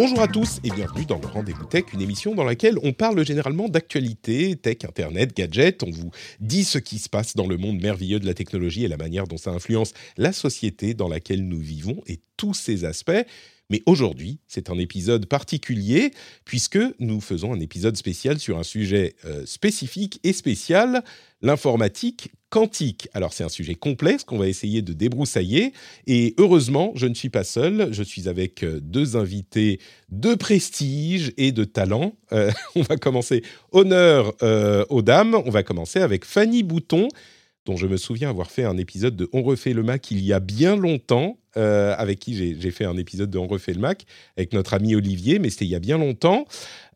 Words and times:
Bonjour 0.00 0.20
à 0.20 0.28
tous 0.28 0.60
et 0.62 0.70
bienvenue 0.70 1.04
dans 1.06 1.18
le 1.18 1.26
Rendez-vous 1.26 1.64
Tech, 1.64 1.86
une 1.92 2.00
émission 2.00 2.36
dans 2.36 2.44
laquelle 2.44 2.76
on 2.84 2.92
parle 2.92 3.26
généralement 3.26 3.68
d'actualité, 3.68 4.54
tech, 4.54 4.84
internet, 4.84 5.36
gadgets. 5.36 5.82
On 5.82 5.90
vous 5.90 6.12
dit 6.38 6.62
ce 6.62 6.78
qui 6.78 7.00
se 7.00 7.08
passe 7.08 7.34
dans 7.34 7.48
le 7.48 7.56
monde 7.56 7.80
merveilleux 7.80 8.20
de 8.20 8.26
la 8.26 8.32
technologie 8.32 8.84
et 8.84 8.88
la 8.88 8.96
manière 8.96 9.26
dont 9.26 9.38
ça 9.38 9.50
influence 9.50 9.94
la 10.16 10.32
société 10.32 10.94
dans 10.94 11.08
laquelle 11.08 11.48
nous 11.48 11.58
vivons 11.58 12.00
et 12.06 12.20
tous 12.36 12.54
ces 12.54 12.84
aspects. 12.84 13.10
Mais 13.70 13.82
aujourd'hui, 13.86 14.38
c'est 14.46 14.70
un 14.70 14.78
épisode 14.78 15.26
particulier 15.26 16.12
puisque 16.44 16.78
nous 17.00 17.20
faisons 17.20 17.52
un 17.52 17.58
épisode 17.58 17.96
spécial 17.96 18.38
sur 18.38 18.56
un 18.56 18.62
sujet 18.62 19.16
euh, 19.24 19.44
spécifique 19.46 20.20
et 20.22 20.32
spécial, 20.32 21.02
l'informatique 21.42 22.30
quantique. 22.50 23.08
Alors 23.12 23.32
c'est 23.32 23.44
un 23.44 23.48
sujet 23.48 23.74
complexe 23.74 24.24
qu'on 24.24 24.38
va 24.38 24.48
essayer 24.48 24.82
de 24.82 24.92
débroussailler 24.92 25.72
et 26.06 26.34
heureusement, 26.38 26.92
je 26.94 27.06
ne 27.06 27.14
suis 27.14 27.28
pas 27.28 27.44
seul, 27.44 27.88
je 27.92 28.02
suis 28.02 28.28
avec 28.28 28.62
euh, 28.62 28.80
deux 28.80 29.16
invités 29.16 29.80
de 30.10 30.34
prestige 30.34 31.32
et 31.36 31.52
de 31.52 31.64
talent. 31.64 32.14
Euh, 32.32 32.50
on 32.74 32.82
va 32.82 32.96
commencer 32.96 33.42
honneur 33.72 34.34
euh, 34.42 34.84
aux 34.88 35.02
dames, 35.02 35.34
on 35.34 35.50
va 35.50 35.62
commencer 35.62 36.00
avec 36.00 36.24
Fanny 36.24 36.62
Bouton 36.62 37.08
dont 37.66 37.76
je 37.76 37.86
me 37.86 37.98
souviens 37.98 38.30
avoir 38.30 38.50
fait 38.50 38.64
un 38.64 38.78
épisode 38.78 39.14
de 39.14 39.28
On 39.34 39.42
refait 39.42 39.74
le 39.74 39.82
Mac 39.82 40.10
il 40.10 40.24
y 40.24 40.32
a 40.32 40.40
bien 40.40 40.74
longtemps, 40.74 41.36
avec 41.54 42.18
qui 42.18 42.34
j'ai 42.34 42.70
fait 42.70 42.86
un 42.86 42.96
épisode 42.96 43.28
de 43.28 43.36
On 43.36 43.46
refait 43.46 43.74
le 43.74 43.80
Mac, 43.80 44.06
avec 44.38 44.54
notre 44.54 44.72
ami 44.72 44.94
Olivier, 44.94 45.38
mais 45.38 45.50
c'était 45.50 45.66
il 45.66 45.72
y 45.72 45.74
a 45.74 45.80
bien 45.80 45.98
longtemps. 45.98 46.46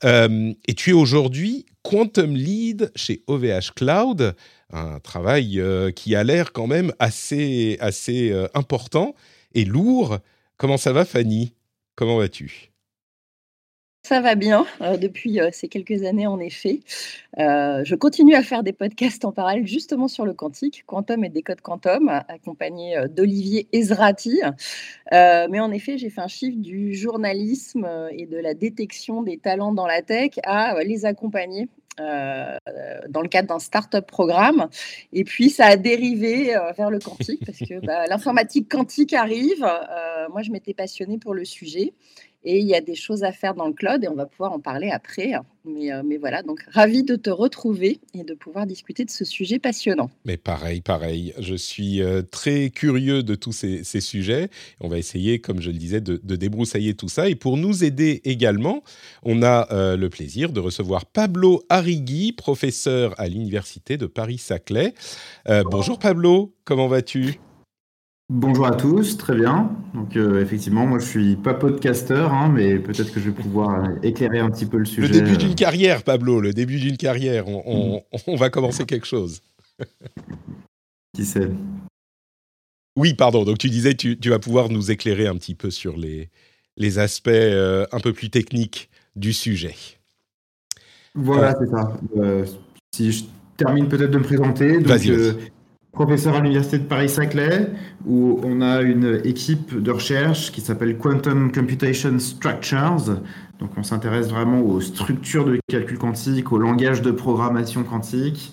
Et 0.03 0.75
tu 0.75 0.91
es 0.91 0.92
aujourd'hui 0.94 1.66
Quantum 1.83 2.34
Lead 2.34 2.91
chez 2.97 3.22
OVH 3.27 3.72
Cloud, 3.75 4.34
un 4.73 4.98
travail 5.01 5.61
euh, 5.61 5.91
qui 5.91 6.17
a 6.17 6.25
l'air 6.25 6.53
quand 6.53 6.67
même 6.67 6.92
assez, 6.98 7.77
assez 7.81 8.31
euh, 8.31 8.48
important 8.55 9.15
et 9.55 9.65
lourd. 9.65 10.19
Comment 10.56 10.77
ça 10.77 10.92
va 10.92 11.05
Fanny? 11.05 11.55
Comment 11.95 12.17
vas-tu? 12.17 12.70
Ça 14.05 14.20
va 14.20 14.34
bien 14.34 14.67
euh, 14.81 14.97
depuis 14.97 15.39
ces 15.53 15.69
quelques 15.69 16.03
années, 16.03 16.27
en 16.27 16.41
effet. 16.41 16.81
Je 17.39 17.95
continue 17.95 18.34
à 18.34 18.43
faire 18.43 18.65
des 18.65 18.73
podcasts 18.73 19.25
en 19.25 19.31
parallèle, 19.31 19.67
justement 19.67 20.09
sur 20.09 20.25
le 20.25 20.34
quantique, 20.34 20.83
Quantum 20.87 21.23
et 21.23 21.28
Décode 21.28 21.61
Quantum, 21.61 22.09
accompagné 22.09 22.97
d'Olivier 23.09 23.69
Ezrati. 23.73 24.41
Mais 25.12 25.61
en 25.61 25.70
effet, 25.70 25.98
j'ai 25.98 26.11
fait 26.11 26.20
un 26.20 26.27
chiffre 26.27 26.59
du 26.59 26.95
journalisme 26.95 27.89
et 28.11 28.27
de 28.27 28.39
la 28.39 28.55
détection 28.55 29.23
des 29.23 29.39
talents 29.39 29.73
dans 29.73 29.87
la 29.87 30.03
tech 30.03 30.33
à 30.43 30.83
les 30.83 31.05
accompagner. 31.05 31.69
Euh, 32.00 32.56
dans 33.10 33.20
le 33.20 33.28
cadre 33.28 33.48
d'un 33.48 33.58
start-up 33.58 34.06
programme. 34.06 34.68
Et 35.12 35.24
puis, 35.24 35.50
ça 35.50 35.66
a 35.66 35.76
dérivé 35.76 36.56
euh, 36.56 36.72
vers 36.72 36.90
le 36.90 36.98
quantique 36.98 37.44
parce 37.44 37.58
que 37.58 37.80
bah, 37.86 38.06
l'informatique 38.06 38.70
quantique 38.70 39.12
arrive. 39.12 39.62
Euh, 39.62 40.28
moi, 40.30 40.42
je 40.42 40.50
m'étais 40.50 40.72
passionnée 40.72 41.18
pour 41.18 41.34
le 41.34 41.44
sujet. 41.44 41.92
Et 42.44 42.58
il 42.58 42.66
y 42.66 42.75
a 42.75 42.80
des 42.80 42.94
choses 42.94 43.22
à 43.22 43.32
faire 43.32 43.54
dans 43.54 43.66
le 43.66 43.72
cloud 43.72 44.03
et 44.03 44.08
on 44.08 44.14
va 44.14 44.26
pouvoir 44.26 44.53
en 44.53 44.60
parler 44.60 44.91
après. 44.91 45.32
Mais, 45.64 45.92
euh, 45.92 46.03
mais 46.04 46.16
voilà, 46.16 46.42
donc 46.42 46.60
ravi 46.72 47.04
de 47.04 47.14
te 47.14 47.30
retrouver 47.30 48.00
et 48.14 48.25
de 48.25 48.34
pouvoir 48.34 48.66
discuter 48.66 49.04
de 49.04 49.10
ce 49.10 49.25
sujet 49.25 49.60
passionnant. 49.60 50.10
Mais 50.25 50.36
pareil, 50.36 50.81
pareil. 50.81 51.34
Je 51.38 51.54
suis 51.54 52.02
euh, 52.02 52.22
très 52.22 52.70
curieux 52.70 53.22
de 53.22 53.36
tous 53.36 53.52
ces, 53.52 53.84
sujets. 54.00 54.48
On 54.81 54.88
va 54.88 54.98
essayer, 54.98 55.38
comme 55.38 55.60
je 55.60 55.70
le 55.70 55.78
disais, 55.78 56.00
de, 56.00 56.16
débroussailler 56.34 56.94
tout 56.94 57.08
ça. 57.08 57.28
Et 57.28 57.36
pour 57.36 57.56
nous 57.56 57.84
aider 57.84 58.20
également, 58.25 58.82
on 59.22 59.42
a 59.42 59.69
euh, 59.70 59.97
le 59.97 60.08
plaisir 60.08 60.50
de 60.50 60.58
recevoir 60.58 61.06
Pablo 61.06 61.62
Arrigui, 61.69 62.32
professeur 62.32 63.14
à 63.19 63.28
l'Université 63.28 63.97
de 63.97 64.06
Paris-Saclay. 64.06 64.94
Bonjour 65.70 65.98
Pablo, 65.98 66.54
comment 66.64 66.88
vas-tu? 66.88 67.38
Bonjour 68.34 68.66
à 68.66 68.70
tous, 68.75 69.19
très 69.19 69.34
bien. 69.34 69.70
Donc 69.93 70.16
euh, 70.16 70.41
effectivement, 70.41 70.87
moi 70.87 70.98
je 70.98 71.04
suis 71.04 71.37
pas 71.37 71.53
podcasteur, 71.53 72.32
hein, 72.32 72.48
mais 72.48 72.78
peut-être 72.78 73.12
que 73.12 73.20
je 73.20 73.26
vais 73.28 73.43
pouvoir 73.43 73.84
euh, 73.84 73.88
éclairer 74.03 74.38
un 74.38 74.50
petit 74.50 74.65
peu 74.65 74.78
le 74.78 74.84
Le 74.84 74.88
sujet. 74.88 75.12
début 75.12 75.32
euh, 75.32 75.37
d'une 75.37 75.54
carrière, 75.54 76.03
Pablo, 76.03 76.41
le 76.41 76.54
début 76.54 76.81
d'une 76.81 76.97
carrière. 76.97 77.47
On, 77.47 77.62
on- 77.66 78.03
on 78.26 78.37
va 78.37 78.48
commencer 78.48 78.87
quelque 78.87 79.06
chose. 79.06 79.43
qui 81.15 81.26
sait. 81.26 81.50
Oui, 82.97 83.12
pardon. 83.12 83.44
Donc 83.44 83.59
tu 83.59 83.69
disais, 83.69 83.93
tu, 83.94 84.19
tu 84.19 84.31
vas 84.31 84.38
pouvoir 84.38 84.70
nous 84.70 84.91
éclairer 84.91 85.26
un 85.26 85.37
petit 85.37 85.54
peu 85.54 85.70
sur 85.70 85.99
les, 85.99 86.31
les 86.78 86.99
aspects 86.99 87.28
euh, 87.28 87.84
un 87.93 88.00
peu 88.00 88.14
plus 88.14 88.31
techniques 88.31 88.88
du 89.14 89.34
sujet. 89.34 89.75
Voilà, 91.14 91.54
c'est 91.60 91.69
ça. 91.70 91.99
Euh, 92.16 92.47
si 92.94 93.12
je 93.12 93.25
termine 93.59 93.88
peut-être 93.88 94.10
de 94.10 94.16
me 94.19 94.25
présenter, 94.25 94.78
vas-y. 94.78 95.34
Professeur 95.92 96.34
à 96.36 96.41
l'université 96.41 96.78
de 96.78 96.84
Paris-Saclay, 96.84 97.69
où 98.06 98.41
on 98.42 98.62
a 98.62 98.80
une 98.80 99.20
équipe 99.25 99.80
de 99.80 99.91
recherche 99.91 100.50
qui 100.50 100.62
s'appelle 100.62 100.97
Quantum 100.97 101.53
Computation 101.53 102.19
Structures. 102.19 103.20
Donc 103.60 103.70
on 103.76 103.82
s'intéresse 103.82 104.28
vraiment 104.28 104.62
aux 104.62 104.81
structures 104.81 105.44
de 105.44 105.60
calcul 105.69 105.98
quantique, 105.98 106.50
au 106.50 106.58
langage 106.58 107.02
de 107.02 107.10
programmation 107.10 107.84
quantique. 107.84 108.52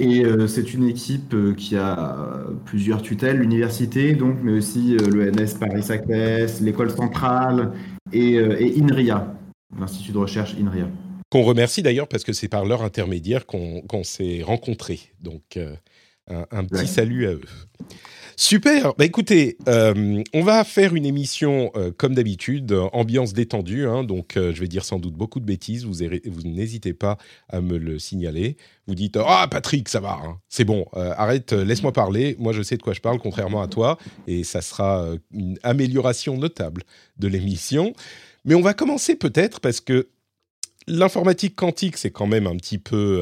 Et 0.00 0.24
euh, 0.24 0.46
c'est 0.46 0.74
une 0.74 0.86
équipe 0.86 1.34
euh, 1.34 1.54
qui 1.54 1.76
a 1.76 2.14
euh, 2.14 2.52
plusieurs 2.66 3.02
tutelles, 3.02 3.38
l'université 3.38 4.12
donc, 4.12 4.36
mais 4.44 4.52
aussi 4.52 4.96
euh, 4.96 5.10
l'ENS 5.10 5.58
Paris-Saclay, 5.58 6.46
l'école 6.60 6.92
centrale 6.92 7.72
et, 8.12 8.38
INRIA, 8.80 9.34
l'Institut 9.76 10.12
de 10.12 10.18
recherche 10.18 10.54
INRIA. 10.54 10.88
Qu'on 11.30 11.42
remercie 11.42 11.82
d'ailleurs 11.82 12.06
parce 12.06 12.22
que 12.22 12.32
c'est 12.32 12.46
par 12.46 12.64
leur 12.64 12.82
intermédiaire 12.82 13.44
qu'on 13.44 14.04
s'est 14.04 14.42
rencontrés. 14.42 15.12
Donc 15.20 15.58
un, 16.28 16.46
un 16.50 16.64
petit 16.64 16.80
Ouais. 16.82 16.86
salut 16.86 17.26
à 17.26 17.32
eux. 17.32 17.40
Super. 18.40 18.94
Bah 18.96 19.04
écoutez, 19.04 19.58
euh, 19.66 20.22
on 20.32 20.42
va 20.44 20.62
faire 20.62 20.94
une 20.94 21.04
émission 21.04 21.72
euh, 21.74 21.90
comme 21.90 22.14
d'habitude, 22.14 22.70
euh, 22.70 22.82
ambiance 22.92 23.32
détendue. 23.32 23.84
hein, 23.88 24.04
donc 24.04 24.34
je 24.36 24.60
vais 24.60 24.68
dire 24.68 24.84
sans 24.84 25.00
doute 25.00 25.14
beaucoup 25.14 25.40
de 25.40 25.44
bêtises. 25.44 25.84
Vous, 25.84 26.02
n'hésitez 26.44 26.92
pas 26.94 27.18
à 27.48 27.60
me 27.60 27.78
le 27.78 27.98
signaler. 27.98 28.56
Vous 28.86 28.94
dites 28.94 29.18
ah 29.20 29.48
Patrick, 29.50 29.88
ça 29.88 29.98
va, 29.98 30.20
hein, 30.24 30.38
c'est 30.48 30.64
bon. 30.64 30.86
arrête, 30.92 31.52
laisse-moi 31.52 31.92
parler. 31.92 32.36
Moi 32.38 32.52
je 32.52 32.62
sais 32.62 32.76
de 32.76 32.82
quoi 32.82 32.92
je 32.92 33.00
parle, 33.00 33.18
contrairement 33.18 33.60
à 33.60 33.66
toi, 33.66 33.98
et 34.28 34.44
ça 34.44 34.60
sera 34.62 35.04
une 35.32 35.58
amélioration 35.64 36.38
notable 36.38 36.84
de 37.18 37.26
l'émission. 37.26 37.92
Mais 38.44 38.54
on 38.54 38.62
va 38.62 38.72
commencer 38.72 39.16
peut-être 39.16 39.58
parce 39.58 39.80
que 39.80 40.06
l'informatique 40.86 41.56
quantique, 41.56 41.96
c'est 41.96 42.12
quand 42.12 42.28
même 42.28 42.46
un 42.46 42.56
petit 42.56 42.78
peu 42.78 43.20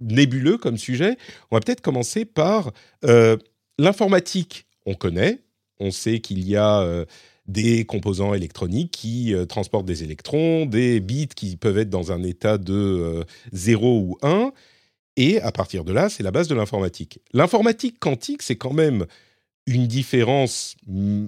nébuleux 0.00 0.58
comme 0.58 0.78
sujet. 0.78 1.16
On 1.50 1.56
va 1.56 1.60
peut-être 1.60 1.80
commencer 1.80 2.24
par 2.24 2.72
euh, 3.04 3.36
l'informatique. 3.78 4.66
On 4.86 4.94
connaît, 4.94 5.40
on 5.80 5.90
sait 5.90 6.20
qu'il 6.20 6.46
y 6.46 6.56
a 6.56 6.80
euh, 6.80 7.04
des 7.46 7.84
composants 7.84 8.34
électroniques 8.34 8.90
qui 8.92 9.34
euh, 9.34 9.44
transportent 9.44 9.86
des 9.86 10.02
électrons, 10.02 10.66
des 10.66 11.00
bits 11.00 11.28
qui 11.28 11.56
peuvent 11.56 11.78
être 11.78 11.90
dans 11.90 12.12
un 12.12 12.22
état 12.22 12.58
de 12.58 12.74
euh, 12.74 13.24
0 13.52 13.98
ou 14.00 14.18
1. 14.22 14.52
Et 15.16 15.40
à 15.40 15.52
partir 15.52 15.84
de 15.84 15.92
là, 15.92 16.08
c'est 16.08 16.22
la 16.22 16.30
base 16.30 16.48
de 16.48 16.54
l'informatique. 16.54 17.20
L'informatique 17.32 17.98
quantique, 17.98 18.42
c'est 18.42 18.56
quand 18.56 18.74
même 18.74 19.06
une 19.66 19.86
différence, 19.86 20.76
mm, 20.86 21.26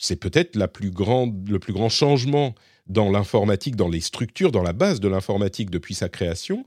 c'est 0.00 0.16
peut-être 0.16 0.56
la 0.56 0.68
plus 0.68 0.90
grande, 0.90 1.48
le 1.48 1.58
plus 1.58 1.72
grand 1.72 1.90
changement 1.90 2.54
dans 2.86 3.10
l'informatique, 3.10 3.76
dans 3.76 3.88
les 3.88 4.00
structures, 4.00 4.50
dans 4.50 4.62
la 4.62 4.72
base 4.72 5.00
de 5.00 5.06
l'informatique 5.06 5.70
depuis 5.70 5.94
sa 5.94 6.08
création. 6.08 6.64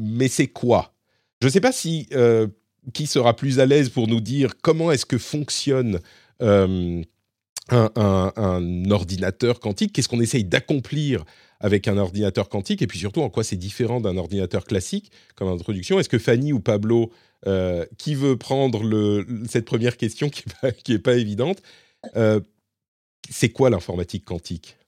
Mais 0.00 0.28
c'est 0.28 0.46
quoi? 0.46 0.94
Je 1.42 1.46
ne 1.46 1.52
sais 1.52 1.60
pas 1.60 1.72
si 1.72 2.08
euh, 2.12 2.46
qui 2.94 3.06
sera 3.06 3.36
plus 3.36 3.60
à 3.60 3.66
l'aise 3.66 3.90
pour 3.90 4.08
nous 4.08 4.20
dire 4.20 4.54
comment 4.62 4.90
est-ce 4.90 5.04
que 5.04 5.18
fonctionne 5.18 6.00
euh, 6.40 7.02
un, 7.70 8.90
ordinateur 8.90 9.60
quantique, 9.60 9.92
qu'est-ce 9.92 10.08
qu'on 10.08 10.20
essaye 10.20 10.44
d'accomplir 10.44 11.24
avec 11.60 11.86
un 11.86 11.98
ordinateur 11.98 12.48
quantique, 12.48 12.80
et 12.80 12.86
puis 12.86 12.98
surtout 12.98 13.20
en 13.20 13.28
quoi 13.28 13.44
c'est 13.44 13.56
différent 13.56 14.00
d'un 14.00 14.16
ordinateur 14.16 14.64
classique 14.64 15.12
comme 15.36 15.48
introduction. 15.48 16.00
Est-ce 16.00 16.08
que 16.08 16.18
Fanny 16.18 16.54
ou 16.54 16.60
Pablo, 16.60 17.12
euh, 17.46 17.84
qui 17.98 18.14
veut 18.14 18.36
prendre 18.38 18.82
cette 19.46 19.66
première 19.66 19.98
question 19.98 20.30
qui 20.30 20.42
n'est 20.88 20.98
pas, 20.98 21.16
évidente, 21.16 21.62
c'est 23.28 23.50
quoi 23.50 23.68
l'informatique 23.68 24.24
quantique? 24.24 24.78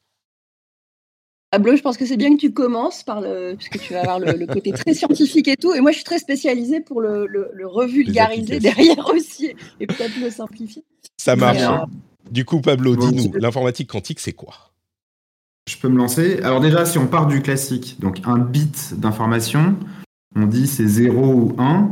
Pablo, 1.52 1.76
je 1.76 1.82
pense 1.82 1.96
que 1.96 2.06
c'est 2.06 2.16
bien 2.16 2.34
que 2.34 2.40
tu 2.40 2.52
commences 2.52 3.04
par 3.04 3.20
le, 3.20 3.54
puisque 3.56 3.78
tu 3.78 3.93
vas 3.93 4.00
avoir 4.00 4.19
le, 4.19 4.46
côté 4.46 4.72
très 4.72 4.94
scientifique 4.94 5.46
et 5.49 5.56
tout. 5.56 5.75
Et 5.75 5.81
moi, 5.81 5.93
je 5.93 5.96
suis 5.96 6.04
très 6.04 6.19
spécialisée 6.19 6.81
pour 6.81 7.00
le, 7.00 7.26
le 7.26 7.66
revulgariser 7.66 8.58
derrière 8.58 9.08
aussi 9.14 9.54
et 9.78 9.87
peut-être 9.87 10.19
le 10.20 10.31
simplifier. 10.31 10.82
Ça 11.22 11.37
marche. 11.37 11.62
Euh, 11.62 11.87
du 12.31 12.44
coup, 12.44 12.60
Pablo, 12.60 12.96
dis-nous, 12.96 13.32
l'informatique 13.34 13.90
quantique, 13.90 14.19
c'est 14.19 14.32
quoi? 14.32 14.54
Je 15.69 15.76
peux 15.76 15.88
me 15.88 15.96
lancer. 15.96 16.40
Alors 16.43 16.60
déjà, 16.60 16.84
si 16.84 16.99
on 16.99 17.06
part 17.06 17.28
du 17.28 17.43
classique, 17.43 17.96
donc 18.00 18.20
un 18.25 18.38
bit 18.38 18.98
d'information, 18.98 19.76
on 20.34 20.46
dit 20.46 20.66
c'est 20.66 20.87
0 20.87 21.32
ou 21.32 21.55
1. 21.58 21.90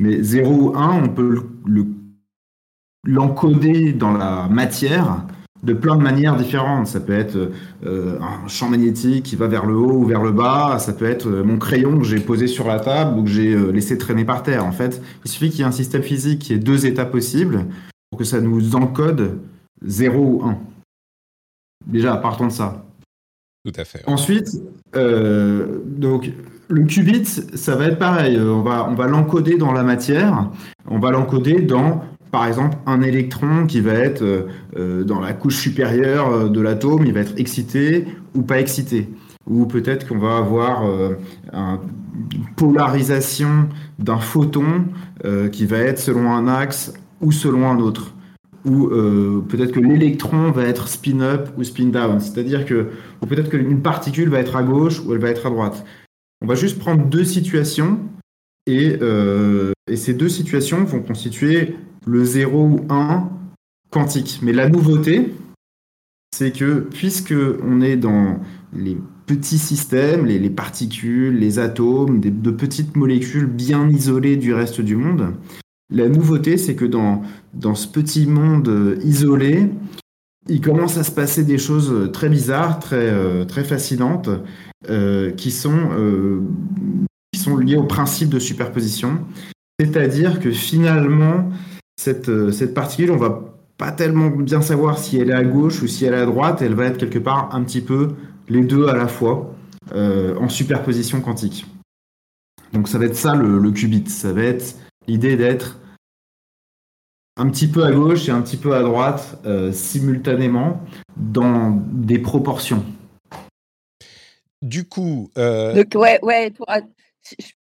Mais 0.00 0.22
0 0.22 0.52
ou 0.52 0.76
1, 0.76 1.04
on 1.04 1.08
peut 1.08 1.46
l'encoder 3.04 3.94
dans 3.94 4.12
la 4.12 4.48
matière 4.48 5.24
de 5.62 5.72
plein 5.72 5.96
de 5.96 6.02
manières 6.02 6.36
différentes. 6.36 6.86
Ça 6.86 7.00
peut 7.00 7.18
être 7.18 7.50
euh, 7.84 8.18
un 8.20 8.46
champ 8.48 8.68
magnétique 8.68 9.24
qui 9.24 9.36
va 9.36 9.46
vers 9.48 9.66
le 9.66 9.76
haut 9.76 9.92
ou 9.92 10.04
vers 10.04 10.22
le 10.22 10.32
bas. 10.32 10.78
Ça 10.78 10.92
peut 10.92 11.06
être 11.06 11.28
euh, 11.28 11.42
mon 11.42 11.58
crayon 11.58 11.98
que 11.98 12.04
j'ai 12.04 12.20
posé 12.20 12.46
sur 12.46 12.66
la 12.68 12.80
table 12.80 13.18
ou 13.18 13.24
que 13.24 13.30
j'ai 13.30 13.54
euh, 13.54 13.70
laissé 13.70 13.98
traîner 13.98 14.24
par 14.24 14.42
terre. 14.42 14.64
En 14.64 14.72
fait, 14.72 15.02
il 15.24 15.30
suffit 15.30 15.50
qu'il 15.50 15.60
y 15.60 15.62
ait 15.62 15.66
un 15.66 15.72
système 15.72 16.02
physique 16.02 16.40
qui 16.40 16.52
ait 16.52 16.58
deux 16.58 16.86
états 16.86 17.06
possibles 17.06 17.66
pour 18.10 18.18
que 18.18 18.24
ça 18.24 18.40
nous 18.40 18.76
encode 18.76 19.38
0 19.84 20.18
ou 20.18 20.42
1. 20.44 20.58
Déjà, 21.86 22.16
partons 22.16 22.46
de 22.46 22.52
ça. 22.52 22.84
Tout 23.64 23.72
à 23.76 23.84
fait. 23.84 24.02
Ensuite, 24.06 24.48
donc, 24.94 26.32
le 26.68 26.84
qubit, 26.84 27.24
ça 27.24 27.76
va 27.76 27.86
être 27.86 27.98
pareil. 27.98 28.38
On 28.38 28.62
va, 28.62 28.88
on 28.88 28.94
va 28.94 29.06
l'encoder 29.06 29.56
dans 29.56 29.72
la 29.72 29.82
matière. 29.82 30.50
On 30.86 30.98
va 30.98 31.10
l'encoder 31.10 31.60
dans 31.60 32.02
par 32.30 32.46
exemple, 32.46 32.76
un 32.86 33.00
électron 33.00 33.66
qui 33.66 33.80
va 33.80 33.94
être 33.94 34.22
euh, 34.22 34.42
euh, 34.76 35.04
dans 35.04 35.20
la 35.20 35.32
couche 35.32 35.56
supérieure 35.56 36.28
euh, 36.28 36.48
de 36.48 36.60
l'atome, 36.60 37.06
il 37.06 37.12
va 37.12 37.20
être 37.20 37.38
excité 37.38 38.06
ou 38.34 38.42
pas 38.42 38.60
excité. 38.60 39.08
Ou 39.46 39.66
peut-être 39.66 40.06
qu'on 40.06 40.18
va 40.18 40.36
avoir 40.36 40.82
une 41.54 42.44
polarisation 42.54 43.70
d'un 43.98 44.18
photon 44.18 44.84
qui 45.52 45.64
va 45.64 45.78
être 45.78 45.98
selon 45.98 46.30
un 46.30 46.46
axe 46.48 46.92
ou 47.22 47.32
selon 47.32 47.66
un 47.66 47.78
autre. 47.78 48.12
Ou 48.66 48.90
peut-être 49.48 49.72
que 49.72 49.80
l'électron 49.80 50.50
va 50.50 50.64
être 50.64 50.86
spin-up 50.88 51.48
ou 51.56 51.64
spin-down. 51.64 52.20
C'est-à-dire 52.20 52.66
que, 52.66 52.88
peut-être 53.26 53.48
qu'une 53.48 53.80
particule 53.80 54.28
va 54.28 54.40
être 54.40 54.54
à 54.54 54.62
gauche 54.62 55.00
ou 55.00 55.14
elle 55.14 55.18
va 55.18 55.30
être 55.30 55.46
à 55.46 55.50
droite. 55.50 55.82
On 56.42 56.46
va 56.46 56.54
juste 56.54 56.78
prendre 56.78 57.06
deux 57.06 57.24
situations 57.24 58.00
et 58.66 58.98
ces 59.94 60.12
deux 60.12 60.28
situations 60.28 60.84
vont 60.84 61.00
constituer 61.00 61.74
le 62.08 62.24
0 62.24 62.64
ou 62.64 62.80
1 62.88 63.28
quantique. 63.90 64.40
Mais 64.42 64.52
la 64.52 64.68
nouveauté, 64.68 65.34
c'est 66.34 66.52
que 66.52 66.80
puisque 66.80 67.34
on 67.62 67.80
est 67.80 67.96
dans 67.96 68.40
les 68.72 68.96
petits 69.26 69.58
systèmes, 69.58 70.24
les, 70.24 70.50
particules, 70.50 71.38
les 71.38 71.58
atomes, 71.58 72.20
de 72.20 72.50
petites 72.50 72.96
molécules 72.96 73.46
bien 73.46 73.88
isolées 73.88 74.36
du 74.36 74.54
reste 74.54 74.80
du 74.80 74.96
monde, 74.96 75.34
la 75.90 76.08
nouveauté, 76.08 76.56
c'est 76.56 76.74
que 76.74 76.84
dans, 76.84 77.22
ce 77.74 77.88
petit 77.88 78.26
monde 78.26 78.98
isolé, 79.04 79.70
il 80.48 80.60
commence 80.60 80.96
à 80.96 81.04
se 81.04 81.10
passer 81.10 81.44
des 81.44 81.58
choses 81.58 82.10
très 82.12 82.28
bizarres, 82.28 82.78
très, 82.78 82.96
euh, 82.96 83.44
fascinantes, 83.46 84.30
euh, 84.88 85.30
qui, 85.32 85.50
sont, 85.50 85.90
euh, 85.92 86.40
qui 87.32 87.40
sont 87.40 87.56
liées 87.56 87.76
au 87.76 87.84
principe 87.84 88.30
de 88.30 88.38
superposition. 88.38 89.20
C'est-à-dire 89.80 90.40
que 90.40 90.50
finalement, 90.50 91.50
euh, 92.06 92.52
cette, 92.52 92.74
particule, 92.74 93.10
on 93.10 93.16
va 93.16 93.44
pas 93.76 93.90
tellement 93.92 94.28
bien 94.28 94.62
savoir 94.62 94.98
si 94.98 95.18
elle 95.18 95.30
est 95.30 95.34
à 95.34 95.44
gauche 95.44 95.82
ou 95.82 95.86
si 95.86 96.04
elle 96.04 96.14
est 96.14 96.18
à 96.18 96.26
droite, 96.26 96.62
elle 96.62 96.74
va 96.74 96.86
être 96.86 96.98
quelque 96.98 97.18
part 97.18 97.54
un 97.54 97.62
petit 97.64 97.80
peu 97.80 98.14
les 98.48 98.62
deux 98.62 98.88
à 98.88 98.94
la 98.94 99.08
fois 99.08 99.54
euh, 99.92 100.36
en 100.36 100.48
superposition 100.48 101.20
quantique. 101.20 101.66
Donc 102.72 102.88
ça 102.88 102.98
va 102.98 103.06
être 103.06 103.16
ça 103.16 103.34
le, 103.34 103.70
qubit, 103.70 104.08
ça 104.08 104.32
va 104.32 104.42
être 104.42 104.76
l'idée 105.06 105.36
d'être 105.36 105.80
un 107.36 107.48
petit 107.50 107.68
peu 107.68 107.84
à 107.84 107.92
gauche 107.92 108.28
et 108.28 108.32
un 108.32 108.42
petit 108.42 108.56
peu 108.56 108.74
à 108.74 108.82
droite 108.82 109.38
euh, 109.46 109.72
simultanément 109.72 110.82
dans 111.16 111.70
des 111.70 112.18
proportions. 112.18 112.84
Du 114.60 114.84
coup, 114.84 115.30
Donc, 115.36 115.94
ouais, 115.94 116.18
ouais. 116.22 116.52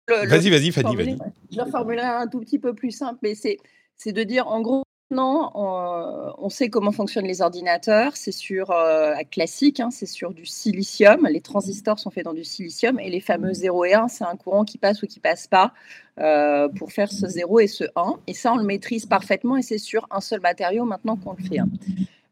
Vas-y, 0.08 0.50
vas-y, 0.50 0.72
Fanny, 0.72 0.96
vas-y. 0.96 1.18
Je 1.52 1.60
le 1.62 1.70
formulerai 1.70 2.08
un 2.08 2.28
tout 2.28 2.40
petit 2.40 2.58
peu 2.58 2.74
plus 2.74 2.92
simple, 2.92 3.20
mais 3.22 3.36
c'est 3.36 3.58
c'est 4.00 4.14
de 4.14 4.24
dire 4.24 4.48
en 4.48 4.62
gros, 4.62 4.84
non, 5.12 5.50
on, 5.56 6.50
sait 6.50 6.70
comment 6.70 6.92
fonctionnent 6.92 7.26
les 7.26 7.42
ordinateurs. 7.42 8.16
C'est 8.16 8.32
sur 8.32 8.72
euh, 8.72 9.16
classique, 9.32 9.80
hein, 9.80 9.90
c'est 9.92 10.06
sur 10.06 10.32
du 10.32 10.46
silicium. 10.46 11.28
Les 11.28 11.42
transistors 11.42 12.00
sont 12.00 12.12
faits 12.12 12.26
dans 12.26 12.34
du 12.34 12.44
silicium 12.44 13.00
et 13.00 13.10
les 13.10 13.20
fameux 13.20 13.54
0 13.54 13.86
et 13.86 13.94
1, 13.94 14.08
c'est 14.08 14.24
un 14.24 14.36
courant 14.36 14.66
qui 14.66 14.78
passe 14.78 15.02
ou 15.02 15.08
qui 15.08 15.20
passe 15.20 15.48
pas 15.48 15.74
euh, 16.20 16.70
pour 16.70 16.92
faire 16.92 17.12
ce 17.12 17.28
0 17.28 17.60
et 17.60 17.68
ce 17.68 17.86
1. 17.96 18.20
Et 18.28 18.34
ça, 18.36 18.54
on 18.54 18.58
le 18.58 18.64
maîtrise 18.64 19.08
parfaitement 19.08 19.58
et 19.58 19.64
c'est 19.64 19.80
sur 19.80 20.08
un 20.12 20.22
seul 20.22 20.42
matériau 20.42 20.86
maintenant 20.86 21.18
qu'on 21.18 21.34
le 21.34 21.44
fait. 21.44 21.60
Hein. 21.60 21.70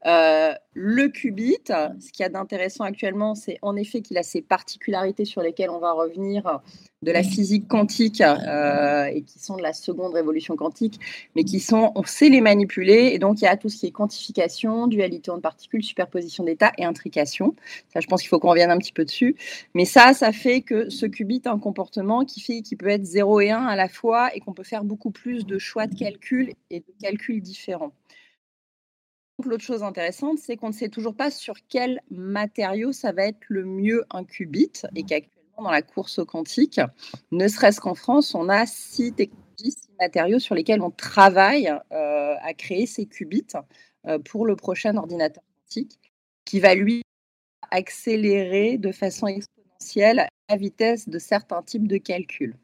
Euh, 0.06 0.54
le 0.74 1.08
qubit, 1.08 1.58
ce 1.68 2.12
qu'il 2.12 2.24
y 2.24 2.24
a 2.24 2.30
d'intéressant 2.30 2.84
actuellement, 2.84 3.36
c'est 3.36 3.58
en 3.62 3.76
effet 3.76 4.02
qu'il 4.02 4.18
a 4.18 4.24
ces 4.24 4.42
particularités 4.42 5.26
sur 5.26 5.42
lesquelles 5.42 5.72
on 5.72 5.80
va 5.80 5.92
revenir 5.92 6.62
de 7.04 7.12
la 7.12 7.24
physique 7.24 7.68
quantique 7.68 8.22
euh, 8.22 9.06
et 9.06 9.22
qui 9.22 9.40
sont 9.40 9.56
de 9.56 9.62
la 9.62 9.74
seconde 9.74 10.14
révolution 10.14 10.56
quantique, 10.56 11.00
mais 11.36 11.44
qui 11.44 11.60
sont, 11.60 11.92
on 11.96 12.04
sait 12.04 12.30
les 12.30 12.42
manipuler, 12.42 13.12
et 13.14 13.20
donc 13.20 13.42
il 13.42 13.46
y 13.46 13.48
a 13.48 13.56
tout 13.56 13.70
ce 13.70 13.78
qui 13.78 13.86
est 13.88 13.92
quantification, 13.92 14.88
dualité 14.88 15.30
en 15.30 15.40
particules, 15.40 15.84
superposition 15.84 16.44
d'états 16.44 16.72
et 16.78 16.86
intrication. 16.86 17.56
Ça, 17.94 18.00
je 18.00 18.08
pense 18.08 18.22
qu'il 18.22 18.30
faut 18.30 18.40
qu'on 18.40 18.50
revienne 18.50 18.72
un 18.72 18.78
petit 18.78 18.94
peu 18.94 19.06
dessus. 19.06 19.36
Mais 19.76 19.86
ça, 19.86 20.14
ça 20.14 20.32
fait 20.32 20.62
que 20.62 20.90
ce 20.90 21.06
qubit 21.06 21.42
a 21.46 21.52
un 21.52 21.60
comportement 21.60 22.26
qui 22.26 22.40
fait 22.40 22.62
qu'il 22.62 22.78
peut 22.78 22.90
être 22.90 23.06
0 23.06 23.42
et 23.42 23.52
1 23.52 23.64
à 23.64 23.76
la 23.76 23.90
fois 23.90 24.36
et 24.36 24.40
qu'on 24.40 24.54
peut 24.54 24.64
faire 24.64 24.84
beaucoup 24.84 25.12
plus 25.12 25.46
de 25.46 25.60
choix 25.60 25.88
de 25.88 25.96
calcul 25.96 26.54
et 26.72 26.80
de 26.80 26.94
calculs 27.02 27.42
différents. 27.42 27.94
L'autre 29.46 29.64
chose 29.64 29.84
intéressante, 29.84 30.40
c'est 30.40 30.58
qu'on 30.58 30.70
ne 30.70 30.74
sait 30.74 30.90
toujours 30.90 31.16
pas 31.16 31.30
sur 31.30 31.56
quel 31.70 32.02
matériau 32.10 32.92
ça 32.92 33.12
va 33.12 33.28
être 33.28 33.46
le 33.50 33.66
mieux 33.66 34.04
un 34.10 34.24
qubit 34.24 34.72
et 34.96 35.04
qu'actuellement 35.04 35.64
dans 35.64 35.72
la 35.72 35.84
course 35.84 36.18
au 36.18 36.26
quantique, 36.26 36.82
ne 37.32 37.48
serait-ce 37.48 37.80
qu'en 37.80 37.94
France, 37.94 38.34
on 38.34 38.50
a 38.50 38.66
six 38.66 39.14
technologies, 39.14 39.72
six 39.72 39.90
matériaux 40.00 40.40
sur 40.40 40.56
lesquels 40.56 40.82
on 40.82 40.90
travaille 40.90 41.68
euh, 41.92 42.36
à 42.42 42.54
créer 42.56 42.88
ces 42.88 43.06
qubits 43.06 43.46
euh, 44.08 44.18
pour 44.18 44.48
le 44.48 44.56
prochain 44.56 44.98
ordinateur 44.98 45.44
quantique 45.62 46.00
qui 46.44 46.60
va 46.60 46.74
lui 46.74 47.04
accélérer 47.70 48.80
de 48.80 48.92
façon 48.92 49.28
exponentielle 49.28 50.28
la 50.50 50.56
vitesse 50.56 51.10
de 51.10 51.20
certains 51.20 51.62
types 51.62 51.88
de 51.88 51.98
calculs. 51.98 52.56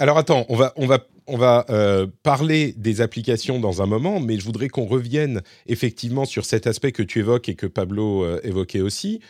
Alors 0.00 0.16
attends, 0.16 0.46
on 0.48 0.56
va, 0.56 0.72
on 0.76 0.86
va 0.86 1.06
on 1.26 1.36
va 1.36 1.66
euh, 1.68 2.06
parler 2.22 2.72
des 2.72 3.02
applications 3.02 3.60
dans 3.60 3.82
un 3.82 3.86
moment, 3.86 4.18
mais 4.18 4.38
je 4.38 4.44
voudrais 4.46 4.68
qu'on 4.68 4.86
revienne 4.86 5.42
effectivement 5.66 6.24
sur 6.24 6.46
cet 6.46 6.66
aspect 6.66 6.90
que 6.90 7.02
tu 7.02 7.18
évoques 7.18 7.50
et 7.50 7.54
que 7.54 7.66
Pablo 7.66 8.24
euh, 8.24 8.40
évoquait 8.42 8.80
aussi. 8.80 9.20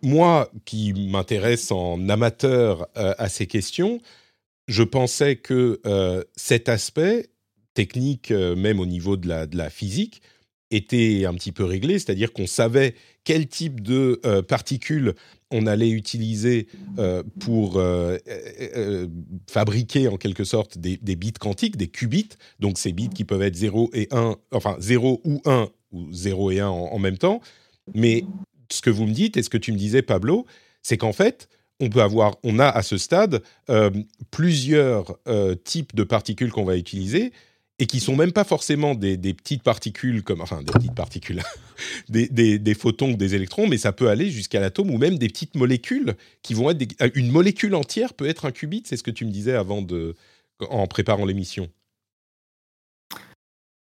Moi, 0.00 0.50
qui 0.64 0.94
m'intéresse 0.94 1.70
en 1.70 2.08
amateur 2.08 2.88
euh, 2.96 3.14
à 3.18 3.28
ces 3.28 3.46
questions, 3.46 4.00
je 4.66 4.82
pensais 4.82 5.36
que 5.36 5.80
cet 6.36 6.68
aspect 6.68 7.28
technique, 7.72 8.30
même 8.30 8.80
au 8.80 8.86
niveau 8.86 9.16
de 9.16 9.28
la 9.28 9.70
physique, 9.70 10.20
était 10.70 11.24
un 11.24 11.34
petit 11.34 11.52
peu 11.52 11.64
réglé, 11.64 11.98
c'est-à-dire 11.98 12.32
qu'on 12.32 12.46
savait 12.46 12.94
quel 13.28 13.46
type 13.46 13.82
de 13.82 14.22
euh, 14.24 14.40
particules 14.40 15.12
on 15.50 15.66
allait 15.66 15.90
utiliser 15.90 16.66
euh, 16.98 17.22
pour 17.40 17.74
euh, 17.76 18.16
fabriquer 19.46 20.08
en 20.08 20.16
quelque 20.16 20.44
sorte 20.44 20.78
des, 20.78 20.96
bits 20.96 21.34
quantiques, 21.34 21.76
des 21.76 21.88
qubits, 21.88 22.30
donc 22.58 22.78
ces 22.78 22.90
bits 22.94 23.10
qui 23.10 23.24
peuvent 23.24 23.42
être 23.42 23.54
0 23.54 23.90
et 23.92 24.08
1, 24.12 24.34
enfin 24.52 24.76
0 24.78 25.20
ou 25.24 25.42
1 25.44 25.68
ou 25.92 26.10
0 26.10 26.52
et 26.52 26.60
1 26.60 26.68
en, 26.68 26.98
même 26.98 27.18
temps. 27.18 27.42
Mais 27.94 28.24
ce 28.72 28.80
que 28.80 28.88
vous 28.88 29.04
me 29.04 29.12
dites 29.12 29.36
et 29.36 29.42
ce 29.42 29.50
que 29.50 29.58
tu 29.58 29.72
me 29.72 29.78
disais 29.78 30.00
Pablo, 30.00 30.46
c'est 30.80 30.96
qu'en 30.96 31.12
fait, 31.12 31.50
on 31.80 31.90
peut 31.90 32.00
avoir, 32.00 32.34
on 32.44 32.58
a 32.58 32.68
à 32.68 32.82
ce 32.82 32.96
stade 32.96 33.42
plusieurs 34.30 35.18
types 35.64 35.94
de 35.94 36.04
particules 36.04 36.50
qu'on 36.50 36.64
va 36.64 36.78
utiliser 36.78 37.32
et 37.78 37.86
qui 37.86 38.00
sont 38.00 38.16
même 38.16 38.32
pas 38.32 38.44
forcément 38.44 38.94
des, 38.94 39.16
petites 39.16 39.62
particules 39.62 40.22
comme 40.22 40.40
enfin 40.40 40.62
des 40.62 40.72
petites 40.72 40.94
particules 40.94 41.42
des, 42.08 42.74
photons 42.74 43.12
ou 43.12 43.16
des 43.16 43.34
électrons 43.34 43.68
mais 43.68 43.78
ça 43.78 43.92
peut 43.92 44.08
aller 44.08 44.30
jusqu'à 44.30 44.60
l'atome 44.60 44.90
ou 44.90 44.98
même 44.98 45.18
des 45.18 45.28
petites 45.28 45.54
molécules 45.54 46.14
qui 46.42 46.54
vont 46.54 46.70
être 46.70 47.02
euh, 47.02 47.10
une 47.14 47.30
molécule 47.30 47.74
entière 47.74 48.14
peut 48.14 48.28
être 48.28 48.46
un 48.46 48.50
qubit 48.50 48.82
c'est 48.84 48.96
ce 48.96 49.02
que 49.02 49.10
tu 49.10 49.24
me 49.24 49.30
disais 49.30 49.54
avant 49.54 49.82
de 49.82 50.14
en 50.60 50.86
préparant 50.86 51.24
l'émission 51.24 51.68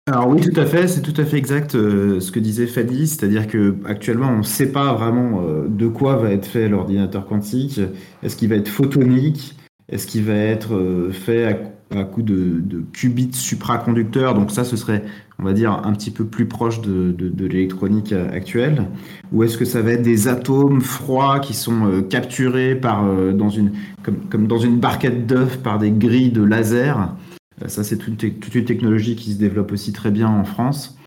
alors 0.08 0.28
oui, 0.28 0.40
tout 0.40 0.60
à 0.60 0.68
fait, 0.68 0.88
c'est 0.88 1.02
tout 1.02 1.20
à 1.20 1.26
fait 1.26 1.38
exact 1.38 1.74
euh, 1.74 2.20
ce 2.20 2.32
que 2.32 2.40
disait 2.40 2.68
Fadi, 2.68 3.08
c'est-à-dire 3.08 3.48
que 3.48 3.76
actuellement 3.86 4.30
on 4.30 4.38
ne 4.38 4.44
sait 4.44 4.72
pas 4.72 4.94
vraiment 4.94 5.42
euh, 5.42 5.68
de 5.68 5.88
quoi 5.88 6.18
va 6.18 6.30
être 6.30 6.46
fait 6.46 6.70
l'ordinateur 6.70 7.26
quantique. 7.26 7.82
Est-ce 8.22 8.36
qu'il 8.36 8.50
va 8.50 8.56
être 8.56 8.68
photonique? 8.68 9.56
Est-ce 9.90 10.06
qu'il 10.06 10.24
va 10.26 10.36
être 10.36 11.10
fait 11.12 11.46
à 11.46 11.54
à 11.92 12.04
coup 12.04 12.22
de, 12.22 12.84
qubits 12.94 13.34
supraconducteurs. 13.34 14.34
Donc 14.34 14.52
ça, 14.52 14.64
ce 14.64 14.76
serait, 14.76 15.04
on 15.40 15.44
va 15.44 15.54
dire, 15.54 15.72
un 15.72 15.94
petit 15.94 16.12
peu 16.12 16.26
plus 16.26 16.48
proche 16.48 16.82
de, 16.82 17.12
de, 17.12 17.46
l'électronique 17.46 18.12
actuelle. 18.12 18.86
Ou 19.32 19.44
est-ce 19.44 19.58
que 19.58 19.66
ça 19.66 19.82
va 19.82 19.92
être 19.92 20.02
des 20.02 20.28
atomes 20.28 20.82
froids 20.82 21.40
qui 21.40 21.54
sont 21.54 21.86
euh, 21.88 22.02
capturés 22.02 22.76
par, 22.76 23.06
euh, 23.06 23.34
dans 23.34 23.50
une, 23.50 23.72
comme, 24.04 24.18
comme, 24.30 24.48
dans 24.48 24.58
une 24.58 24.80
barquette 24.80 25.28
d'œufs 25.28 25.58
par 25.58 25.78
des 25.78 25.92
grilles 25.92 26.32
de 26.32 26.44
laser? 26.44 27.16
Euh, 27.64 27.68
Ça, 27.68 27.84
c'est 27.84 27.98
toute, 27.98 28.18
toute, 28.18 28.56
une 28.56 28.66
technologie 28.66 29.16
qui 29.16 29.34
se 29.34 29.38
développe 29.38 29.72
aussi 29.72 29.94
très 29.94 30.12
bien 30.12 30.28
en 30.28 30.44
France. 30.44 30.98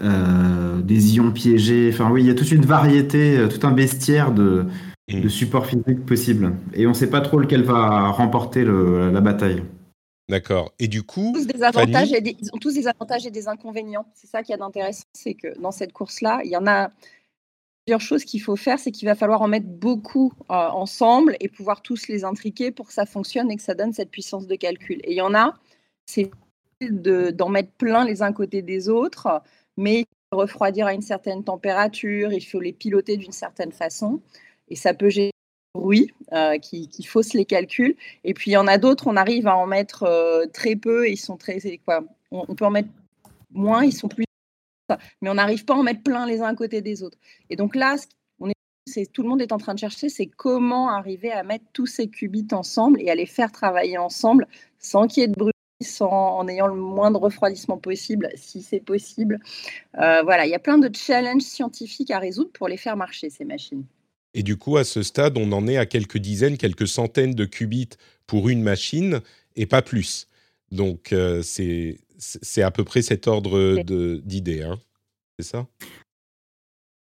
des 0.00 1.16
ions 1.16 1.32
piégés. 1.32 1.90
Enfin 1.92 2.10
oui, 2.10 2.22
il 2.22 2.26
y 2.26 2.30
a 2.30 2.34
toute 2.34 2.52
une 2.52 2.66
variété, 2.66 3.38
tout 3.48 3.66
un 3.66 3.72
bestiaire 3.72 4.32
de, 4.32 4.66
de 5.12 5.28
supports 5.28 5.66
physiques 5.66 6.04
possibles. 6.06 6.52
Et 6.74 6.86
on 6.86 6.90
ne 6.90 6.94
sait 6.94 7.10
pas 7.10 7.20
trop 7.20 7.38
lequel 7.38 7.62
va 7.62 8.08
remporter 8.08 8.64
la 8.64 9.20
bataille. 9.20 9.62
D'accord. 10.28 10.72
Et 10.78 10.88
du 10.88 11.02
coup, 11.02 11.32
des 11.32 11.62
avantages 11.62 12.10
ils 12.10 12.50
ont 12.52 12.58
tous 12.58 12.74
des 12.74 12.88
avantages 12.88 13.26
et 13.26 13.30
des 13.30 13.46
inconvénients. 13.46 14.06
C'est 14.14 14.26
ça 14.26 14.42
qui 14.42 14.52
est 14.52 14.60
intéressant, 14.60 15.04
c'est 15.12 15.34
que 15.34 15.58
dans 15.60 15.70
cette 15.70 15.92
course-là, 15.92 16.40
il 16.44 16.50
y 16.50 16.56
en 16.56 16.66
a 16.66 16.90
plusieurs 17.84 18.00
choses 18.00 18.24
qu'il 18.24 18.40
faut 18.40 18.56
faire, 18.56 18.78
c'est 18.78 18.90
qu'il 18.90 19.06
va 19.06 19.14
falloir 19.14 19.42
en 19.42 19.48
mettre 19.48 19.66
beaucoup 19.66 20.32
euh, 20.50 20.54
ensemble 20.54 21.36
et 21.40 21.48
pouvoir 21.48 21.82
tous 21.82 22.08
les 22.08 22.24
intriquer 22.24 22.70
pour 22.70 22.86
que 22.86 22.94
ça 22.94 23.04
fonctionne 23.04 23.50
et 23.50 23.56
que 23.56 23.62
ça 23.62 23.74
donne 23.74 23.92
cette 23.92 24.10
puissance 24.10 24.46
de 24.46 24.54
calcul. 24.56 25.00
Et 25.04 25.12
il 25.12 25.16
y 25.16 25.20
en 25.20 25.34
a, 25.34 25.54
c'est 26.06 26.30
d'en 26.80 27.48
mettre 27.50 27.72
plein 27.72 28.04
les 28.04 28.22
uns 28.22 28.32
côté 28.32 28.62
des 28.62 28.88
autres, 28.88 29.42
mais 29.76 30.00
il 30.00 30.06
faut 30.32 30.40
refroidir 30.40 30.86
à 30.86 30.94
une 30.94 31.02
certaine 31.02 31.44
température, 31.44 32.32
il 32.32 32.40
faut 32.40 32.60
les 32.60 32.72
piloter 32.72 33.18
d'une 33.18 33.32
certaine 33.32 33.72
façon, 33.72 34.22
et 34.68 34.76
ça 34.76 34.94
peut 34.94 35.10
générer 35.10 35.33
bruit 35.74 36.12
euh, 36.32 36.58
qui, 36.58 36.88
qui, 36.88 37.02
fausse 37.02 37.34
les 37.34 37.44
calculs. 37.44 37.96
Et 38.22 38.32
puis 38.32 38.52
il 38.52 38.54
y 38.54 38.56
en 38.56 38.66
a 38.66 38.78
d'autres, 38.78 39.06
on 39.06 39.16
arrive 39.16 39.46
à 39.46 39.56
en 39.56 39.66
mettre 39.66 40.04
euh, 40.04 40.46
très 40.52 40.76
peu, 40.76 41.08
ils 41.08 41.16
sont 41.16 41.36
très 41.36 41.58
quoi 41.84 42.04
on, 42.30 42.54
peut 42.54 42.64
en 42.64 42.70
mettre 42.70 42.88
moins, 43.52 43.84
ils 43.84 43.92
sont 43.92 44.08
plus 44.08 44.24
mais 45.22 45.30
on 45.30 45.34
n'arrive 45.34 45.64
pas 45.64 45.74
à 45.74 45.78
en 45.78 45.82
mettre 45.82 46.02
plein 46.02 46.26
les 46.26 46.40
uns 46.40 46.48
à 46.48 46.54
côté 46.54 46.82
des 46.82 47.02
autres. 47.02 47.18
Et 47.48 47.56
donc 47.56 47.74
là, 47.74 47.96
on 48.38 48.50
est, 48.50 49.12
tout 49.12 49.22
le 49.22 49.28
monde 49.28 49.40
est 49.40 49.52
en 49.52 49.58
train 49.58 49.74
de 49.74 49.78
chercher, 49.78 50.08
c'est 50.08 50.26
comment 50.26 50.90
arriver 50.90 51.32
à 51.32 51.42
mettre 51.42 51.64
tous 51.72 51.86
ces 51.86 52.08
qubits 52.08 52.48
ensemble 52.52 53.00
et 53.00 53.10
à 53.10 53.14
les 53.14 53.26
faire 53.26 53.50
travailler 53.50 53.96
ensemble 53.96 54.46
sans 54.78 55.06
qu'il 55.06 55.22
y 55.22 55.24
ait 55.24 55.28
de 55.28 55.34
bruit, 55.34 55.52
sans, 55.82 56.38
en 56.38 56.46
ayant 56.48 56.66
le 56.66 56.74
moins 56.74 57.10
de 57.10 57.16
refroidissement 57.16 57.78
possible, 57.78 58.28
si 58.34 58.62
c'est 58.62 58.80
possible. 58.80 59.40
Euh, 59.98 60.22
voilà, 60.22 60.46
il 60.46 60.50
y 60.50 60.54
a 60.54 60.58
plein 60.58 60.78
de 60.78 60.94
challenges 60.94 61.42
scientifiques 61.42 62.10
à 62.10 62.18
résoudre 62.18 62.50
pour 62.52 62.68
les 62.68 62.76
faire 62.76 62.96
marcher, 62.96 63.30
ces 63.30 63.46
machines. 63.46 63.84
Et 64.34 64.42
du 64.42 64.56
coup, 64.56 64.76
à 64.76 64.84
ce 64.84 65.02
stade, 65.02 65.38
on 65.38 65.52
en 65.52 65.66
est 65.66 65.76
à 65.76 65.86
quelques 65.86 66.18
dizaines, 66.18 66.58
quelques 66.58 66.88
centaines 66.88 67.34
de 67.34 67.44
qubits 67.44 67.90
pour 68.26 68.48
une 68.48 68.62
machine 68.62 69.20
et 69.56 69.66
pas 69.66 69.80
plus. 69.80 70.28
Donc, 70.72 71.12
euh, 71.12 71.42
c'est 71.42 72.62
à 72.62 72.70
peu 72.70 72.84
près 72.84 73.02
cet 73.02 73.28
ordre 73.28 73.82
d'idées, 74.24 74.62
hein. 74.62 74.78
c'est 75.38 75.46
ça? 75.46 75.66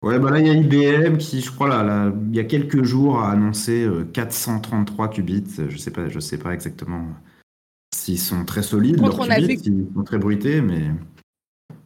Ouais, 0.04 0.18
bah 0.18 0.32
là, 0.32 0.40
il 0.40 0.48
y 0.48 0.50
a 0.50 0.54
IBM 0.54 1.18
qui, 1.18 1.42
je 1.42 1.52
crois, 1.52 1.70
là, 1.70 2.12
il 2.30 2.36
y 2.36 2.40
a 2.40 2.44
quelques 2.44 2.84
jours, 2.84 3.20
a 3.20 3.32
annoncé 3.32 3.88
433 4.14 5.06
euh, 5.06 5.10
qubits. 5.10 5.44
Je 5.70 5.78
sais 5.78 5.92
pas, 5.92 6.10
je 6.10 6.20
sais 6.20 6.40
pas 6.40 6.54
exactement 6.54 7.06
s'ils 7.94 8.20
sont 8.20 8.46
très 8.46 8.64
solides, 8.64 9.00
leurs 9.00 9.18
qubits, 9.18 9.62
ils 9.64 9.88
sont 9.94 10.04
très 10.04 10.18
bruités, 10.18 10.62
mais... 10.62 10.90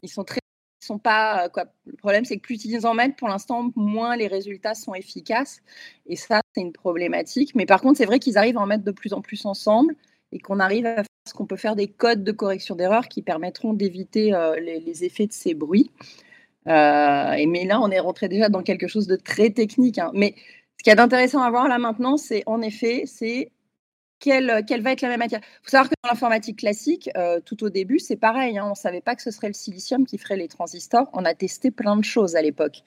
Ils 0.02 0.10
sont 0.10 0.24
très 0.24 0.40
sont 0.86 1.00
pas. 1.00 1.46
Euh, 1.46 1.50
quoi. 1.50 1.66
Le 1.86 1.96
problème, 1.98 2.26
c'est 2.26 2.38
que 2.38 2.42
plus 2.42 2.64
ils 2.66 2.86
en 2.86 2.94
mettent, 2.94 3.16
pour 3.16 3.28
l'instant, 3.28 3.72
moins 3.76 4.16
les 4.16 4.28
résultats 4.28 4.76
sont 4.76 4.94
efficaces. 4.94 5.62
Et 6.08 6.16
ça, 6.16 6.42
c'est 6.54 6.62
une 6.62 6.74
problématique. 6.74 7.56
Mais 7.56 7.66
par 7.66 7.82
contre, 7.82 7.98
c'est 7.98 8.06
vrai 8.06 8.20
qu'ils 8.20 8.38
arrivent 8.38 8.58
à 8.58 8.62
en 8.62 8.68
mettre 8.68 8.84
de 8.84 8.92
plus 8.92 9.14
en 9.14 9.22
plus 9.22 9.46
ensemble 9.46 9.96
et 10.32 10.40
qu'on 10.40 10.60
arrive 10.60 10.86
à 10.86 10.96
faire 10.96 11.06
ce 11.28 11.34
qu'on 11.34 11.46
peut 11.46 11.56
faire 11.56 11.76
des 11.76 11.88
codes 11.88 12.24
de 12.24 12.32
correction 12.32 12.76
d'erreur 12.76 13.08
qui 13.08 13.22
permettront 13.22 13.74
d'éviter 13.74 14.34
euh, 14.34 14.60
les, 14.60 15.04
effets 15.04 15.28
de 15.28 15.34
ces 15.34 15.54
bruits. 15.54 15.92
Euh, 16.68 17.32
et, 17.34 17.46
mais 17.48 17.66
là, 17.66 17.80
on 17.82 17.90
est 17.90 18.00
rentré 18.00 18.28
déjà 18.28 18.50
dans 18.50 18.62
quelque 18.64 18.88
chose 18.88 19.08
de 19.08 19.16
très 19.16 19.50
technique. 19.50 19.98
Hein. 19.98 20.12
Mais 20.14 20.36
ce 20.78 20.84
qu'il 20.84 20.92
y 20.92 20.94
a 20.94 20.96
d'intéressant 20.96 21.42
à 21.42 21.50
voir 21.50 21.68
là 21.68 21.78
maintenant, 21.78 22.18
c'est 22.18 22.44
en 22.46 22.62
effet, 22.62 23.04
c'est 23.06 23.52
quelle, 24.20 24.64
quelle, 24.68 24.82
va 24.82 24.92
être 24.92 25.02
la 25.02 25.10
même 25.10 25.20
matière. 25.20 25.42
Il 25.44 25.64
faut 25.64 25.72
savoir 25.72 25.90
que 25.90 25.96
dans 26.04 26.10
l'informatique 26.10 26.60
classique, 26.60 27.10
euh, 27.18 27.40
tout 27.44 27.64
au 27.64 27.70
début, 27.70 28.00
c'est 28.00 28.16
pareil. 28.16 28.58
Hein, 28.58 28.66
on 28.66 28.72
ne 28.72 28.76
savait 28.76 29.02
pas 29.02 29.16
que 29.16 29.22
ce 29.22 29.32
serait 29.32 29.48
le 29.48 29.54
silicium 29.54 30.06
qui 30.06 30.18
ferait 30.18 30.38
les 30.38 30.48
transistors. 30.48 31.10
On 31.14 31.26
a 31.26 31.34
testé 31.34 31.72
plein 31.72 31.98
de 31.98 32.04
choses 32.04 32.36
à 32.36 32.42
l'époque, 32.42 32.84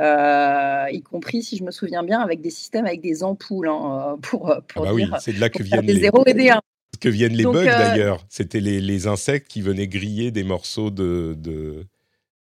euh, 0.00 0.86
y 0.90 1.02
compris, 1.02 1.42
si 1.42 1.56
je 1.56 1.64
me 1.64 1.70
souviens 1.70 2.02
bien, 2.02 2.20
avec 2.20 2.40
des 2.40 2.50
systèmes 2.50 2.86
avec 2.86 3.00
des 3.00 3.22
ampoules. 3.22 3.68
Hein, 3.68 4.18
pour, 4.22 4.50
ah 4.50 4.60
pour 4.62 4.82
ah 4.82 4.88
bah 4.88 4.94
oui, 4.94 5.06
c'est 5.20 5.32
de 5.32 5.40
là 5.40 5.48
que 5.50 5.62
viennent 5.62 5.86
les 5.86 6.00
0 6.00 6.24
et 6.26 6.34
des 6.34 6.50
1. 6.50 6.60
Que 7.00 7.08
viennent 7.08 7.34
les 7.34 7.44
bugs 7.44 7.60
euh, 7.60 7.64
d'ailleurs. 7.64 8.24
C'était 8.28 8.60
les, 8.60 8.80
les, 8.80 9.06
insectes 9.06 9.48
qui 9.48 9.62
venaient 9.62 9.88
griller 9.88 10.30
des 10.30 10.44
morceaux 10.44 10.90
de. 10.90 11.34
de... 11.38 11.86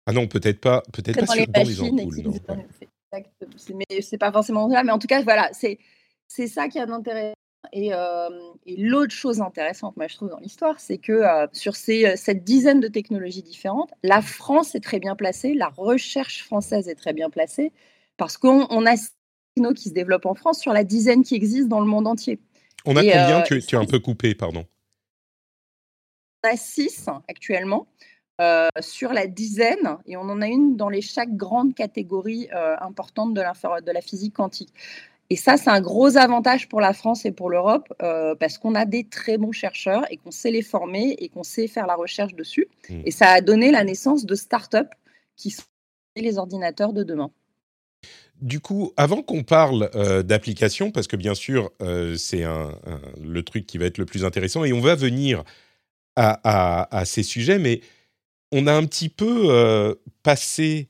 Ah 0.05 0.13
non, 0.13 0.27
peut-être 0.27 0.61
pas, 0.61 0.83
peut-être 0.93 1.19
pas 1.19 1.25
dans, 1.25 1.33
sur, 1.33 1.41
les, 1.41 1.47
dans 1.47 1.63
les 1.63 1.81
ampoules. 1.81 2.21
Non, 2.21 2.33
Mais 3.73 4.01
c'est 4.01 4.17
pas 4.17 4.31
forcément 4.31 4.69
ça. 4.69 4.83
Mais 4.83 4.91
en 4.91 4.99
tout 4.99 5.07
cas, 5.07 5.21
voilà, 5.23 5.49
c'est 5.51 5.79
c'est 6.27 6.47
ça 6.47 6.67
qui 6.67 6.79
a 6.79 6.85
d'intérêt 6.85 7.33
et, 7.71 7.91
l'autre 8.77 9.13
chose 9.13 9.41
intéressante, 9.41 9.95
moi, 9.97 10.07
je 10.07 10.15
trouve, 10.15 10.29
dans 10.29 10.39
l'histoire, 10.39 10.79
c'est 10.79 10.97
que 10.97 11.23
sur 11.53 11.75
ces, 11.75 12.15
cette 12.15 12.43
dizaine 12.43 12.79
de 12.79 12.87
technologies 12.87 13.43
différentes, 13.43 13.91
la 14.03 14.21
France 14.21 14.75
est 14.75 14.79
très 14.79 14.99
bien 14.99 15.15
placée, 15.15 15.53
la 15.53 15.69
recherche 15.69 16.43
française 16.43 16.89
est 16.89 16.95
très 16.95 17.13
bien 17.13 17.29
placée, 17.29 17.71
parce 18.17 18.37
qu'on 18.37 18.85
a 18.85 18.95
techno 19.55 19.73
qui 19.73 19.89
se 19.89 19.93
développent 19.93 20.25
en 20.25 20.35
France 20.35 20.59
sur 20.59 20.73
la 20.73 20.83
dizaine 20.83 21.23
qui 21.23 21.35
existe 21.35 21.67
dans 21.67 21.79
le 21.79 21.85
monde 21.85 22.07
entier. 22.07 22.39
On 22.85 22.95
a 22.95 23.01
combien 23.01 23.41
tu, 23.41 23.61
tu, 23.61 23.75
as 23.75 23.79
un 23.79 23.85
peu 23.85 23.99
coupé, 23.99 24.35
pardon? 24.35 24.65
On 26.43 26.49
a 26.49 26.57
six 26.57 27.09
actuellement. 27.27 27.87
sur 28.81 29.13
la 29.13 29.27
dizaine, 29.27 29.97
et 30.05 30.17
on 30.17 30.21
en 30.21 30.41
a 30.41 30.47
une 30.47 30.75
dans 30.75 30.89
les 30.89 31.01
chaque 31.01 31.35
grande 31.35 31.73
catégorie 31.73 32.49
importante 32.79 33.33
de, 33.33 33.41
de 33.81 33.91
la 33.91 34.01
physique 34.01 34.35
quantique. 34.35 34.73
Et 35.29 35.35
ça, 35.35 35.57
c'est 35.57 35.69
un 35.69 35.81
gros 35.81 36.17
avantage 36.17 36.69
pour 36.69 36.81
la 36.81 36.93
France 36.93 37.25
et 37.25 37.31
pour 37.31 37.49
l'Europe 37.49 37.91
euh, 38.01 38.35
parce 38.35 38.57
qu'on 38.57 38.75
a 38.75 38.85
des 38.85 39.05
très 39.05 39.37
bons 39.37 39.51
chercheurs 39.51 40.03
et 40.11 40.17
qu'on 40.17 40.31
sait 40.31 40.51
les 40.51 40.61
former 40.61 41.15
et 41.19 41.29
qu'on 41.29 41.43
sait 41.43 41.67
faire 41.67 41.87
la 41.87 41.95
recherche 41.95 42.35
dessus. 42.35 42.67
Mmh. 42.89 43.01
Et 43.05 43.11
ça 43.11 43.29
a 43.29 43.41
donné 43.41 43.71
la 43.71 43.83
naissance 43.83 44.25
de 44.25 44.35
start-up 44.35 44.87
qui 45.35 45.51
sont 45.51 45.63
les 46.15 46.37
ordinateurs 46.37 46.93
de 46.93 47.03
demain. 47.03 47.31
Du 48.41 48.59
coup, 48.59 48.91
avant 48.97 49.23
qu'on 49.23 49.43
parle 49.43 49.89
euh, 49.95 50.21
d'applications, 50.21 50.91
parce 50.91 51.07
que 51.07 51.15
bien 51.15 51.33
sûr, 51.33 51.71
euh, 51.81 52.15
c'est 52.17 52.43
le 53.21 53.43
truc 53.43 53.65
qui 53.65 53.77
va 53.77 53.85
être 53.85 53.97
le 53.97 54.05
plus 54.05 54.25
intéressant, 54.25 54.63
et 54.63 54.73
on 54.73 54.81
va 54.81 54.95
venir 54.95 55.43
à, 56.17 56.97
à 56.97 57.05
ces 57.05 57.23
sujets, 57.23 57.59
mais 57.59 57.81
on 58.51 58.67
a 58.67 58.73
un 58.73 58.85
petit 58.85 59.09
peu 59.09 59.97
passé 60.23 60.89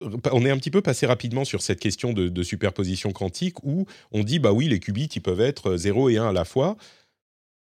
on 0.00 0.44
est 0.44 0.50
un 0.50 0.58
petit 0.58 0.70
peu 0.70 0.82
passé 0.82 1.06
rapidement 1.06 1.44
sur 1.44 1.62
cette 1.62 1.80
question 1.80 2.12
de, 2.12 2.42
superposition 2.42 3.12
quantique 3.12 3.62
où 3.64 3.86
on 4.12 4.24
dit 4.24 4.38
bah 4.38 4.52
oui 4.52 4.68
les 4.68 4.78
qubits 4.78 5.08
ils 5.14 5.22
peuvent 5.22 5.40
être 5.40 5.76
0 5.76 6.10
et 6.10 6.18
1 6.18 6.28
à 6.28 6.32
la 6.32 6.44
fois. 6.44 6.76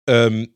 je 0.07 0.47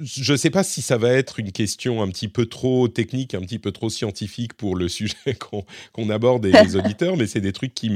ne 0.00 0.36
sais 0.36 0.50
pas 0.50 0.64
si 0.64 0.82
ça 0.82 0.98
va 0.98 1.12
être 1.12 1.38
une 1.38 1.52
question 1.52 2.02
un 2.02 2.08
petit 2.08 2.28
peu 2.28 2.46
trop 2.46 2.88
technique, 2.88 3.34
un 3.34 3.40
petit 3.40 3.58
peu 3.58 3.72
trop 3.72 3.88
scientifique 3.88 4.54
pour 4.54 4.76
le 4.76 4.88
sujet 4.88 5.36
qu'on 5.92 6.10
aborde 6.10 6.44
et 6.46 6.52
les 6.52 6.76
auditeurs, 6.76 7.16
mais 7.16 7.26
c'est 7.26 7.40
des 7.40 7.52
trucs 7.52 7.74
qui 7.74 7.90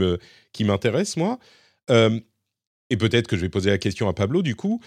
qui 0.52 0.64
m'intéressent 0.64 1.16
moi. 1.16 1.38
et 1.90 2.96
peut-être 2.96 3.26
que 3.26 3.36
je 3.36 3.42
vais 3.42 3.50
poser 3.50 3.70
la 3.70 3.78
question 3.78 4.08
à 4.08 4.14
Pablo 4.14 4.42
du 4.42 4.56
coup. 4.56 4.80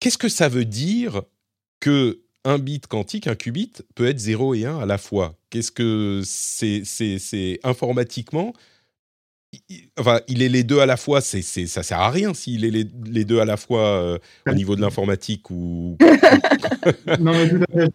Qu'est-ce 0.00 0.18
que 0.18 0.28
ça 0.28 0.48
veut 0.48 0.64
dire 0.64 1.22
que 1.78 2.21
un 2.44 2.58
bit 2.58 2.86
quantique, 2.86 3.26
un 3.26 3.34
qubit, 3.34 3.72
peut 3.94 4.06
être 4.06 4.18
0 4.18 4.54
et 4.54 4.66
1 4.66 4.78
à 4.78 4.86
la 4.86 4.98
fois. 4.98 5.34
Qu'est-ce 5.50 5.72
que 5.72 6.22
c'est, 6.24 7.60
informatiquement 7.62 8.52
Enfin, 9.98 10.20
il 10.28 10.42
est 10.42 10.48
les 10.48 10.64
deux 10.64 10.78
à 10.78 10.86
la 10.86 10.96
fois, 10.96 11.20
c'est, 11.20 11.42
c'est, 11.42 11.66
ça 11.66 11.82
sert 11.82 12.00
à 12.00 12.10
rien 12.10 12.32
s'il 12.32 12.64
est 12.64 12.70
les, 12.70 13.24
deux 13.24 13.38
à 13.38 13.44
la 13.44 13.58
fois 13.58 13.86
euh, 13.86 14.18
au 14.48 14.54
niveau 14.54 14.76
de 14.76 14.80
l'informatique 14.80 15.50
ou. 15.50 15.98
non, 17.20 17.32
mais 17.32 17.50
tout 17.50 17.60
à 17.68 17.80
fait. 17.80 17.92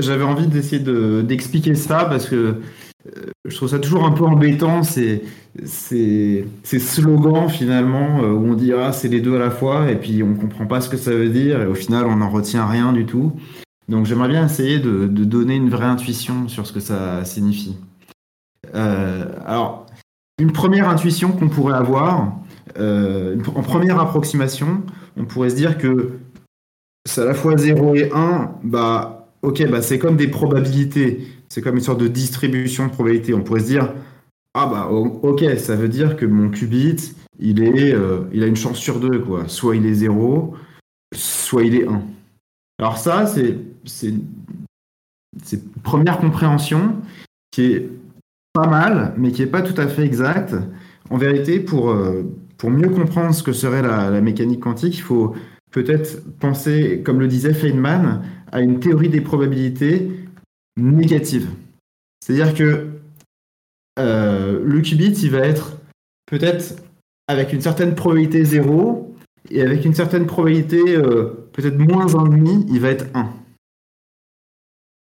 J'avais 0.00 0.22
envie 0.22 0.46
d'essayer 0.46 0.80
de, 0.80 1.20
d'expliquer 1.22 1.74
ça 1.74 2.04
parce 2.04 2.28
que 2.28 2.60
euh, 3.06 3.10
je 3.44 3.56
trouve 3.56 3.68
ça 3.68 3.80
toujours 3.80 4.04
un 4.04 4.12
peu 4.12 4.22
embêtant, 4.24 4.84
ces, 4.84 5.24
ces, 5.64 6.46
ces 6.62 6.78
slogans 6.78 7.48
finalement 7.48 8.22
euh, 8.22 8.28
où 8.28 8.52
on 8.52 8.54
dit 8.54 8.72
ah, 8.72 8.92
c'est 8.92 9.08
les 9.08 9.20
deux 9.20 9.34
à 9.34 9.40
la 9.40 9.50
fois 9.50 9.90
et 9.90 9.96
puis 9.96 10.22
on 10.22 10.34
comprend 10.34 10.66
pas 10.66 10.80
ce 10.80 10.88
que 10.88 10.96
ça 10.96 11.10
veut 11.10 11.28
dire 11.28 11.60
et 11.60 11.66
au 11.66 11.74
final 11.74 12.06
on 12.06 12.16
n'en 12.16 12.30
retient 12.30 12.66
rien 12.66 12.92
du 12.92 13.04
tout. 13.04 13.32
Donc 13.88 14.06
j'aimerais 14.06 14.28
bien 14.28 14.46
essayer 14.46 14.78
de, 14.78 15.06
donner 15.06 15.56
une 15.56 15.70
vraie 15.70 15.86
intuition 15.86 16.48
sur 16.48 16.66
ce 16.66 16.72
que 16.72 16.80
ça 16.80 17.24
signifie. 17.24 17.76
Euh, 18.74 19.26
alors, 19.44 19.86
une 20.38 20.52
première 20.52 20.88
intuition 20.88 21.32
qu'on 21.32 21.48
pourrait 21.48 21.76
avoir, 21.76 22.32
euh, 22.78 23.38
en 23.54 23.62
première 23.62 24.00
approximation, 24.00 24.82
on 25.16 25.24
pourrait 25.26 25.50
se 25.50 25.56
dire 25.56 25.78
que 25.78 26.18
c'est 27.06 27.20
à 27.20 27.26
la 27.26 27.34
fois 27.34 27.56
0 27.56 27.94
et 27.94 28.10
1, 28.12 28.52
bah, 28.64 29.28
ok, 29.42 29.68
bah, 29.68 29.82
c'est 29.82 29.98
comme 29.98 30.16
des 30.16 30.28
probabilités, 30.28 31.26
c'est 31.48 31.60
comme 31.60 31.76
une 31.76 31.82
sorte 31.82 32.00
de 32.00 32.08
distribution 32.08 32.86
de 32.86 32.92
probabilités. 32.92 33.34
On 33.34 33.42
pourrait 33.42 33.60
se 33.60 33.66
dire, 33.66 33.92
ah 34.54 34.66
bah 34.66 34.88
ok, 34.88 35.44
ça 35.58 35.76
veut 35.76 35.88
dire 35.88 36.16
que 36.16 36.24
mon 36.24 36.48
qubit, 36.48 37.14
il, 37.38 37.62
est, 37.62 37.92
euh, 37.92 38.20
il 38.32 38.42
a 38.42 38.46
une 38.46 38.56
chance 38.56 38.78
sur 38.78 39.00
deux, 39.00 39.18
quoi. 39.20 39.48
Soit 39.48 39.76
il 39.76 39.84
est 39.86 39.94
0, 39.94 40.54
soit 41.12 41.64
il 41.64 41.74
est 41.74 41.86
1. 41.86 42.02
Alors 42.78 42.98
ça, 42.98 43.26
c'est 43.26 43.58
une 44.02 44.24
première 45.82 46.18
compréhension 46.18 46.96
qui 47.50 47.72
est 47.72 47.90
pas 48.52 48.68
mal, 48.68 49.14
mais 49.16 49.32
qui 49.32 49.42
n'est 49.42 49.48
pas 49.48 49.62
tout 49.62 49.78
à 49.80 49.88
fait 49.88 50.04
exacte. 50.04 50.54
En 51.10 51.16
vérité, 51.18 51.60
pour, 51.60 51.90
euh, 51.90 52.22
mieux 52.64 52.88
comprendre 52.88 53.34
ce 53.34 53.42
que 53.42 53.52
serait 53.52 53.82
la, 53.82 54.20
mécanique 54.22 54.60
quantique, 54.60 54.96
il 54.96 55.02
faut 55.02 55.34
peut-être 55.70 56.24
penser, 56.38 57.02
comme 57.04 57.20
le 57.20 57.28
disait 57.28 57.52
Feynman, 57.52 58.22
à 58.52 58.62
une 58.62 58.80
théorie 58.80 59.10
des 59.10 59.20
probabilités 59.20 60.10
négative. 60.78 61.50
C'est-à-dire 62.20 62.54
que 62.54 62.88
euh, 63.98 64.62
le 64.64 64.80
qubit, 64.80 65.12
il 65.12 65.30
va 65.30 65.40
être 65.40 65.76
peut-être 66.26 66.82
avec 67.28 67.52
une 67.52 67.60
certaine 67.60 67.94
probabilité 67.94 68.44
0 68.44 69.14
et 69.50 69.60
avec 69.60 69.84
une 69.84 69.94
certaine 69.94 70.26
probabilité 70.26 70.96
euh, 70.96 71.48
peut-être 71.52 71.76
moins 71.76 72.06
1,5, 72.06 72.64
il 72.68 72.80
va 72.80 72.88
être 72.88 73.06
1. 73.14 73.28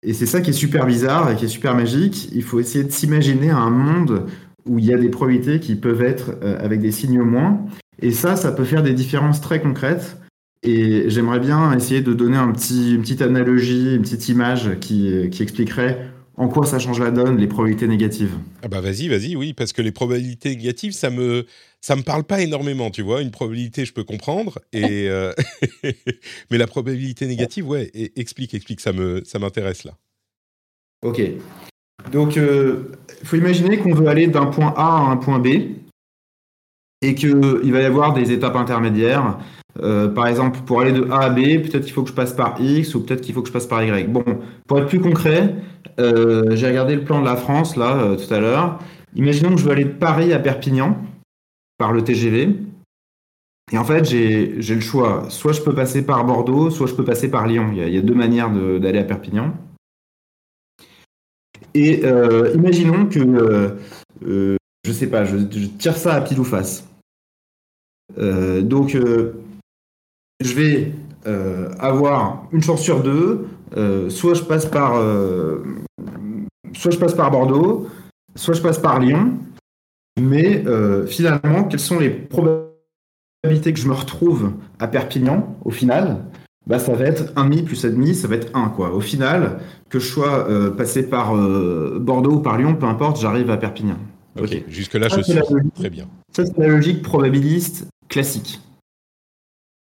Et 0.06 0.14
c'est 0.14 0.28
ça 0.28 0.40
qui 0.40 0.52
est 0.52 0.54
super 0.54 0.86
bizarre 0.86 1.32
et 1.32 1.36
qui 1.36 1.46
est 1.46 1.50
super 1.50 1.76
magique. 1.76 2.30
Il 2.34 2.44
faut 2.44 2.60
essayer 2.60 2.84
de 2.84 2.92
s'imaginer 2.92 3.50
un 3.50 3.72
monde 3.72 4.28
où 4.68 4.78
il 4.78 4.86
y 4.86 4.94
a 4.94 4.98
des 4.98 5.10
probabilités 5.10 5.60
qui 5.60 5.76
peuvent 5.76 6.04
être 6.04 6.36
euh, 6.44 6.64
avec 6.64 6.80
des 6.80 6.92
signes 6.92 7.22
moins. 7.22 7.66
Et 8.02 8.12
ça, 8.12 8.36
ça 8.36 8.52
peut 8.52 8.66
faire 8.66 8.84
des 8.84 8.94
différences 8.94 9.42
très 9.42 9.60
concrètes. 9.60 10.18
Et 10.62 11.10
j'aimerais 11.10 11.40
bien 11.40 11.76
essayer 11.76 12.02
de 12.02 12.14
donner 12.14 12.38
une 12.38 12.54
petite 13.02 13.22
analogie, 13.22 13.96
une 13.96 14.02
petite 14.02 14.30
image 14.30 14.80
qui, 14.80 15.30
qui 15.32 15.44
expliquerait 15.44 16.12
en 16.38 16.48
quoi 16.50 16.66
ça 16.66 16.80
change 16.80 17.00
la 17.00 17.12
donne, 17.12 17.38
les 17.38 17.48
probabilités 17.48 17.88
négatives 17.88 18.34
Ah 18.62 18.68
bah 18.68 18.82
vas-y, 18.82 19.08
vas-y, 19.08 19.36
oui, 19.36 19.54
parce 19.54 19.74
que 19.74 19.82
les 19.82 19.92
probabilités 19.92 20.50
négatives, 20.50 20.92
ça 20.92 21.10
me 21.10 21.46
ça 21.86 21.96
me 21.96 22.02
parle 22.02 22.24
pas 22.24 22.42
énormément, 22.42 22.90
tu 22.90 23.04
vois. 23.04 23.22
Une 23.22 23.30
probabilité, 23.30 23.86
je 23.86 23.94
peux 23.94 24.04
comprendre, 24.04 24.58
et 24.74 25.08
euh, 25.10 25.34
mais 26.50 26.58
la 26.58 26.66
probabilité 26.66 27.28
négative, 27.28 27.68
ouais, 27.68 27.92
explique, 28.16 28.56
explique, 28.56 28.82
ça 28.82 28.92
me 28.92 29.22
ça 29.24 29.38
m'intéresse 29.38 29.84
là. 29.84 29.92
Ok. 31.04 31.22
Donc, 32.12 32.38
il 32.38 32.42
euh, 32.42 32.92
faut 33.24 33.36
imaginer 33.36 33.78
qu'on 33.78 33.94
veut 33.94 34.08
aller 34.08 34.26
d'un 34.26 34.48
point 34.48 34.74
A 34.76 34.98
à 34.98 35.12
un 35.12 35.18
point 35.18 35.38
B, 35.38 35.48
et 37.04 37.14
qu'il 37.14 37.72
va 37.72 37.82
y 37.82 37.86
avoir 37.86 38.14
des 38.14 38.32
étapes 38.32 38.56
intermédiaires. 38.56 39.38
Euh, 39.84 40.08
par 40.08 40.26
exemple, 40.26 40.62
pour 40.66 40.82
aller 40.82 40.92
de 40.92 41.08
A 41.12 41.26
à 41.26 41.30
B, 41.30 41.62
peut-être 41.62 41.84
qu'il 41.84 41.94
faut 41.94 42.02
que 42.02 42.10
je 42.10 42.16
passe 42.16 42.34
par 42.34 42.56
X 42.60 42.96
ou 42.96 43.06
peut-être 43.06 43.22
qu'il 43.22 43.36
faut 43.36 43.44
que 43.44 43.50
je 43.50 43.54
passe 43.54 43.68
par 43.68 43.84
Y. 43.84 44.10
Bon, 44.12 44.24
pour 44.68 44.80
être 44.80 44.88
plus 44.88 45.02
concret, 45.02 45.54
euh, 46.00 46.56
j'ai 46.56 46.66
regardé 46.66 46.96
le 46.96 47.04
plan 47.04 47.20
de 47.20 47.26
la 47.26 47.36
France 47.36 47.76
là 47.76 47.96
euh, 47.96 48.16
tout 48.16 48.34
à 48.34 48.40
l'heure. 48.40 48.80
Imaginons 49.16 49.54
que 49.54 49.62
je 49.62 49.66
veux 49.66 49.72
aller 49.72 49.84
de 49.84 49.90
Paris 49.90 50.34
à 50.34 50.40
Perpignan 50.40 50.98
par 51.78 51.92
le 51.92 52.04
TGV. 52.04 52.58
Et 53.72 53.78
en 53.78 53.84
fait, 53.84 54.06
j'ai 54.06 54.76
le 54.76 54.82
choix. 54.82 55.26
Soit 55.30 55.54
je 55.54 55.62
peux 55.62 55.74
passer 55.74 56.06
par 56.06 56.24
Bordeaux, 56.26 56.70
soit 56.70 56.88
je 56.88 56.94
peux 56.94 57.06
passer 57.06 57.30
par 57.30 57.48
Lyon. 57.48 57.72
Il 57.74 57.94
y 57.94 57.98
a, 57.98 58.02
deux 58.02 58.14
manières 58.14 58.52
d'aller 58.52 59.00
à 59.00 59.04
Perpignan. 59.04 59.54
Et 61.74 62.04
imaginons 62.54 63.08
que, 63.08 63.76
je 64.22 64.92
sais 64.92 65.08
pas, 65.08 65.26
je, 65.26 65.38
je, 65.38 65.66
tire 65.66 65.98
ça 65.98 66.14
à 66.14 66.22
pile 66.22 66.40
ou 66.40 66.44
face. 66.44 66.88
donc, 68.18 68.96
je 70.40 70.54
vais 70.54 70.92
euh, 71.28 71.74
avoir 71.80 72.48
une 72.52 72.62
chance 72.62 72.82
sur 72.82 73.02
deux. 73.02 73.48
Euh, 73.78 74.10
soit 74.10 74.36
je 74.36 74.44
passe 74.44 74.66
par, 74.66 74.96
euh, 74.96 75.64
soit 76.74 76.92
je 76.92 77.00
passe 77.00 77.16
par 77.16 77.32
Bordeaux, 77.32 77.88
soit 78.36 78.54
je 78.54 78.62
passe 78.62 78.78
par 78.78 79.00
Lyon. 79.00 79.38
Mais 80.20 80.64
finalement, 81.08 81.66
quelles 81.66 81.80
sont 81.80 82.00
les 82.00 82.10
probabilités 82.10 83.74
que 83.74 83.80
je 83.80 83.88
me 83.88 83.94
retrouve 83.94 84.54
à 84.80 84.88
Perpignan 84.88 85.58
au 85.66 85.72
final? 85.72 86.26
Bah, 86.68 86.80
ça 86.80 86.94
va 86.94 87.06
être 87.06 87.34
1,5 87.36 87.64
plus 87.64 87.86
1,5, 87.86 88.14
ça 88.14 88.28
va 88.28 88.36
être 88.36 88.50
1. 88.56 88.70
Quoi. 88.70 88.92
Au 88.94 89.02
final, 89.02 89.60
que 89.90 90.00
je 90.00 90.08
sois 90.08 90.48
passé 90.76 91.08
par 91.08 91.36
Bordeaux 92.00 92.36
ou 92.36 92.40
par 92.40 92.58
Lyon, 92.58 92.76
peu 92.76 92.86
importe, 92.86 93.20
j'arrive 93.20 93.52
à 93.52 93.58
Perpignan. 93.58 93.98
Ok, 94.40 94.64
jusque-là, 94.68 95.08
je 95.08 95.22
suis 95.22 95.40
très 95.76 95.90
bien. 95.90 96.08
Ça, 96.34 96.46
c'est 96.46 96.58
la 96.58 96.68
logique 96.68 97.02
probabiliste 97.02 97.88
classique. 98.10 98.60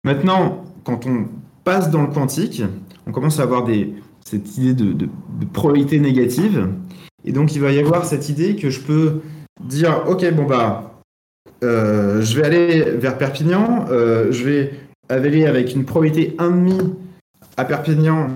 Maintenant, 0.05 0.63
quand 0.83 1.05
on 1.05 1.25
passe 1.63 1.91
dans 1.91 2.03
le 2.03 2.07
quantique, 2.13 2.63
on 3.05 3.11
commence 3.11 3.39
à 3.39 3.43
avoir 3.43 3.65
des, 3.65 3.93
cette 4.23 4.57
idée 4.57 4.73
de, 4.73 5.09
probabilité 5.51 5.99
négative. 5.99 6.69
Et 7.25 7.33
donc, 7.33 7.53
il 7.53 7.61
va 7.61 7.71
y 7.71 7.79
avoir 7.79 8.05
cette 8.05 8.29
idée 8.29 8.55
que 8.55 8.69
je 8.69 8.79
peux 8.79 9.21
dire, 9.59 10.03
OK, 10.07 10.29
bon, 10.33 10.45
bah, 10.45 11.01
euh, 11.63 12.21
je 12.21 12.35
vais 12.35 12.45
aller 12.45 12.83
vers 12.91 13.17
Perpignan, 13.17 13.85
euh, 13.89 14.31
je 14.31 14.43
vais 14.43 14.73
aller 15.09 15.45
avec 15.45 15.75
une 15.75 15.85
probabilité 15.85 16.35
1,5 16.37 16.93
à 17.57 17.65
Perpignan 17.65 18.29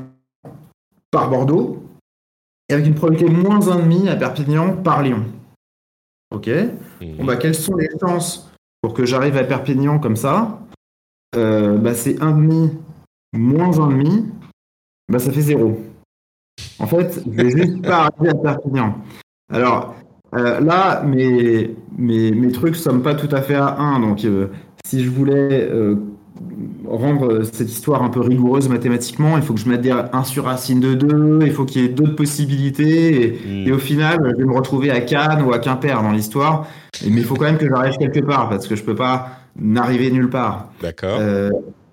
par 1.11 1.29
Bordeaux, 1.29 1.83
et 2.69 2.73
avec 2.73 2.85
une 2.85 2.95
probabilité 2.95 3.31
moins 3.31 3.59
1,5 3.59 4.09
à 4.09 4.15
Perpignan 4.15 4.77
par 4.77 5.03
Lyon. 5.03 5.25
OK 6.31 6.49
Bon, 7.01 7.25
bah, 7.25 7.37
quelles 7.37 7.55
sont 7.55 7.75
les 7.75 7.89
chances 7.99 8.51
pour 8.81 8.93
que 8.93 9.05
j'arrive 9.05 9.37
à 9.37 9.43
Perpignan 9.43 9.99
comme 9.99 10.15
ça? 10.15 10.59
Euh, 11.35 11.77
bah, 11.77 11.93
c'est 11.93 12.15
1,5 12.15 12.71
moins 13.33 13.71
1,5, 13.71 14.25
bah, 15.09 15.19
ça 15.19 15.31
fait 15.31 15.41
0. 15.41 15.79
En 16.79 16.87
fait, 16.87 17.21
je 17.25 17.31
vais 17.31 17.49
juste 17.49 17.81
pas 17.81 18.09
arriver 18.17 18.29
à 18.29 18.35
Perpignan. 18.35 18.97
Alors, 19.51 19.95
euh, 20.35 20.59
là, 20.59 21.03
mes, 21.03 21.75
mes, 21.97 22.31
mes, 22.31 22.51
trucs 22.51 22.73
ne 22.73 22.79
sont 22.79 22.99
pas 22.99 23.15
tout 23.15 23.33
à 23.33 23.41
fait 23.41 23.55
à 23.55 23.77
1. 23.79 23.99
Donc, 23.99 24.25
euh, 24.25 24.47
si 24.85 25.03
je 25.03 25.09
voulais 25.09 25.69
rendre 26.85 27.43
cette 27.43 27.69
histoire 27.69 28.03
un 28.03 28.09
peu 28.09 28.19
rigoureuse 28.19 28.69
mathématiquement, 28.69 29.37
il 29.37 29.43
faut 29.43 29.53
que 29.53 29.59
je 29.59 29.69
mette 29.69 29.81
des 29.81 29.91
1 29.91 30.23
sur 30.23 30.45
racine 30.45 30.79
de 30.79 30.93
2, 30.93 31.39
il 31.43 31.51
faut 31.51 31.65
qu'il 31.65 31.81
y 31.81 31.85
ait 31.85 31.89
d'autres 31.89 32.15
possibilités. 32.15 33.37
Et, 33.65 33.69
hmm. 33.69 33.73
au 33.73 33.79
final, 33.79 34.19
je 34.33 34.37
vais 34.37 34.45
me 34.45 34.55
retrouver 34.55 34.91
à 34.91 35.01
Cannes 35.01 35.43
ou 35.43 35.53
à 35.53 35.59
Quimper 35.59 36.01
dans 36.01 36.11
l'histoire. 36.11 36.67
Mais 37.05 37.21
il 37.21 37.23
faut 37.23 37.35
quand 37.35 37.45
même 37.45 37.57
que 37.57 37.67
j'arrive 37.67 37.97
quelque 37.97 38.19
part 38.19 38.49
parce 38.49 38.67
que 38.67 38.75
je 38.75 38.81
ne 38.81 38.85
peux 38.85 38.95
pas 38.95 39.39
n'arriver 39.59 40.11
nulle 40.11 40.29
part. 40.29 40.69
D'accord. 40.81 41.17
Euh, 41.19 41.49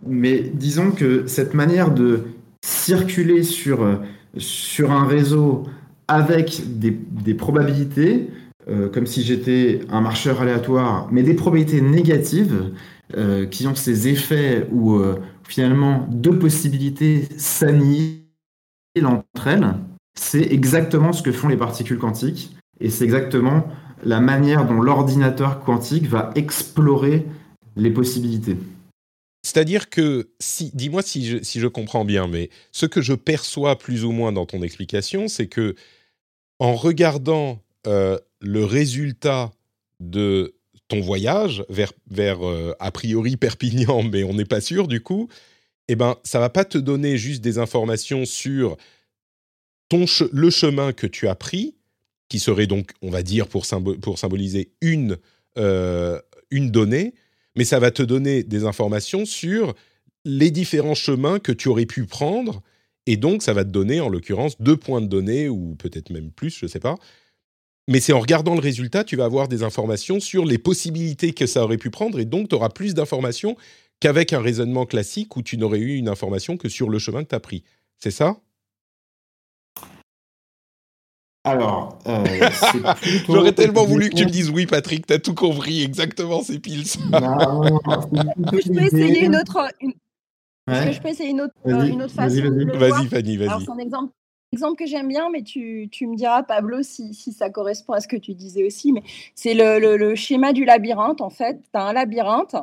mais 0.07 0.40
disons 0.40 0.90
que 0.90 1.26
cette 1.26 1.55
manière 1.55 1.90
de 1.90 2.24
circuler 2.62 3.42
sur, 3.42 3.83
euh, 3.83 3.96
sur 4.37 4.92
un 4.92 5.07
réseau 5.07 5.64
avec 6.11 6.62
des, 6.79 7.35
probabilités, 7.35 8.29
euh, 8.68 8.88
comme 8.88 9.07
si 9.07 9.23
j'étais 9.23 9.81
un 9.90 10.01
marcheur 10.01 10.42
aléatoire, 10.42 11.09
mais 11.12 11.23
des 11.23 11.35
probabilités 11.35 11.81
négatives 11.81 12.73
qui 13.51 13.66
ont 13.66 13.75
ces 13.75 14.07
effets 14.07 14.68
où 14.70 15.01
finalement 15.42 16.07
deux 16.12 16.38
possibilités 16.38 17.27
s'annihilent 17.37 18.23
entre 19.05 19.49
elles, 19.49 19.75
c'est 20.14 20.53
exactement 20.53 21.12
ce 21.12 21.20
que 21.20 21.33
font 21.33 21.49
les 21.49 21.57
particules 21.57 21.99
quantiques 21.99 22.55
et 22.79 22.88
c'est 22.88 23.05
exactement 23.05 23.66
la 24.05 24.20
manière 24.20 24.64
dont 24.64 24.81
l'ordinateur 24.81 25.61
quantique 25.61 26.07
va 26.07 26.31
explorer 26.35 27.27
les 27.77 27.90
possibilités. 27.90 28.57
C'est-à-dire 29.42 29.88
que, 29.88 30.29
dis-moi 30.75 31.03
si 31.03 31.27
je, 31.27 31.42
si 31.42 31.61
je 31.61 31.66
comprends 31.66 32.05
bien, 32.05 32.29
mais 32.29 32.51
ce 32.73 32.87
que 32.87 33.01
je 33.01 33.14
perçois 33.14 33.79
plus 33.79 34.05
ou 34.05 34.12
moins 34.12 34.33
dans 34.33 34.46
ton 34.46 34.62
explication, 34.62 35.29
c'est 35.29 35.46
que 35.46 35.75
en 36.61 36.77
regardant 36.77 37.61
euh, 37.87 38.18
le 38.40 38.64
résultat 38.64 39.51
de 39.99 40.55
ton 40.88 41.01
voyage 41.01 41.64
vers, 41.68 41.92
vers 42.09 42.46
euh, 42.46 42.75
a 42.79 42.90
priori 42.92 43.37
Perpignan, 43.37 44.03
mais 44.12 44.23
on 44.23 44.35
n'est 44.35 44.44
pas 44.44 44.61
sûr 44.61 44.87
du 44.87 45.01
coup, 45.01 45.29
eh 45.88 45.96
ben, 45.96 46.16
ça 46.23 46.38
va 46.38 46.51
pas 46.51 46.64
te 46.64 46.79
donner 46.79 47.16
juste 47.16 47.40
des 47.40 47.59
informations 47.59 48.25
sur 48.25 48.77
ton 49.88 50.05
le 50.33 50.51
chemin 50.51 50.92
que 50.92 51.09
tu 51.09 51.27
as 51.27 51.35
pris, 51.35 51.75
qui 52.29 52.38
serait 52.38 52.68
donc, 52.68 52.92
on 53.03 53.11
va 53.11 53.25
dire, 53.25 53.49
pour, 53.49 53.66
pour 54.01 54.18
symboliser 54.18 54.70
une, 54.81 55.16
euh, 55.59 56.20
une 56.51 56.70
donnée, 56.70 57.14
mais 57.57 57.64
ça 57.64 57.81
va 57.81 57.90
te 57.90 58.03
donner 58.03 58.44
des 58.44 58.64
informations 58.64 59.25
sur 59.25 59.75
les 60.25 60.53
différents 60.53 60.94
chemins 60.94 61.40
que 61.40 61.51
tu 61.51 61.68
aurais 61.68 61.87
pu 61.87 62.07
prendre. 62.07 62.62
Et 63.07 63.17
donc, 63.17 63.43
ça 63.43 63.53
va 63.53 63.65
te 63.65 63.71
donner, 63.71 64.01
en 64.01 64.09
l'occurrence, 64.09 64.61
deux 64.61 64.77
points 64.77 65.01
de 65.01 65.07
données, 65.07 65.49
ou 65.49 65.75
peut-être 65.77 66.11
même 66.11 66.31
plus, 66.31 66.57
je 66.57 66.67
ne 66.67 66.71
sais 66.71 66.81
pas. 66.81 66.97
Mais 67.89 68.01
c'est 68.01 68.13
en 68.13 68.21
regardant 68.21 68.55
le 68.55 68.61
résultat, 68.61 69.05
tu 69.05 69.17
vas 69.17 69.25
avoir 69.25 69.49
des 69.49 69.63
informations 69.63 70.21
sur 70.21 70.45
les 70.45 70.59
possibilités 70.59 71.33
que 71.33 71.47
ça 71.47 71.65
aurait 71.65 71.79
pu 71.79 71.91
prendre, 71.91 72.21
et 72.21 72.25
donc 72.25 72.49
tu 72.49 72.55
auras 72.55 72.69
plus 72.69 72.95
d'informations 72.95 73.57
qu'avec 74.01 74.33
un 74.33 74.41
raisonnement 74.41 74.87
classique 74.87 75.37
où 75.37 75.43
tu 75.43 75.59
n'aurais 75.59 75.79
eu 75.79 75.97
une 75.97 76.09
information 76.09 76.57
que 76.57 76.69
sur 76.69 76.89
le 76.89 76.99
chemin 76.99 77.25
que 77.25 77.29
tu 77.31 77.35
as 77.35 77.41
pris. 77.41 77.65
C'est 77.99 78.11
ça? 78.11 78.37
Alors, 81.43 81.99
euh, 82.07 82.25
j'aurais 83.27 83.53
tellement 83.53 83.85
voulu 83.85 84.11
que 84.11 84.15
tu 84.15 84.27
me 84.27 84.31
dises 84.31 84.51
oui, 84.51 84.67
Patrick, 84.67 85.07
t'as 85.07 85.19
tout 85.19 85.35
compris, 85.35 85.83
exactement, 85.83 86.43
c'est 86.43 86.59
pile 86.59 86.87
ça. 86.87 87.01
je 87.03 88.73
peux 88.73 88.83
essayer 88.83 89.25
une 89.25 89.37
autre. 89.37 89.59
Est-ce 90.71 90.87
que 90.87 90.93
je 90.93 91.01
peux 91.01 91.09
essayer 91.09 91.31
une 91.31 91.43
autre, 91.43 91.55
euh, 91.67 91.83
une 91.85 92.03
autre 92.03 92.15
façon 92.15 92.41
Vas-y, 92.75 93.07
Fanny, 93.07 93.37
vas-y. 93.37 93.49
Alors, 93.49 93.63
son 93.63 93.79
exemple, 93.79 94.13
exemple 94.53 94.77
que 94.77 94.87
j'aime 94.87 95.09
bien, 95.09 95.31
mais 95.31 95.43
tu, 95.43 95.89
me 96.03 96.17
diras, 96.17 96.43
Pablo, 96.43 96.83
si, 96.83 97.15
ça 97.15 97.51
correspond 97.51 97.93
à 97.93 98.01
ce 98.01 98.09
que 98.09 98.17
tu 98.17 98.35
disais 98.35 98.65
aussi, 98.65 98.93
mais 98.93 99.03
c'est 99.35 99.55
le, 99.55 100.15
schéma 100.17 100.53
du 100.53 100.65
labyrinthe, 100.65 101.21
en 101.21 101.31
fait. 101.31 101.61
Tu 101.63 101.69
as 101.75 101.83
un 101.83 101.93
labyrinthe, 101.93 102.57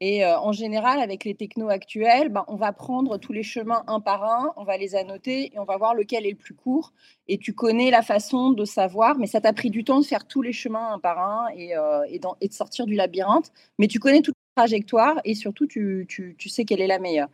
et 0.00 0.24
euh, 0.24 0.38
en 0.38 0.52
général, 0.52 1.00
avec 1.00 1.24
les 1.24 1.34
technos 1.34 1.68
actuels, 1.68 2.28
ben, 2.28 2.44
on 2.48 2.56
va 2.56 2.72
prendre 2.72 3.18
tous 3.18 3.32
les 3.32 3.44
chemins 3.44 3.84
un 3.86 4.00
par 4.00 4.24
un, 4.24 4.52
on 4.56 4.64
va 4.64 4.76
les 4.76 4.96
annoter, 4.96 5.52
et 5.54 5.58
on 5.58 5.64
va 5.64 5.76
voir 5.76 5.94
lequel 5.94 6.26
est 6.26 6.30
le 6.30 6.36
plus 6.36 6.54
court. 6.54 6.92
Et 7.28 7.38
tu 7.38 7.52
connais 7.52 7.90
la 7.90 8.02
façon 8.02 8.50
de 8.50 8.64
savoir, 8.64 9.16
mais 9.16 9.26
ça 9.26 9.40
t'a 9.40 9.52
pris 9.52 9.70
du 9.70 9.84
temps 9.84 10.00
de 10.00 10.06
faire 10.06 10.26
tous 10.26 10.42
les 10.42 10.52
chemins 10.52 10.92
un 10.92 10.98
par 10.98 11.18
un 11.18 11.48
et, 11.54 11.76
euh, 11.76 12.00
de 12.10 12.52
sortir 12.52 12.86
du 12.86 12.94
labyrinthe. 12.94 13.52
Mais 13.78 13.86
tu 13.86 14.00
connais 14.00 14.22
toute 14.22 14.34
la 14.34 14.37
trajectoire, 14.58 15.16
et 15.24 15.34
surtout, 15.34 15.66
tu, 15.66 16.06
tu 16.08 16.48
sais 16.48 16.64
quelle 16.64 16.80
est 16.80 16.86
la 16.86 16.98
meilleure. 16.98 17.28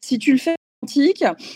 Si 0.00 0.18
tu 0.18 0.32
le 0.32 0.38
fais 0.38 0.56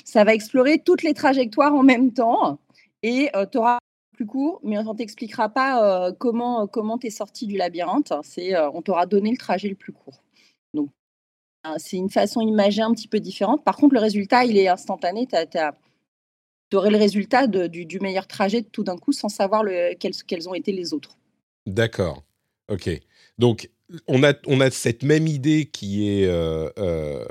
ça 0.04 0.24
va 0.24 0.34
explorer 0.34 0.78
toutes 0.78 1.02
les 1.02 1.14
trajectoires 1.14 1.74
en 1.74 1.82
même 1.82 2.12
temps 2.12 2.58
et 3.02 3.30
euh, 3.36 3.46
tu 3.46 3.58
auras 3.58 3.78
plus 4.12 4.26
court, 4.26 4.60
mais 4.64 4.78
on 4.78 4.94
t'expliquera 4.94 5.48
pas 5.48 6.08
euh, 6.08 6.12
comment 6.12 6.66
comment 6.66 6.98
tu 6.98 7.06
es 7.06 7.10
sorti 7.10 7.46
du 7.46 7.56
labyrinthe. 7.56 8.12
C'est 8.22 8.54
euh, 8.54 8.70
on 8.72 8.82
t'aura 8.82 9.06
donné 9.06 9.30
le 9.30 9.36
trajet 9.36 9.68
le 9.68 9.74
plus 9.74 9.92
court. 9.92 10.22
Donc 10.74 10.90
c'est 11.76 11.96
une 11.96 12.10
façon 12.10 12.40
imagée 12.40 12.82
un 12.82 12.92
petit 12.92 13.08
peu 13.08 13.20
différente. 13.20 13.62
Par 13.62 13.76
contre, 13.76 13.94
le 13.94 14.00
résultat, 14.00 14.44
il 14.44 14.56
est 14.56 14.68
instantané. 14.68 15.28
Tu 16.70 16.76
aurais 16.76 16.90
le 16.90 16.96
résultat 16.96 17.46
du, 17.46 17.98
meilleur 18.00 18.26
trajet 18.26 18.62
tout 18.62 18.84
d'un 18.84 18.96
coup 18.96 19.12
sans 19.12 19.28
savoir 19.28 19.62
le, 19.64 19.94
quels, 19.94 20.14
quels 20.26 20.48
ont 20.48 20.54
été 20.54 20.72
les 20.72 20.94
autres. 20.94 21.18
D'accord. 21.66 22.22
Ok. 22.70 22.88
Donc, 23.38 23.70
on 24.06 24.22
a, 24.22 24.34
on 24.46 24.60
a 24.60 24.70
cette 24.70 25.02
même 25.02 25.26
idée 25.26 25.66
qui 25.66 26.08
est 26.08 26.26
euh, 26.26 27.24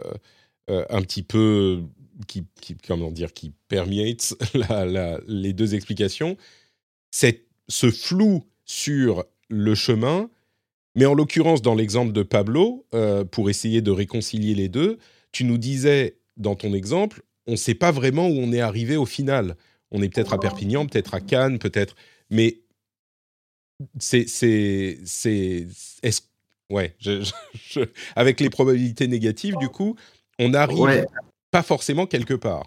un 0.68 1.02
petit 1.02 1.24
peu 1.24 1.84
qui, 2.28 2.46
comment 2.88 3.12
dire 3.12 3.34
qui 3.34 3.54
permeate 3.68 4.36
les 5.28 5.54
deux 5.54 5.76
explications. 5.76 6.38
C'est 7.12 7.46
ce 7.68 7.92
flou 7.92 8.46
sur 8.66 9.26
le 9.50 9.76
chemin, 9.76 10.30
mais 10.96 11.06
en 11.06 11.14
l'occurrence 11.14 11.62
dans 11.62 11.76
l'exemple 11.76 12.12
de 12.12 12.24
Pablo, 12.24 12.86
euh, 12.94 13.24
pour 13.24 13.50
essayer 13.50 13.82
de 13.82 13.92
réconcilier 13.92 14.56
les 14.56 14.70
deux, 14.70 14.98
tu 15.32 15.44
nous 15.44 15.58
disais 15.58 16.18
dans 16.38 16.56
ton 16.56 16.74
exemple, 16.74 17.22
on 17.46 17.52
ne 17.52 17.58
sait 17.58 17.76
pas 17.76 17.92
vraiment 17.92 18.28
où 18.28 18.34
on 18.34 18.52
est 18.52 18.62
arrivé 18.62 18.98
au 18.98 19.06
final. 19.06 19.56
On 19.92 20.02
est 20.02 20.10
peut-être 20.10 20.34
à 20.34 20.40
Perpignan, 20.40 20.86
peut-être 20.86 21.14
à 21.14 21.22
Cannes, 21.22 21.60
peut-être, 21.60 21.96
mais 22.30 22.60
c'est 24.00 24.28
c'est 24.28 25.00
c'est 25.06 25.68
ouais, 26.70 26.96
avec 28.16 28.40
les 28.40 28.50
probabilités 28.50 29.08
négatives 29.08 29.56
du 29.58 29.70
coup, 29.70 29.96
on 30.40 30.50
n'arrive 30.50 31.06
pas 31.52 31.64
forcément 31.64 32.06
quelque 32.06 32.34
part. 32.34 32.66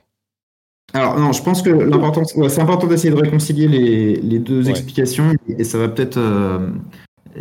Alors 0.92 1.18
non, 1.18 1.32
je 1.32 1.42
pense 1.42 1.62
que 1.62 1.70
l'important, 1.70 2.24
c'est 2.24 2.60
important 2.60 2.86
d'essayer 2.86 3.14
de 3.14 3.20
réconcilier 3.20 3.68
les, 3.68 4.38
deux 4.38 4.68
explications 4.68 5.32
et 5.48 5.62
ça 5.62 5.78
va 5.78 5.88
peut-être 5.88 6.16
euh, 6.18 6.70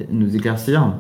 nous 0.10 0.36
éclaircir. 0.36 0.94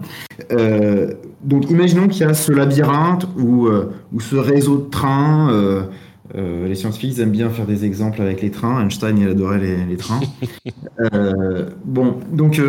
Euh, 0.52 1.13
donc 1.43 1.69
imaginons 1.69 2.08
qu'il 2.08 2.22
y 2.22 2.30
a 2.30 2.34
ce 2.34 2.52
labyrinthe 2.52 3.28
ou, 3.38 3.67
euh, 3.67 3.91
ce 4.19 4.36
réseau 4.36 4.78
de 4.78 4.89
trains. 4.89 5.88
Les 6.36 6.76
scientifiques 6.76 7.18
aiment 7.20 7.32
bien 7.32 7.50
faire 7.50 7.65
des 7.65 7.86
exemples 7.86 8.22
avec 8.22 8.42
les 8.42 8.52
trains. 8.52 8.82
Einstein, 8.82 9.18
il 9.18 9.28
adorait 9.28 9.60
les, 9.60 9.98
trains. 9.98 10.20
bon, 11.86 12.20
donc, 12.32 12.62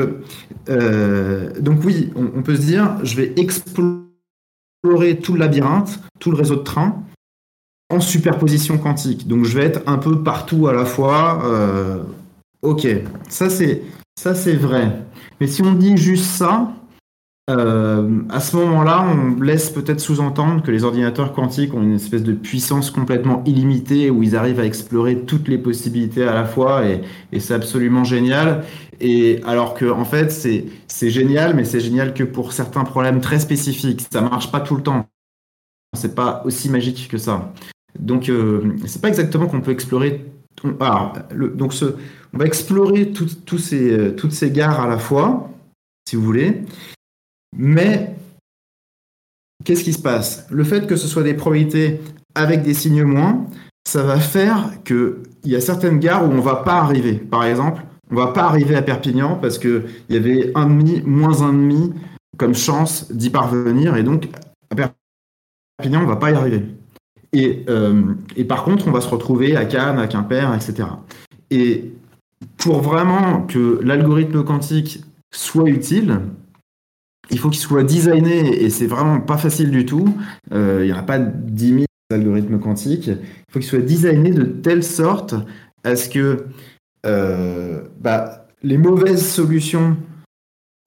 donc 1.60 1.84
oui, 1.84 2.10
on, 2.16 2.42
peut 2.42 2.56
se 2.56 2.62
dire, 2.62 2.96
je 3.02 3.16
vais 3.16 3.32
explorer 3.36 5.18
tout 5.22 5.34
le 5.34 5.38
labyrinthe, 5.38 6.00
tout 6.18 6.30
le 6.30 6.36
réseau 6.36 6.56
de 6.56 6.62
trains 6.62 7.02
en 7.90 8.00
superposition 8.00 8.78
quantique. 8.78 9.28
Donc 9.28 9.44
je 9.44 9.58
vais 9.58 9.64
être 9.64 9.82
un 9.86 9.98
peu 9.98 10.22
partout 10.22 10.68
à 10.68 10.72
la 10.72 10.84
fois. 10.84 11.42
Euh, 11.44 12.02
ok, 12.62 12.86
ça 13.28 13.50
c'est 13.50 13.82
ça 14.16 14.34
c'est 14.34 14.54
vrai. 14.54 15.02
Mais 15.40 15.46
si 15.46 15.62
on 15.62 15.74
dit 15.74 15.96
juste 15.96 16.24
ça, 16.24 16.72
euh, 17.50 18.22
à 18.28 18.40
ce 18.40 18.56
moment-là, 18.56 19.04
on 19.04 19.40
laisse 19.40 19.70
peut-être 19.70 20.00
sous-entendre 20.00 20.62
que 20.62 20.70
les 20.70 20.84
ordinateurs 20.84 21.32
quantiques 21.32 21.74
ont 21.74 21.82
une 21.82 21.94
espèce 21.94 22.22
de 22.22 22.32
puissance 22.32 22.90
complètement 22.90 23.42
illimitée 23.44 24.10
où 24.10 24.22
ils 24.22 24.36
arrivent 24.36 24.60
à 24.60 24.64
explorer 24.64 25.20
toutes 25.22 25.48
les 25.48 25.58
possibilités 25.58 26.24
à 26.24 26.34
la 26.34 26.44
fois 26.44 26.86
et, 26.86 27.02
c'est 27.40 27.54
absolument 27.54 28.04
génial. 28.04 28.64
Et 29.00 29.40
alors 29.46 29.74
que 29.74 29.90
en 29.90 30.04
fait, 30.04 30.30
c'est 30.30 31.10
génial, 31.10 31.54
mais 31.56 31.64
c'est 31.64 31.80
génial 31.80 32.14
que 32.14 32.24
pour 32.24 32.52
certains 32.52 32.84
problèmes 32.84 33.20
très 33.20 33.40
spécifiques. 33.40 34.06
Ça 34.12 34.20
marche 34.20 34.52
pas 34.52 34.60
tout 34.60 34.76
le 34.76 34.82
temps. 34.82 35.06
C'est 35.96 36.14
pas 36.14 36.42
aussi 36.44 36.70
magique 36.70 37.08
que 37.10 37.18
ça. 37.18 37.52
Donc, 37.98 38.28
euh, 38.28 38.76
c'est 38.86 39.02
pas 39.02 39.08
exactement 39.08 39.46
qu'on 39.46 39.60
peut 39.60 39.72
explorer. 39.72 40.24
Alors, 40.78 41.14
donc, 41.54 41.74
on 42.32 42.38
va 42.38 42.44
explorer 42.44 43.12
euh, 43.12 44.10
toutes 44.12 44.32
ces 44.32 44.50
gares 44.50 44.80
à 44.80 44.86
la 44.86 44.98
fois, 44.98 45.50
si 46.08 46.16
vous 46.16 46.22
voulez. 46.22 46.62
Mais 47.56 48.14
qu'est-ce 49.64 49.84
qui 49.84 49.92
se 49.92 50.02
passe? 50.02 50.46
Le 50.50 50.64
fait 50.64 50.86
que 50.86 50.96
ce 50.96 51.08
soit 51.08 51.22
des 51.22 51.34
probabilités 51.34 52.00
avec 52.34 52.62
des 52.62 52.74
signes 52.74 53.04
moins, 53.04 53.46
ça 53.86 54.02
va 54.02 54.18
faire 54.18 54.82
qu'il 54.84 55.16
y 55.44 55.56
a 55.56 55.60
certaines 55.60 55.98
gares 55.98 56.24
où 56.24 56.30
on 56.30 56.36
ne 56.36 56.40
va 56.40 56.56
pas 56.56 56.78
arriver. 56.80 57.14
Par 57.14 57.44
exemple, 57.44 57.82
on 58.10 58.14
ne 58.14 58.20
va 58.20 58.28
pas 58.28 58.44
arriver 58.44 58.76
à 58.76 58.82
Perpignan 58.82 59.36
parce 59.36 59.58
qu'il 59.58 59.84
y 60.08 60.16
avait 60.16 60.52
un 60.54 60.66
demi, 60.66 61.02
moins 61.04 61.42
un 61.42 61.52
demi 61.52 61.92
comme 62.36 62.54
chance 62.54 63.10
d'y 63.12 63.30
parvenir. 63.30 63.96
Et 63.96 64.02
donc, 64.02 64.28
à 64.70 64.92
Perpignan, 65.78 66.00
on 66.00 66.04
ne 66.04 66.08
va 66.08 66.16
pas 66.16 66.30
y 66.30 66.34
arriver. 66.34 66.64
Et, 67.32 67.64
euh, 67.68 68.14
et, 68.36 68.44
par 68.44 68.64
contre, 68.64 68.88
on 68.88 68.90
va 68.90 69.00
se 69.00 69.08
retrouver 69.08 69.56
à 69.56 69.64
Cannes, 69.64 69.98
à 69.98 70.08
Quimper, 70.08 70.52
etc. 70.54 70.88
Et 71.50 71.92
pour 72.56 72.80
vraiment 72.80 73.42
que 73.42 73.80
l'algorithme 73.82 74.42
quantique 74.44 75.04
soit 75.32 75.68
utile, 75.68 76.20
il 77.30 77.38
faut 77.38 77.48
qu'il 77.48 77.60
soit 77.60 77.84
designé, 77.84 78.62
et 78.62 78.70
c'est 78.70 78.86
vraiment 78.86 79.20
pas 79.20 79.38
facile 79.38 79.70
du 79.70 79.86
tout. 79.86 80.14
Euh, 80.52 80.78
il 80.82 80.86
n'y 80.86 80.92
aura 80.92 81.02
pas 81.02 81.18
10 81.18 81.68
000 81.68 81.84
algorithmes 82.12 82.58
quantiques. 82.58 83.06
Il 83.08 83.52
faut 83.52 83.60
qu'il 83.60 83.68
soit 83.68 83.78
designé 83.80 84.30
de 84.30 84.44
telle 84.44 84.82
sorte 84.82 85.34
à 85.84 85.96
ce 85.96 86.08
que 86.08 86.46
euh, 87.06 87.82
bah, 88.00 88.46
les 88.62 88.76
mauvaises 88.76 89.26
solutions, 89.26 89.96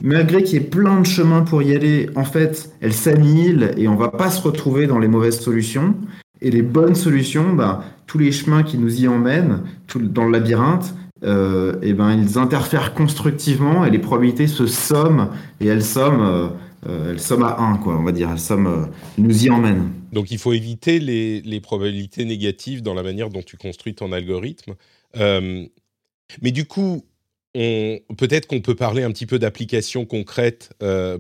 malgré 0.01 0.43
qu'il 0.43 0.61
y 0.61 0.63
ait 0.63 0.67
plein 0.67 0.99
de 0.99 1.05
chemins 1.05 1.41
pour 1.41 1.61
y 1.63 1.75
aller, 1.75 2.09
en 2.15 2.25
fait, 2.25 2.71
elles 2.81 2.93
s'annihilent 2.93 3.71
et 3.77 3.87
on 3.87 3.95
va 3.95 4.09
pas 4.09 4.29
se 4.29 4.41
retrouver 4.41 4.87
dans 4.87 4.99
les 4.99 5.07
mauvaises 5.07 5.39
solutions. 5.39 5.95
Et 6.41 6.51
les 6.51 6.61
bonnes 6.61 6.95
solutions, 6.95 7.53
bah, 7.53 7.83
tous 8.05 8.17
les 8.17 8.31
chemins 8.31 8.63
qui 8.63 8.77
nous 8.77 9.01
y 9.01 9.07
emmènent, 9.07 9.61
tout, 9.87 9.99
dans 9.99 10.25
le 10.25 10.31
labyrinthe, 10.31 10.93
euh, 11.23 11.79
eh 11.81 11.93
ben, 11.93 12.13
ils 12.21 12.37
interfèrent 12.37 12.93
constructivement 12.93 13.85
et 13.85 13.89
les 13.89 13.99
probabilités 13.99 14.47
se 14.47 14.67
somment 14.67 15.29
et 15.61 15.67
elles 15.67 15.83
somment, 15.83 16.21
euh, 16.21 16.47
euh, 16.87 17.11
elles 17.11 17.19
somment 17.19 17.45
à 17.45 17.59
1, 17.59 17.77
quoi, 17.77 17.97
on 17.97 18.03
va 18.03 18.11
dire. 18.11 18.29
Elles, 18.29 18.39
somment, 18.39 18.89
nous 19.17 19.45
y 19.45 19.49
emmènent. 19.49 19.89
Donc 20.11 20.31
il 20.31 20.37
faut 20.37 20.53
éviter 20.53 20.99
les, 20.99 21.41
les, 21.41 21.61
probabilités 21.61 22.25
négatives 22.25 22.81
dans 22.81 22.93
la 22.93 23.03
manière 23.03 23.29
dont 23.29 23.41
tu 23.41 23.57
construis 23.57 23.95
ton 23.95 24.11
algorithme. 24.11 24.75
mais 25.15 26.51
du 26.51 26.65
coup, 26.65 27.05
peut-être 27.53 28.47
qu'on 28.47 28.61
peut 28.61 28.75
parler 28.75 29.03
un 29.03 29.11
petit 29.11 29.25
peu 29.25 29.39
d'applications 29.39 30.05
concrètes 30.05 30.73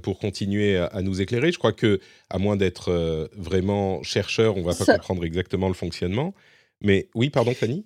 pour 0.03 0.19
continuer 0.19 0.77
à, 0.77 1.01
nous 1.01 1.21
éclairer. 1.21 1.51
Je 1.51 1.57
crois 1.57 1.73
que, 1.73 2.01
à 2.29 2.39
moins 2.39 2.57
d'être 2.57 3.29
vraiment 3.37 4.03
chercheur, 4.03 4.57
on 4.57 4.59
ne 4.59 4.65
va 4.65 4.75
pas 4.75 4.85
comprendre 4.85 5.23
exactement 5.23 5.69
le 5.69 5.73
fonctionnement. 5.73 6.33
Mais 6.81 7.07
oui, 7.15 7.29
pardon, 7.29 7.53
Fanny? 7.53 7.85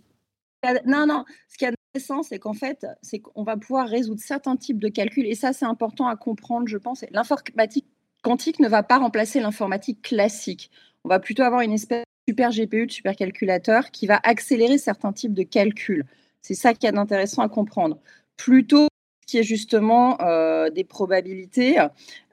Non, 0.85 1.05
non, 1.05 1.23
ce 1.47 1.57
qui 1.57 1.65
est 1.65 1.76
intéressant, 1.97 2.23
c'est 2.23 2.39
qu'en 2.39 2.53
fait, 2.53 2.85
c'est 3.01 3.19
qu'on 3.19 3.43
va 3.43 3.57
pouvoir 3.57 3.87
résoudre 3.87 4.21
certains 4.21 4.55
types 4.55 4.79
de 4.79 4.87
calculs, 4.87 5.25
et 5.25 5.35
ça, 5.35 5.53
c'est 5.53 5.65
important 5.65 6.07
à 6.07 6.15
comprendre, 6.15 6.67
je 6.67 6.77
pense. 6.77 7.03
L'informatique 7.11 7.85
quantique 8.21 8.59
ne 8.59 8.67
va 8.67 8.83
pas 8.83 8.97
remplacer 8.97 9.39
l'informatique 9.39 10.01
classique. 10.01 10.69
On 11.03 11.09
va 11.09 11.19
plutôt 11.19 11.43
avoir 11.43 11.61
une 11.61 11.73
espèce 11.73 12.03
de 12.27 12.31
super 12.31 12.51
GPU, 12.51 12.85
de 12.85 12.91
super 12.91 13.15
calculateur, 13.15 13.91
qui 13.91 14.07
va 14.07 14.19
accélérer 14.23 14.77
certains 14.77 15.13
types 15.13 15.33
de 15.33 15.43
calculs. 15.43 16.05
C'est 16.41 16.53
ça 16.53 16.73
qui 16.73 16.85
est 16.85 16.97
intéressant 16.97 17.41
à 17.41 17.49
comprendre. 17.49 17.97
Plutôt 18.37 18.87
qui 19.25 19.39
est 19.39 19.43
justement 19.43 20.21
euh, 20.21 20.69
des 20.69 20.83
probabilités, 20.85 21.79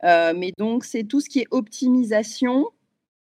euh, 0.04 0.32
mais 0.36 0.52
donc 0.58 0.84
c'est 0.84 1.04
tout 1.04 1.20
ce 1.20 1.28
qui 1.28 1.40
est 1.40 1.48
optimisation, 1.50 2.70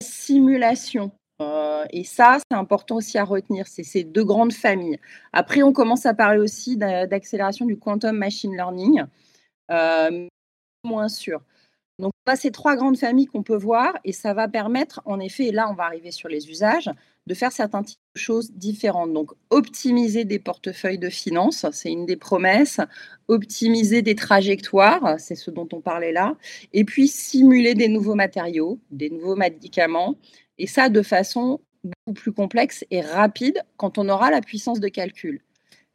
simulation. 0.03 1.11
Euh, 1.43 1.85
et 1.91 2.05
ça, 2.05 2.39
c'est 2.51 2.57
important 2.57 2.97
aussi 2.97 3.19
à 3.19 3.25
retenir, 3.25 3.67
c'est 3.67 3.83
ces 3.83 4.05
deux 4.05 4.25
grandes 4.25 4.53
familles. 4.53 4.99
Après, 5.33 5.63
on 5.63 5.73
commence 5.73 6.07
à 6.07 6.15
parler 6.15 6.41
aussi 6.41 6.77
d'accélération 6.77 7.67
du 7.67 7.77
quantum 7.79 8.17
machine 8.17 8.55
learning, 8.55 9.05
euh, 9.71 10.27
moins 10.85 11.09
sûr. 11.09 11.43
Donc, 11.99 12.13
on 12.27 12.33
a 12.33 12.37
ces 12.37 12.51
trois 12.51 12.77
grandes 12.77 12.99
familles 12.99 13.27
qu'on 13.27 13.43
peut 13.43 13.57
voir 13.57 13.95
et 14.05 14.13
ça 14.13 14.35
va 14.35 14.49
permettre, 14.49 15.01
en 15.07 15.19
effet, 15.19 15.47
et 15.47 15.53
là, 15.53 15.69
on 15.71 15.75
va 15.75 15.85
arriver 15.85 16.11
sur 16.11 16.29
les 16.29 16.51
usages, 16.51 16.91
de 17.27 17.35
faire 17.35 17.53
certains 17.53 17.83
types 17.83 17.99
de 18.15 18.21
choses 18.21 18.53
différentes. 18.53 19.13
Donc, 19.13 19.33
optimiser 19.51 20.25
des 20.25 20.39
portefeuilles 20.39 20.99
de 20.99 21.09
finances, 21.09 21.67
c'est 21.73 21.91
une 21.91 22.07
des 22.07 22.17
promesses. 22.17 22.81
Optimiser 23.29 24.03
des 24.03 24.15
trajectoires, 24.15 25.19
c'est 25.19 25.35
ce 25.35 25.51
dont 25.51 25.69
on 25.73 25.81
parlait 25.81 26.13
là. 26.13 26.37
Et 26.75 26.85
puis, 26.85 27.09
simuler 27.09 27.75
des 27.75 27.89
nouveaux 27.89 28.15
matériaux, 28.15 28.79
des 28.91 29.11
nouveaux 29.11 29.35
médicaments, 29.35 30.17
et 30.59 30.67
ça 30.67 30.89
de 30.89 31.03
façon 31.03 31.61
beaucoup 31.85 32.15
plus 32.15 32.33
complexe 32.33 32.85
et 32.91 33.01
rapide 33.01 33.63
quand 33.77 33.99
on 33.99 34.09
aura 34.09 34.31
la 34.31 34.41
puissance 34.41 34.81
de 34.81 34.89
calcul. 34.89 35.43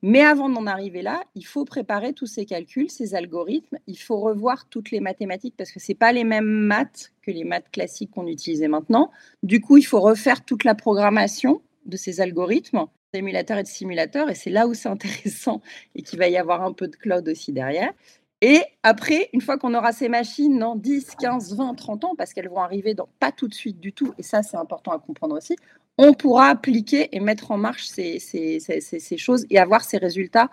Mais 0.04 0.22
avant 0.22 0.50
d'en 0.50 0.66
arriver 0.66 1.04
là, 1.04 1.24
il 1.36 1.46
faut 1.46 1.64
préparer 1.64 2.14
tous 2.14 2.26
ces 2.26 2.46
calculs, 2.46 2.90
ces 2.90 3.14
algorithmes. 3.14 3.78
Il 3.86 4.00
faut 4.00 4.20
revoir 4.20 4.68
toutes 4.68 4.90
les 4.90 5.00
mathématiques 5.00 5.54
parce 5.56 5.72
que 5.72 5.80
ce 5.80 5.92
n'est 5.92 5.98
pas 5.98 6.12
les 6.12 6.24
mêmes 6.24 6.46
maths 6.46 7.14
que 7.22 7.30
les 7.30 7.44
maths 7.44 7.70
classiques 7.72 8.12
qu'on 8.12 8.26
utilisait 8.26 8.68
maintenant. 8.68 9.12
Du 9.44 9.62
coup, 9.62 9.78
il 9.78 9.84
faut 9.84 10.00
refaire 10.00 10.44
toute 10.44 10.64
la 10.64 10.74
programmation 10.74 11.62
de 11.86 11.98
ces 11.98 12.20
algorithmes, 12.20 12.86
d'émulateurs 13.14 13.60
et 13.60 13.64
de 13.64 13.68
simulateurs. 13.68 14.32
Et 14.32 14.36
c'est 14.36 14.50
là 14.50 14.68
où 14.68 14.74
c'est 14.74 14.90
intéressant 14.90 15.62
et 15.94 16.02
qu'il 16.02 16.18
va 16.18 16.28
y 16.30 16.38
avoir 16.38 16.64
un 16.64 16.74
peu 16.74 16.88
de 16.88 16.96
cloud 16.96 17.28
aussi 17.30 17.54
derrière. 17.54 17.94
Et 18.42 18.64
après, 18.82 19.30
une 19.34 19.42
fois 19.42 19.60
qu'on 19.60 19.76
aura 19.76 19.92
ces 19.92 20.10
machines 20.10 20.58
dans 20.58 20.76
10, 20.76 21.16
15, 21.20 21.56
20, 21.56 21.76
30 21.76 22.06
ans, 22.06 22.16
parce 22.18 22.34
qu'elles 22.34 22.50
vont 22.50 22.60
arriver 22.60 22.96
pas 23.20 23.32
tout 23.32 23.48
de 23.48 23.54
suite 23.54 23.80
du 23.80 23.94
tout, 23.94 24.14
et 24.18 24.24
ça 24.24 24.42
c'est 24.42 24.58
important 24.58 24.92
à 24.92 25.00
comprendre 25.00 25.38
aussi, 25.38 25.56
on 26.00 26.14
pourra 26.14 26.48
appliquer 26.48 27.16
et 27.16 27.20
mettre 27.20 27.52
en 27.52 27.58
marche 27.58 27.86
ces, 27.86 28.18
ces, 28.18 29.18
choses 29.18 29.46
et 29.52 29.60
avoir 29.60 29.84
ces 29.84 29.98
résultats 29.98 30.50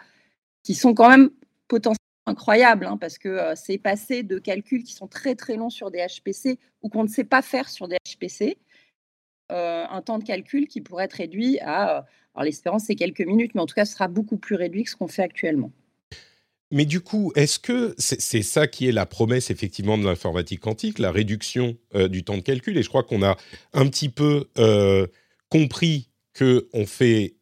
qui 0.63 0.75
sont 0.75 0.93
quand 0.93 1.09
même 1.09 1.31
potentiellement 1.69 1.97
incroyables, 2.27 2.85
hein, 2.85 2.99
parce 2.99 3.17
que 3.17 3.29
euh, 3.31 3.55
c'est 3.55 3.79
passé 3.79 4.23
de 4.23 4.39
calculs 4.39 4.85
qui 4.85 4.93
sont 4.93 5.09
très 5.09 5.35
très 5.35 5.57
longs 5.57 5.71
sur 5.71 5.91
des 5.91 6.05
HPC 6.07 6.59
ou 6.83 6.91
qu'on 6.91 7.05
ne 7.05 7.09
sait 7.09 7.25
pas 7.25 7.41
faire 7.41 7.71
sur 7.71 7.89
des 7.89 7.97
HPC, 8.07 8.59
euh, 9.51 9.87
un 9.89 10.03
temps 10.03 10.19
de 10.19 10.25
calcul 10.25 10.69
qui 10.69 10.83
pourrait 10.83 11.05
être 11.05 11.15
réduit 11.15 11.59
à, 11.61 11.99
euh, 11.99 12.03
alors 12.35 12.45
l'espérance 12.45 12.85
c'est 12.85 12.97
quelques 12.97 13.23
minutes, 13.23 13.55
mais 13.55 13.63
en 13.63 13.67
tout 13.67 13.75
cas 13.75 13.87
ce 13.87 13.95
sera 13.95 14.09
beaucoup 14.09 14.37
plus 14.37 14.57
réduit 14.57 14.85
que 14.85 14.91
ce 14.91 14.97
qu'on 14.97 15.09
fait 15.09 15.23
actuellement. 15.23 15.73
Mais 16.71 16.85
du 16.85 17.01
coup, 17.01 17.33
est-ce 17.35 17.59
que 17.59 17.95
c'est 17.99 18.43
ça 18.43 18.67
qui 18.67 18.89
est 18.89 18.93
la 18.93 19.07
promesse 19.07 19.51
effectivement 19.51 19.97
de 19.97 20.05
l'informatique 20.05 20.61
quantique, 20.61 20.99
la 20.99 21.11
réduction 21.11 21.77
du 21.95 22.25
temps 22.25 22.37
de 22.37 22.43
calcul? 22.43 22.77
Et 22.77 22.83
je 22.83 22.89
crois 22.89 23.03
qu'on 23.03 23.23
a 23.23 23.39
un 23.73 23.87
petit 23.87 24.11
peu 24.11 24.47
compris 25.49 26.11
qu'on 26.39 26.87
fait 26.87 27.39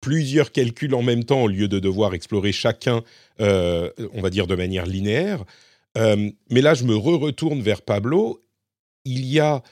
plusieurs 0.00 0.52
calculs 0.52 0.94
en 0.94 1.02
même 1.02 1.24
temps 1.24 1.42
au 1.42 1.48
lieu 1.48 1.68
de 1.68 1.78
devoir 1.78 2.14
explorer 2.14 2.52
chacun, 2.52 3.02
euh, 3.40 3.90
on 4.12 4.20
va 4.20 4.30
dire, 4.30 4.46
de 4.46 4.54
manière 4.54 4.86
linéaire. 4.86 5.44
Euh, 5.96 6.30
mais 6.50 6.60
là, 6.60 6.74
je 6.74 6.84
me 6.84 6.94
re-retourne 6.94 7.60
vers 7.60 7.82
Pablo. 7.82 8.44
Il 9.04 9.24
y 9.26 9.40
a, 9.40 9.62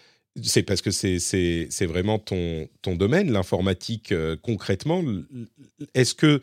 c'est 0.43 0.63
parce 0.63 0.83
que 0.83 0.91
c'est 0.91 1.87
vraiment 1.87 2.19
ton, 2.19 2.69
ton 2.83 2.97
domaine, 2.97 3.31
l'informatique 3.31 4.13
euh, 4.13 4.37
concrètement. 4.41 5.05
Est-ce 5.95 6.15
que 6.15 6.41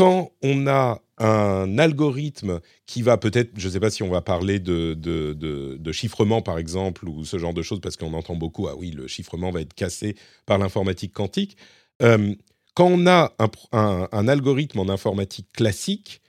quand 0.00 0.32
on 0.42 0.66
a 0.66 1.02
un 1.18 1.76
algorithme 1.76 2.60
qui 2.86 3.02
va 3.02 3.18
peut-être, 3.18 3.50
je 3.58 3.68
ne 3.68 3.72
sais 3.74 3.80
pas 3.80 3.90
si 3.90 4.02
on 4.02 4.08
va 4.08 4.22
parler 4.22 4.58
de, 4.58 5.92
chiffrement 5.92 6.40
par 6.40 6.56
exemple 6.56 7.06
ou 7.06 7.26
ce 7.26 7.36
genre 7.36 7.52
de 7.52 7.60
choses 7.60 7.80
parce 7.82 7.98
qu'on 7.98 8.14
entend 8.14 8.34
beaucoup, 8.34 8.66
ah 8.66 8.74
oui, 8.74 8.92
le 8.92 9.06
chiffrement 9.08 9.50
va 9.50 9.60
être 9.60 9.74
cassé 9.74 10.16
par 10.46 10.56
l'informatique 10.56 11.12
quantique. 11.12 11.58
Euh, 12.00 12.34
quand 12.72 12.86
on 12.86 13.06
a 13.06 13.34
un, 13.72 14.26
algorithme 14.26 14.78
en 14.78 14.88
informatique 14.88 15.52
classique, 15.52 16.22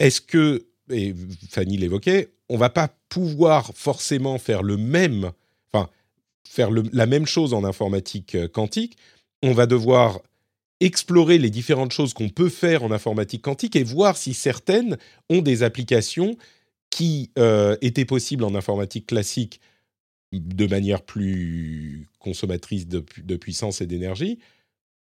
est-ce 0.00 0.20
que, 0.20 0.66
et 0.90 1.14
Fanny 1.48 1.76
l'évoquait, 1.76 2.32
on 2.48 2.56
va 2.56 2.70
pas 2.70 2.88
pouvoir 3.08 3.70
forcément 3.72 4.38
faire 4.38 4.64
le 4.64 4.76
même, 4.76 5.30
enfin 5.72 5.88
faire 6.44 6.70
la 6.72 7.06
même 7.06 7.26
chose 7.26 7.54
en 7.54 7.62
informatique 7.62 8.34
euh, 8.34 8.48
quantique, 8.48 8.96
on 9.44 9.52
va 9.52 9.66
devoir 9.66 10.18
explorer 10.80 11.38
les 11.38 11.50
différentes 11.50 11.92
choses 11.92 12.12
qu'on 12.12 12.28
peut 12.28 12.48
faire 12.48 12.82
en 12.82 12.90
informatique 12.90 13.42
quantique 13.42 13.76
et 13.76 13.84
voir 13.84 14.16
si 14.16 14.34
certaines 14.34 14.98
ont 15.30 15.42
des 15.42 15.62
applications 15.62 16.36
qui 16.90 17.30
euh, 17.38 17.76
étaient 17.80 18.04
possibles 18.04 18.44
en 18.44 18.54
informatique 18.54 19.06
classique 19.06 19.60
de 20.32 20.66
manière 20.66 21.02
plus 21.02 22.08
consommatrice 22.18 22.86
de, 22.88 23.36
puissance 23.36 23.80
et 23.80 23.86
d'énergie, 23.86 24.38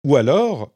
ou 0.03 0.15
alors 0.15 0.73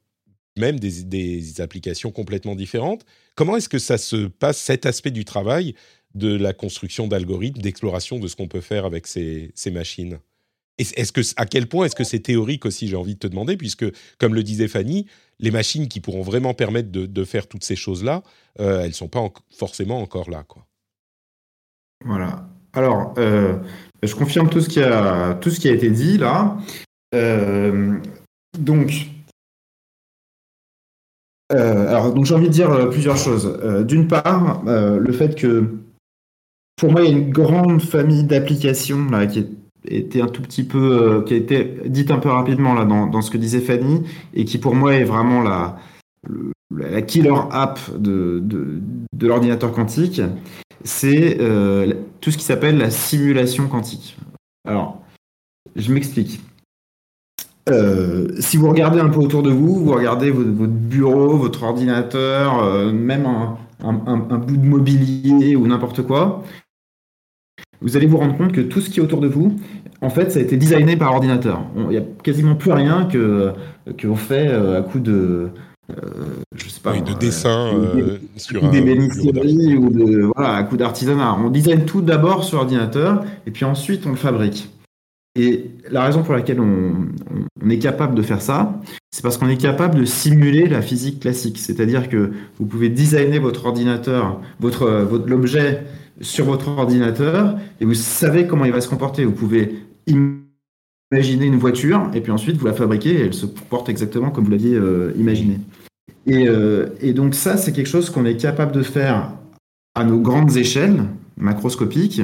même 0.57 0.79
des, 0.79 1.62
applications 1.62 2.12
complètement 2.12 2.55
différentes. 2.55 3.05
Comment 3.36 3.57
est-ce 3.57 3.69
que 3.69 3.79
ça 3.79 3.97
se 3.97 4.27
passe, 4.27 4.57
cet 4.57 4.86
aspect 4.86 5.12
du 5.12 5.25
travail 5.25 5.75
de 6.15 6.36
la 6.36 6.53
construction 6.53 7.07
d'algorithmes, 7.07 7.62
d'exploration 7.62 8.17
de 8.17 8.27
ce 8.27 8.36
qu'on 8.36 8.47
peut 8.47 8.62
faire 8.62 8.86
avec 8.86 9.05
ces 9.05 9.51
machines? 9.71 10.19
Est-ce 10.77 11.11
que, 11.11 11.21
à 11.37 11.45
quel 11.45 11.67
point 11.67 11.85
est-ce 11.85 11.95
que 11.95 12.03
c'est 12.03 12.19
théorique 12.19 12.65
aussi, 12.65 12.87
j'ai 12.87 12.95
envie 12.95 13.15
de 13.15 13.19
te 13.19 13.27
demander, 13.27 13.57
puisque, 13.57 13.85
comme 14.19 14.35
le 14.35 14.43
disait 14.43 14.67
Fanny, 14.67 15.07
les 15.39 15.51
machines 15.51 15.87
qui 15.87 15.99
pourront 15.99 16.21
vraiment 16.21 16.53
permettre 16.53 16.91
de, 16.91 17.23
faire 17.23 17.47
toutes 17.47 17.63
ces 17.63 17.75
choses-là, 17.75 18.23
euh, 18.59 18.81
elles 18.81 18.93
sont 18.93 19.07
pas 19.07 19.21
forcément 19.55 20.01
encore 20.01 20.29
là. 20.29 20.43
Quoi. 20.47 20.65
Voilà. 22.05 22.47
Alors, 22.73 23.13
euh, 23.17 23.57
je 24.03 24.13
confirme 24.13 24.49
tout 24.49 24.61
ce, 24.61 24.69
qui 24.69 24.81
a, 24.81 25.33
tout 25.35 25.49
ce 25.49 25.59
qui 25.59 25.67
a 25.67 25.73
été 25.73 25.89
dit 25.89 26.17
là. 26.17 26.57
Euh, 27.15 27.97
donc, 28.59 28.93
alors, 31.49 32.13
donc 32.13 32.25
j'ai 32.25 32.35
envie 32.35 32.49
de 32.49 32.53
dire 32.53 32.89
plusieurs 32.89 33.17
choses. 33.17 33.57
D'une 33.87 34.07
part, 34.07 34.63
le 34.65 35.11
fait 35.11 35.35
que, 35.35 35.77
pour 36.75 36.91
moi, 36.91 37.01
il 37.01 37.09
y 37.09 37.13
a 37.13 37.17
une 37.17 37.31
grande 37.31 37.81
famille 37.81 38.25
d'applications 38.25 39.09
là 39.09 39.25
qui 39.25 39.39
est 39.39 39.49
était 39.85 40.21
un 40.21 40.27
tout 40.27 40.41
petit 40.41 40.63
peu, 40.63 41.01
euh, 41.01 41.21
qui 41.21 41.33
a 41.33 41.37
été 41.37 41.77
dite 41.85 42.11
un 42.11 42.19
peu 42.19 42.29
rapidement 42.29 42.73
là 42.73 42.85
dans, 42.85 43.21
ce 43.21 43.31
que 43.31 43.37
disait 43.37 43.61
Fanny, 43.61 44.03
et 44.33 44.45
qui 44.45 44.57
pour 44.57 44.75
moi 44.75 44.95
est 44.95 45.03
vraiment 45.03 45.41
la, 45.41 45.77
killer 47.01 47.33
app 47.51 47.79
de, 47.97 48.41
de, 48.41 49.27
l'ordinateur 49.27 49.71
quantique, 49.71 50.21
c'est 50.83 51.37
euh, 51.39 51.93
tout 52.21 52.31
ce 52.31 52.37
qui 52.37 52.43
s'appelle 52.43 52.77
la 52.77 52.89
simulation 52.89 53.67
quantique. 53.67 54.17
Alors, 54.67 55.01
je 55.75 55.93
m'explique. 55.93 56.41
Euh, 57.69 58.29
si 58.39 58.55
vous 58.57 58.69
regardez 58.69 58.99
un 58.99 59.09
peu 59.09 59.19
autour 59.19 59.43
de 59.43 59.49
vous, 59.49 59.83
vous 59.83 59.91
regardez 59.91 60.31
votre, 60.31 60.67
bureau, 60.67 61.37
votre 61.37 61.63
ordinateur, 61.63 62.91
même 62.93 63.25
un, 63.25 63.57
un, 63.83 64.37
bout 64.37 64.57
de 64.57 64.65
mobilier 64.65 65.55
ou 65.55 65.67
n'importe 65.67 66.03
quoi, 66.03 66.43
vous 67.81 67.95
allez 67.95 68.07
vous 68.07 68.17
rendre 68.17 68.37
compte 68.37 68.51
que 68.51 68.61
tout 68.61 68.81
ce 68.81 68.89
qui 68.89 68.99
est 68.99 69.03
autour 69.03 69.21
de 69.21 69.27
vous, 69.27 69.55
en 70.01 70.09
fait, 70.09 70.31
ça 70.31 70.39
a 70.39 70.41
été 70.41 70.57
designé 70.57 70.95
par 70.95 71.13
ordinateur. 71.13 71.61
Il 71.75 71.87
n'y 71.87 71.97
a 71.97 72.03
quasiment 72.23 72.55
plus 72.55 72.71
rien 72.71 73.05
que 73.05 73.51
qu'on 74.01 74.15
fait 74.15 74.47
euh, 74.49 74.79
à 74.79 74.81
coup 74.81 74.99
de 74.99 75.49
euh, 75.89 75.95
je 76.55 76.67
sais 76.67 76.81
pas, 76.81 76.91
oui, 76.91 77.01
de 77.01 77.13
dessin 77.13 77.73
euh, 77.73 78.17
sur 78.35 78.69
des 78.69 78.81
bénisseries 78.81 79.75
ou 79.77 79.89
de 79.89 80.29
voilà, 80.35 80.55
à 80.55 80.63
coup 80.63 80.75
d'artisanat. 80.75 81.37
On 81.39 81.49
design 81.49 81.85
tout 81.85 82.01
d'abord 82.01 82.43
sur 82.43 82.59
ordinateur 82.59 83.23
et 83.45 83.51
puis 83.51 83.63
ensuite 83.63 84.05
on 84.05 84.09
le 84.09 84.17
fabrique. 84.17 84.69
Et 85.39 85.69
la 85.89 86.03
raison 86.03 86.23
pour 86.23 86.33
laquelle 86.33 86.59
on, 86.59 86.93
on 87.63 87.69
est 87.69 87.77
capable 87.77 88.15
de 88.15 88.23
faire 88.23 88.41
ça, 88.41 88.81
c'est 89.11 89.21
parce 89.21 89.37
qu'on 89.37 89.47
est 89.47 89.61
capable 89.61 89.99
de 89.99 90.05
simuler 90.05 90.67
la 90.67 90.81
physique 90.81 91.19
classique. 91.19 91.59
C'est-à-dire 91.59 92.09
que 92.09 92.31
vous 92.59 92.65
pouvez 92.65 92.89
designer 92.89 93.39
votre 93.39 93.67
ordinateur, 93.67 94.41
votre, 94.59 94.87
votre 94.87 95.27
l'objet 95.27 95.85
sur 96.21 96.45
votre 96.45 96.67
ordinateur 96.69 97.58
et 97.80 97.86
vous 97.86 97.93
savez 97.93 98.47
comment 98.47 98.65
il 98.65 98.71
va 98.71 98.82
se 98.82 98.89
comporter. 98.89 99.25
Vous 99.25 99.34
pouvez 99.34 99.84
imaginer 100.08 101.45
une 101.45 101.58
voiture 101.58 102.10
et 102.13 102.21
puis 102.21 102.32
ensuite 102.32 102.58
vous 102.58 102.65
la 102.65 102.73
fabriquez 102.73 103.12
et 103.12 103.25
elle 103.25 103.34
se 103.34 103.45
comporte 103.45 103.89
exactement 103.89 104.32
comme 104.32 104.45
vous 104.45 104.51
l'aviez 104.51 104.75
euh, 104.75 105.13
imaginé. 105.17 105.60
Et, 106.25 106.47
euh, 106.47 106.89
et, 106.99 107.13
donc 107.13 107.36
ça, 107.36 107.56
c'est 107.56 107.71
quelque 107.71 107.88
chose 107.88 108.10
qu'on 108.10 108.25
est 108.25 108.36
capable 108.36 108.73
de 108.73 108.84
faire 108.84 109.32
à 109.95 110.03
nos 110.03 110.19
grandes 110.19 110.58
échelles 110.58 111.06
macroscopiques. 111.38 112.21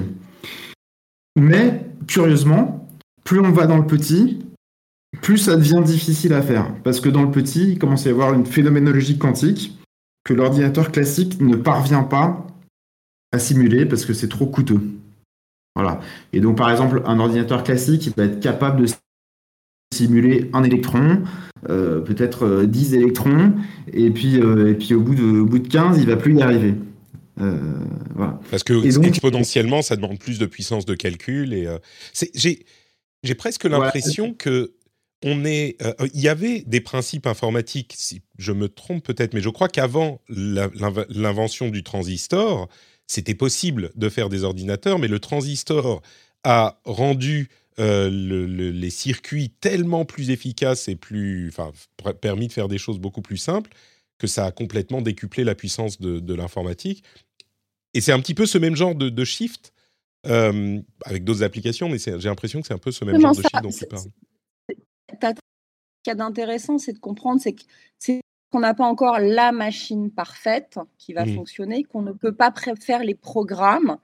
Mais 1.40 1.86
curieusement, 2.06 2.88
plus 3.24 3.40
on 3.40 3.52
va 3.52 3.66
dans 3.66 3.78
le 3.78 3.88
petit, 3.88 4.40
plus 5.22 5.38
ça 5.38 5.56
devient 5.56 5.82
difficile 5.86 6.34
à 6.34 6.42
faire. 6.42 6.74
Parce 6.84 7.00
que 7.00 7.10
dans 7.10 7.24
le 7.24 7.32
petit, 7.32 7.72
il 7.72 7.80
commence 7.80 8.06
à 8.06 8.10
y 8.10 8.12
avoir 8.12 8.34
une 8.34 8.46
phénoménologie 8.46 9.18
quantique 9.18 9.80
que 10.26 10.34
l'ordinateur 10.34 10.92
classique 10.92 11.42
ne 11.42 11.56
parvient 11.56 12.04
pas 12.04 12.46
à 13.34 13.40
simuler 13.40 13.86
parce 13.86 14.06
que 14.06 14.14
c'est 14.14 14.30
trop 14.30 14.46
coûteux. 14.46 14.80
Voilà. 15.76 16.00
Et 16.32 16.40
donc, 16.40 16.56
par 16.56 16.72
exemple, 16.72 17.02
un 17.06 17.20
ordinateur 17.20 17.64
classique, 17.64 18.06
il 18.06 18.14
va 18.16 18.26
être 18.26 18.40
capable 18.40 18.82
de 18.82 18.94
simuler 19.94 20.50
un 20.54 20.64
électron, 20.64 21.24
euh, 21.70 22.00
peut-être 22.00 22.64
10 22.64 22.94
euh, 22.94 22.98
électrons, 22.98 23.54
et 23.92 24.12
puis, 24.12 24.40
euh, 24.40 24.72
et 24.72 24.76
puis 24.76 24.94
au, 24.94 25.02
bout 25.02 25.16
de, 25.16 25.42
bout 25.42 25.60
de 25.60 25.68
15, 25.68 25.98
il 26.00 26.08
va 26.08 26.16
plus 26.16 26.36
y 26.36 26.42
arriver. 26.42 26.76
voilà. 27.38 28.40
Parce 28.52 28.64
que 28.64 28.86
exponentiellement, 28.86 29.82
ça 29.82 29.96
demande 29.96 30.20
plus 30.20 30.38
de 30.38 30.46
puissance 30.46 30.86
de 30.86 30.94
calcul. 30.94 31.54
Et 31.54 31.68
j'ai 32.34 33.36
presque 33.36 33.66
l'impression 33.66 34.36
que 34.36 34.74
on 35.26 35.46
est. 35.46 35.78
Il 36.14 36.22
y 36.22 36.28
avait 36.28 36.64
des 36.68 36.82
principes 36.82 37.26
informatiques, 37.26 37.94
si 37.98 38.22
je 38.38 38.52
me 38.52 38.68
trompe 38.68 39.04
peut-être, 39.04 39.34
mais 39.34 39.42
je 39.42 39.50
crois 39.50 39.70
qu'avant 39.70 40.20
l'invention 40.30 41.70
du 41.70 41.82
transistor, 41.82 42.68
c'était 43.08 43.36
possible 43.36 43.92
de 43.96 44.10
faire 44.10 44.30
des 44.30 44.44
ordinateurs, 44.44 45.00
mais 45.00 45.08
le 45.08 45.20
transistor 45.20 46.02
a 46.44 46.80
rendu 46.86 47.50
euh, 47.80 48.10
les 48.10 48.90
circuits 48.90 49.50
tellement 49.50 50.06
plus 50.06 50.30
efficaces 50.30 50.88
et 50.88 50.96
plus, 50.96 51.50
enfin, 51.50 51.72
permis 52.22 52.48
de 52.48 52.54
faire 52.54 52.68
des 52.68 52.78
choses 52.78 53.00
beaucoup 53.00 53.22
plus 53.22 53.38
simples 53.38 53.72
que 54.20 54.28
ça 54.28 54.46
a 54.46 54.52
complètement 54.52 55.02
décuplé 55.02 55.44
la 55.44 55.56
puissance 55.56 56.00
de, 56.00 56.34
l'informatique. 56.34 57.04
Et 57.94 58.02
c'est 58.02 58.12
un 58.12 58.20
petit 58.20 58.36
peu 58.36 58.46
ce 58.46 58.58
même 58.58 58.76
genre 58.76 58.96
de, 58.96 59.26
shift 59.26 59.74
euh, 60.28 60.80
avec 61.04 61.24
d'autres 61.24 61.44
applications, 61.44 61.90
mais 61.90 61.98
j'ai 61.98 62.18
l'impression 62.18 62.62
que 62.62 62.68
c'est 62.68 62.74
un 62.74 62.80
peu 62.80 62.92
ce 62.92 63.06
même 63.06 63.20
genre 63.20 63.36
de 63.36 63.42
shift 63.42 63.64
dont 63.64 63.70
tu 63.70 63.86
parles. 63.88 64.04
qu'il 66.04 66.08
y 66.08 66.12
a 66.12 66.16
d'intéressant, 66.16 66.78
c'est 66.78 66.94
de 66.94 67.00
comprendre, 67.00 67.42
c'est 67.42 68.22
qu'on 68.54 68.60
n'a 68.60 68.76
pas 68.76 68.86
encore 68.86 69.18
la 69.20 69.52
machine 69.52 70.12
parfaite 70.12 70.78
qui 71.00 71.14
va 71.14 71.26
mmh. 71.26 71.34
fonctionner, 71.34 71.84
qu'on 71.84 72.04
ne 72.04 72.12
peut 72.12 72.36
pas 72.36 72.54
faire 72.80 73.04
les 73.04 73.16
programmes 73.16 73.98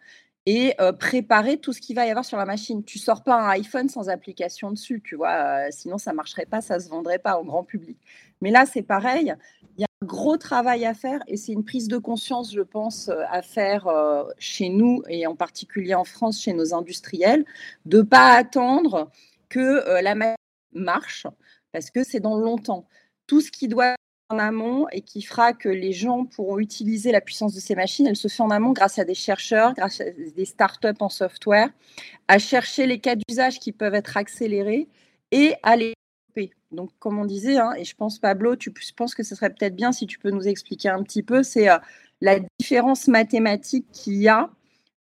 et 0.47 0.73
préparer 0.99 1.57
tout 1.57 1.71
ce 1.71 1.79
qu'il 1.79 1.95
va 1.95 2.07
y 2.07 2.09
avoir 2.09 2.25
sur 2.25 2.37
la 2.37 2.45
machine. 2.45 2.83
Tu 2.83 2.97
sors 2.97 3.23
pas 3.23 3.39
un 3.39 3.49
iPhone 3.49 3.87
sans 3.89 4.09
application 4.09 4.71
dessus, 4.71 5.03
tu 5.05 5.15
vois, 5.15 5.69
sinon 5.69 5.99
ça 5.99 6.13
marcherait 6.13 6.47
pas, 6.47 6.61
ça 6.61 6.79
se 6.79 6.89
vendrait 6.89 7.19
pas 7.19 7.37
au 7.37 7.43
grand 7.43 7.63
public. 7.63 7.99
Mais 8.41 8.49
là, 8.49 8.65
c'est 8.65 8.81
pareil, 8.81 9.35
il 9.77 9.81
y 9.81 9.83
a 9.83 9.87
un 10.01 10.05
gros 10.07 10.37
travail 10.37 10.83
à 10.87 10.95
faire 10.95 11.19
et 11.27 11.37
c'est 11.37 11.51
une 11.51 11.63
prise 11.63 11.87
de 11.87 11.99
conscience, 11.99 12.51
je 12.51 12.61
pense, 12.61 13.11
à 13.29 13.43
faire 13.43 13.87
chez 14.39 14.69
nous 14.69 15.03
et 15.07 15.27
en 15.27 15.35
particulier 15.35 15.93
en 15.93 16.05
France, 16.05 16.41
chez 16.41 16.53
nos 16.53 16.73
industriels, 16.73 17.45
de 17.85 18.01
pas 18.01 18.33
attendre 18.33 19.11
que 19.47 20.01
la 20.01 20.15
machine 20.15 20.35
marche 20.73 21.27
parce 21.71 21.91
que 21.91 22.03
c'est 22.03 22.21
dans 22.21 22.37
longtemps. 22.37 22.87
Tout 23.27 23.41
ce 23.41 23.51
qui 23.51 23.67
doit 23.67 23.93
en 24.29 24.37
amont 24.37 24.87
et 24.91 25.01
qui 25.01 25.21
fera 25.21 25.53
que 25.53 25.69
les 25.69 25.91
gens 25.91 26.25
pourront 26.25 26.59
utiliser 26.59 27.11
la 27.11 27.19
puissance 27.19 27.53
de 27.53 27.59
ces 27.59 27.75
machines, 27.75 28.05
elle 28.05 28.15
se 28.15 28.27
fait 28.27 28.43
en 28.43 28.51
amont 28.51 28.71
grâce 28.71 28.99
à 28.99 29.03
des 29.03 29.15
chercheurs, 29.15 29.73
grâce 29.73 30.01
à 30.01 30.05
des 30.11 30.45
startups 30.45 30.87
en 30.99 31.09
software, 31.09 31.69
à 32.27 32.37
chercher 32.37 32.85
les 32.85 32.99
cas 32.99 33.15
d'usage 33.15 33.59
qui 33.59 33.71
peuvent 33.71 33.95
être 33.95 34.17
accélérés 34.17 34.87
et 35.31 35.55
à 35.63 35.75
les 35.75 35.93
développer. 36.35 36.55
Donc, 36.71 36.91
comme 36.99 37.17
on 37.17 37.25
disait, 37.25 37.57
hein, 37.57 37.73
et 37.75 37.83
je 37.83 37.95
pense, 37.95 38.19
Pablo, 38.19 38.55
tu 38.55 38.71
penses 38.95 39.15
que 39.15 39.23
ce 39.23 39.33
serait 39.35 39.49
peut-être 39.49 39.75
bien 39.75 39.91
si 39.91 40.05
tu 40.05 40.19
peux 40.19 40.29
nous 40.29 40.47
expliquer 40.47 40.89
un 40.89 41.01
petit 41.01 41.23
peu, 41.23 41.41
c'est 41.41 41.69
euh, 41.69 41.77
la 42.21 42.39
différence 42.59 43.07
mathématique 43.07 43.87
qu'il 43.91 44.17
y 44.17 44.27
a 44.27 44.51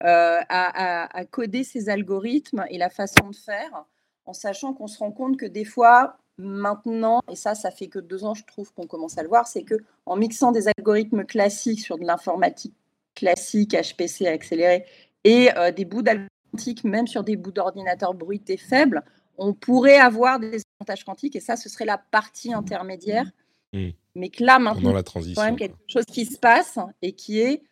euh, 0.05 0.39
à, 0.49 1.17
à 1.17 1.25
coder 1.25 1.65
ces 1.65 1.89
algorithmes 1.89 2.65
et 2.71 2.79
la 2.79 2.91
façon 2.91 3.31
de 3.31 3.35
faire, 3.37 3.87
en 4.25 4.33
sachant 4.33 4.73
qu'on 4.73 4.87
se 4.87 4.99
rend 4.99 5.11
compte 5.11 5.37
que 5.37 5.47
des 5.47 5.65
fois, 5.65 6.19
maintenant, 6.39 7.23
et 7.31 7.37
ça, 7.37 7.55
ça 7.55 7.71
fait 7.71 7.87
que 7.87 7.99
deux 7.99 8.25
ans, 8.25 8.35
je 8.35 8.45
trouve 8.45 8.73
qu'on 8.73 8.87
commence 8.87 9.19
à 9.19 9.23
le 9.23 9.29
voir, 9.29 9.47
c'est 9.47 9.63
que 9.63 9.77
en 10.05 10.17
mixant 10.17 10.53
des 10.53 10.69
algorithmes 10.69 11.25
classiques 11.25 11.81
sur 11.81 11.99
de 11.99 12.05
l'informatique 12.05 12.75
classique, 13.15 13.75
HPC 13.75 14.27
accéléré, 14.27 14.85
et 15.25 15.51
euh, 15.57 15.73
des 15.73 15.85
bouts 15.85 16.03
d'algorithmes 16.03 16.29
même 16.85 17.07
sur 17.07 17.25
des 17.25 17.37
bouts 17.37 17.53
d'ordinateur 17.53 18.15
bruités 18.15 18.57
faibles, 18.57 19.03
on 19.39 19.53
pourrait 19.53 19.99
avoir 19.99 20.39
des 20.39 20.63
avantages 20.79 21.05
quantiques, 21.05 21.37
et 21.37 21.41
ça, 21.41 21.57
ce 21.57 21.69
serait 21.69 21.85
la 21.85 21.99
partie 21.99 22.53
intermédiaire. 22.53 23.31
Mmh. 23.73 23.89
Mais 24.15 24.31
que 24.31 24.45
là, 24.45 24.59
maintenant, 24.59 24.93
la 24.93 25.03
transition, 25.03 25.43
il 25.43 25.45
y 25.45 25.47
a 25.47 25.51
quand 25.51 25.51
même 25.51 25.59
quelque 25.59 25.93
chose 25.93 26.07
qui 26.07 26.25
se 26.25 26.39
passe 26.39 26.79
et 27.03 27.13
qui 27.13 27.41
est 27.41 27.63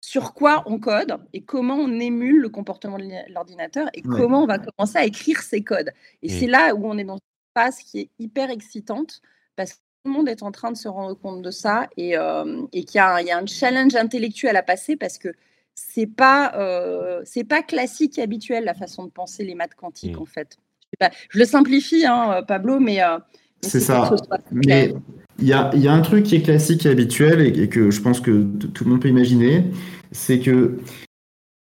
sur 0.00 0.32
quoi 0.32 0.62
on 0.66 0.80
code 0.80 1.18
et 1.32 1.42
comment 1.42 1.76
on 1.76 2.00
émule 2.00 2.40
le 2.40 2.48
comportement 2.48 2.98
de 2.98 3.04
l'ordinateur 3.32 3.88
et 3.92 4.00
comment 4.00 4.42
on 4.42 4.46
va 4.46 4.58
commencer 4.58 4.96
à 4.96 5.04
écrire 5.04 5.42
ces 5.42 5.62
codes. 5.62 5.90
Et 6.22 6.28
mmh. 6.28 6.40
c'est 6.40 6.46
là 6.46 6.74
où 6.74 6.86
on 6.86 6.96
est 6.98 7.04
dans 7.04 7.18
phase 7.54 7.78
qui 7.78 8.00
est 8.00 8.08
hyper 8.18 8.50
excitante 8.50 9.22
parce 9.56 9.72
que 9.72 9.76
tout 9.76 10.10
le 10.10 10.16
monde 10.16 10.28
est 10.28 10.42
en 10.42 10.50
train 10.50 10.72
de 10.72 10.76
se 10.76 10.88
rendre 10.88 11.14
compte 11.14 11.42
de 11.42 11.50
ça 11.50 11.88
et, 11.96 12.16
euh, 12.16 12.62
et 12.72 12.84
qu'il 12.84 13.00
y, 13.00 13.24
y, 13.24 13.30
a 13.30 13.38
un 13.38 13.46
challenge 13.46 13.94
intellectuel 13.94 14.56
à 14.56 14.62
passer 14.62 14.96
parce 14.96 15.18
que 15.18 15.28
c'est 15.74 16.06
pas 16.06 16.52
euh, 16.56 17.20
c'est 17.24 17.44
pas 17.44 17.62
classique 17.62 18.18
et 18.18 18.22
habituel 18.22 18.64
la 18.64 18.74
façon 18.74 19.04
de 19.04 19.10
penser 19.10 19.44
les 19.44 19.54
maths 19.54 19.74
quantiques 19.74 20.16
mmh. 20.16 20.22
en 20.22 20.26
fait. 20.26 20.58
Je, 21.00 21.06
je, 21.30 21.38
le 21.38 21.44
simplifie, 21.44 22.04
hein, 22.04 22.42
Pablo, 22.46 22.80
mais, 22.80 23.02
euh, 23.02 23.18
c'est 23.62 23.80
ça. 23.80 24.10
Mais 24.50 24.92
il 25.38 25.46
y 25.46 25.52
a, 25.52 25.70
y 25.74 25.86
a, 25.86 25.92
un 25.92 26.00
truc 26.00 26.24
qui 26.24 26.36
est 26.36 26.42
classique 26.42 26.86
et 26.86 26.90
habituel 26.90 27.40
et, 27.40 27.62
et 27.62 27.68
que 27.68 27.90
je 27.90 28.00
pense 28.00 28.20
que 28.20 28.44
tout 28.68 28.84
le 28.84 28.90
monde 28.90 29.00
peut 29.00 29.08
imaginer, 29.08 29.70
c'est 30.12 30.40
que 30.40 30.78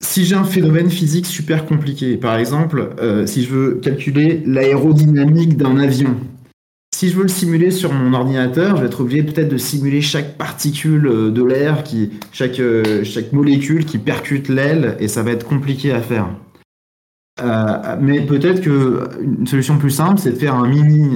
si 0.01 0.25
j'ai 0.25 0.37
un 0.37 0.45
phénomène 0.45 0.91
physique 0.91 1.27
super 1.27 1.67
compliqué, 1.67 2.17
par 2.17 2.37
exemple, 2.37 2.91
euh, 3.01 3.27
si 3.27 3.45
je 3.45 3.51
veux 3.51 3.75
calculer 3.75 4.43
l'aérodynamique 4.47 5.57
d'un 5.57 5.79
avion, 5.79 6.17
si 6.95 7.11
je 7.11 7.17
veux 7.17 7.23
le 7.23 7.29
simuler 7.29 7.71
sur 7.71 7.93
mon 7.93 8.13
ordinateur, 8.15 8.77
je 8.77 8.83
vais 8.83 8.87
être 8.87 9.01
obligé 9.01 9.23
peut-être 9.23 9.49
de 9.49 9.57
simuler 9.57 10.01
chaque 10.01 10.37
particule 10.37 11.07
euh, 11.07 11.31
de 11.31 11.43
l'air, 11.43 11.83
chaque, 12.33 12.61
euh, 12.61 13.03
chaque 13.05 13.33
molécule 13.33 13.85
qui 13.85 13.99
percute 13.99 14.49
l'aile, 14.49 14.97
et 15.01 15.09
ça 15.09 15.23
va 15.23 15.33
être 15.33 15.47
compliqué 15.47 15.93
à 15.93 16.01
faire. 16.01 16.29
mais 18.01 18.21
peut-être 18.21 18.61
qu'une 18.61 19.47
solution 19.47 19.79
plus 19.79 19.91
simple, 19.91 20.19
c'est 20.19 20.33
de 20.33 20.39
faire 20.39 20.55
un 20.55 20.69
mini 20.69 21.15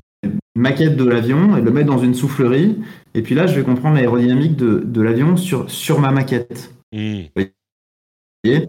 maquette 0.55 0.97
de 0.97 1.05
l'avion 1.05 1.57
et 1.57 1.61
de 1.61 1.66
le 1.66 1.73
mettre 1.73 1.88
dans 1.88 1.99
une 1.99 2.14
soufflerie. 2.14 2.79
Et 3.14 3.23
puis 3.23 3.35
là, 3.35 3.47
je 3.47 3.55
vais 3.55 3.62
comprendre 3.62 3.97
l'aérodynamique 3.97 4.57
de, 4.57 5.03
l'avion 5.03 5.37
sur, 5.37 5.71
sur 5.71 6.01
ma 6.01 6.11
maquette. 6.11 6.73
Mmh. 6.92 7.23
Et 8.44 8.68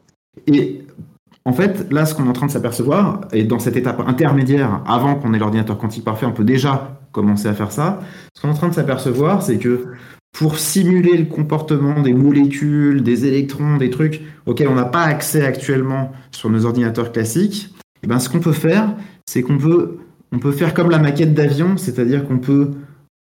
en 1.45 1.53
fait, 1.53 1.91
là, 1.91 2.05
ce 2.05 2.15
qu'on 2.15 2.25
est 2.25 2.29
en 2.29 2.33
train 2.33 2.45
de 2.47 2.51
s'apercevoir, 2.51 3.21
et 3.33 3.43
dans 3.43 3.59
cette 3.59 3.75
étape 3.75 4.01
intermédiaire, 4.07 4.81
avant 4.85 5.15
qu'on 5.15 5.33
ait 5.33 5.39
l'ordinateur 5.39 5.77
quantique 5.77 6.05
parfait, 6.05 6.25
on 6.25 6.31
peut 6.31 6.45
déjà 6.45 7.01
commencer 7.11 7.47
à 7.47 7.53
faire 7.53 7.71
ça. 7.71 8.01
Ce 8.33 8.41
qu'on 8.41 8.47
est 8.49 8.51
en 8.51 8.55
train 8.55 8.69
de 8.69 8.73
s'apercevoir, 8.73 9.43
c'est 9.43 9.57
que 9.57 9.87
pour 10.31 10.57
simuler 10.57 11.17
le 11.17 11.25
comportement 11.25 12.01
des 12.01 12.13
molécules, 12.13 13.03
des 13.03 13.25
électrons, 13.25 13.77
des 13.77 13.89
trucs 13.89 14.21
auxquels 14.45 14.67
on 14.67 14.75
n'a 14.75 14.85
pas 14.85 15.03
accès 15.03 15.45
actuellement 15.45 16.11
sur 16.31 16.49
nos 16.49 16.65
ordinateurs 16.65 17.11
classiques, 17.11 17.69
et 17.75 18.05
eh 18.05 18.07
ben, 18.07 18.19
ce 18.19 18.29
qu'on 18.29 18.39
peut 18.39 18.51
faire, 18.51 18.95
c'est 19.25 19.43
qu'on 19.43 19.57
peut, 19.57 19.99
peut 20.41 20.51
faire 20.51 20.73
comme 20.73 20.89
la 20.89 20.99
maquette 20.99 21.33
d'avion, 21.33 21.77
c'est-à-dire 21.77 22.27
qu'on 22.27 22.39
peut 22.39 22.71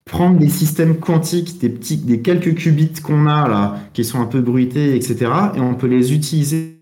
prendre 0.05 0.39
des 0.39 0.49
systèmes 0.49 0.97
quantiques, 0.99 1.61
des 1.61 1.69
petits, 1.69 1.99
des 1.99 2.21
quelques 2.21 2.55
qubits 2.55 3.01
qu'on 3.03 3.27
a 3.27 3.49
là, 3.49 3.81
qui 3.93 4.05
sont 4.05 4.21
un 4.21 4.27
peu 4.27 4.41
bruités, 4.41 4.97
etc., 4.97 5.31
et 5.55 5.61
on 5.61 5.75
peut 5.75 5.87
les 5.87 6.13
utiliser 6.13 6.81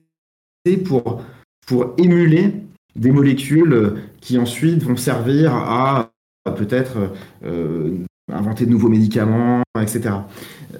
pour, 0.84 1.22
pour 1.66 1.94
émuler 1.98 2.54
des 2.96 3.10
molécules 3.10 3.94
qui 4.20 4.38
ensuite 4.38 4.82
vont 4.82 4.96
servir 4.96 5.54
à, 5.54 6.10
peut-être 6.56 7.12
euh, 7.44 7.98
inventer 8.32 8.64
de 8.64 8.70
nouveaux 8.70 8.88
médicaments, 8.88 9.62
etc. 9.80 10.10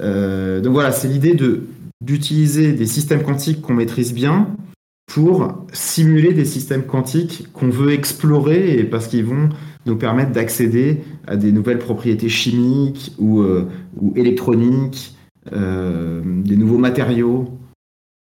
Euh, 0.01 0.61
donc 0.61 0.73
voilà, 0.73 0.93
c'est 0.93 1.09
l'idée 1.09 1.35
de 1.35 1.65
d'utiliser 2.01 2.73
des 2.73 2.87
systèmes 2.87 3.25
quantiques 3.25 3.61
qu'on 3.61 3.75
maîtrise 3.75 4.15
bien 4.15 4.49
pour 5.13 5.67
simuler 5.73 6.33
des 6.33 6.45
systèmes 6.45 6.85
quantiques 6.85 7.49
qu'on 7.53 7.71
veut 7.71 7.93
explorer 7.93 8.79
et 8.79 8.85
parce 8.85 9.09
qu'ils 9.09 9.25
vont 9.25 9.49
nous 9.89 9.97
permettre 9.97 10.33
d'accéder 10.33 11.01
à 11.27 11.37
des 11.37 11.53
nouvelles 11.53 11.79
propriétés 11.79 12.29
chimiques 12.29 13.13
ou, 13.19 13.41
euh, 13.41 13.69
ou 13.97 14.17
électroniques, 14.17 15.15
euh, 15.53 16.23
des 16.25 16.57
nouveaux 16.57 16.79
matériaux, 16.79 17.59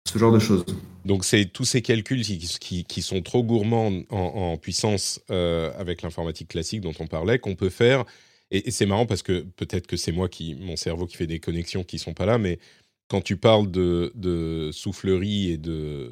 ce 0.07 0.17
genre 0.17 0.31
de 0.31 0.39
choses. 0.39 0.65
Donc 1.05 1.23
c'est 1.25 1.45
tous 1.45 1.65
ces 1.65 1.81
calculs 1.81 2.21
qui, 2.21 2.83
qui, 2.83 3.01
sont 3.01 3.21
trop 3.21 3.43
gourmands 3.43 3.91
en, 4.09 4.57
puissance 4.57 5.21
euh, 5.31 5.71
avec 5.77 6.01
l'informatique 6.01 6.49
classique 6.49 6.81
dont 6.81 6.93
on 6.99 7.07
parlait, 7.07 7.39
qu'on 7.39 7.55
peut 7.55 7.69
faire. 7.69 8.05
Et, 8.51 8.71
c'est 8.71 8.85
marrant 8.85 9.05
parce 9.05 9.23
que 9.23 9.41
peut-être 9.55 9.87
que 9.87 9.97
c'est 9.97 10.11
moi 10.11 10.29
qui, 10.29 10.55
mon 10.55 10.75
cerveau 10.75 11.05
qui 11.05 11.17
fait 11.17 11.27
des 11.27 11.39
connexions 11.39 11.83
qui 11.83 11.99
sont 11.99 12.13
pas 12.13 12.25
là, 12.25 12.37
mais 12.37 12.59
quand 13.07 13.21
tu 13.21 13.37
parles 13.37 13.71
de, 13.71 14.11
de 14.15 14.69
soufflerie 14.71 15.51
et 15.51 15.57
de 15.57 16.11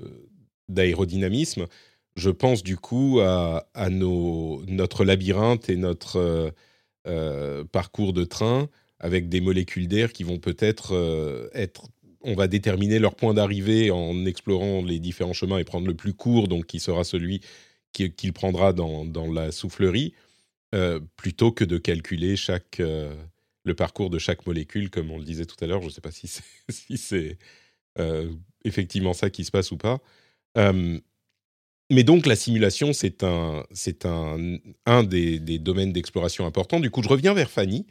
d'aérodynamisme, 0.70 1.66
je 2.18 2.32
pense 2.32 2.64
du 2.64 2.76
coup 2.76 3.20
à, 3.22 3.64
notre 3.90 5.06
labyrinthe 5.06 5.70
et 5.70 5.78
notre 5.78 6.18
euh, 6.18 6.52
euh, 7.08 7.64
parcours 7.64 8.12
de 8.12 8.26
train 8.26 8.70
avec 9.00 9.30
des 9.30 9.40
molécules 9.40 9.88
d'air 9.88 10.12
qui 10.12 10.24
vont 10.24 10.40
peut-être 10.40 10.96
euh, 10.96 11.48
être 11.54 11.88
on 12.22 12.34
va 12.34 12.48
déterminer 12.48 12.98
leur 12.98 13.16
point 13.16 13.36
d'arrivée 13.36 13.92
en 13.92 14.26
explorant 14.26 14.82
les 14.82 15.00
différents 15.00 15.34
chemins 15.34 15.60
et 15.60 15.64
prendre 15.64 15.88
le 15.88 15.94
plus 15.94 16.14
court, 16.14 16.48
donc 16.48 16.66
qui 16.66 16.80
sera 16.80 17.04
celui 17.04 17.42
qu'il 17.94 18.34
prendra 18.34 18.74
dans, 18.74 19.32
la 19.32 19.52
soufflerie, 19.52 20.14
plutôt 21.16 21.52
que 21.52 21.64
de 21.64 21.78
calculer 21.78 22.36
le 22.80 23.74
parcours 23.76 24.10
de 24.10 24.20
chaque 24.20 24.46
molécule, 24.46 24.90
comme 24.90 25.10
on 25.12 25.20
le 25.20 25.24
disait 25.24 25.46
tout 25.46 25.56
à 25.64 25.68
l'heure. 25.68 25.82
Je 25.82 25.88
ne 25.88 25.92
sais 25.92 26.02
pas 26.02 26.12
si 26.12 26.28
c'est 26.98 27.38
effectivement 28.66 29.14
ça 29.14 29.30
qui 29.30 29.46
se 29.46 29.52
passe 29.52 29.72
ou 29.72 29.78
pas 29.78 30.02
mais 31.90 32.04
donc 32.04 32.26
la 32.26 32.36
simulation, 32.36 32.94
c'est 32.94 33.24
un, 33.24 33.64
c'est 33.72 34.06
un, 34.06 34.58
un 34.86 35.04
des, 35.04 35.40
domaines 35.60 35.94
d'exploration 35.94 36.46
importants. 36.46 36.80
Du 36.80 36.90
coup, 36.90 37.02
je 37.02 37.10
reviens 37.10 37.34
vers 37.34 37.50
Fanny. 37.50 37.86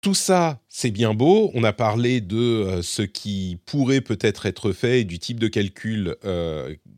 tout 0.00 0.14
ça, 0.14 0.60
c'est 0.68 0.90
bien 0.90 1.14
beau. 1.14 1.50
On 1.54 1.64
a 1.64 1.72
parlé 1.72 2.20
de 2.20 2.80
ce 2.82 3.02
qui 3.02 3.58
pourrait 3.66 4.00
peut-être 4.00 4.46
être 4.46 4.72
fait, 4.72 5.04
du 5.04 5.18
type 5.18 5.38
de 5.38 5.48
calcul, 5.48 6.16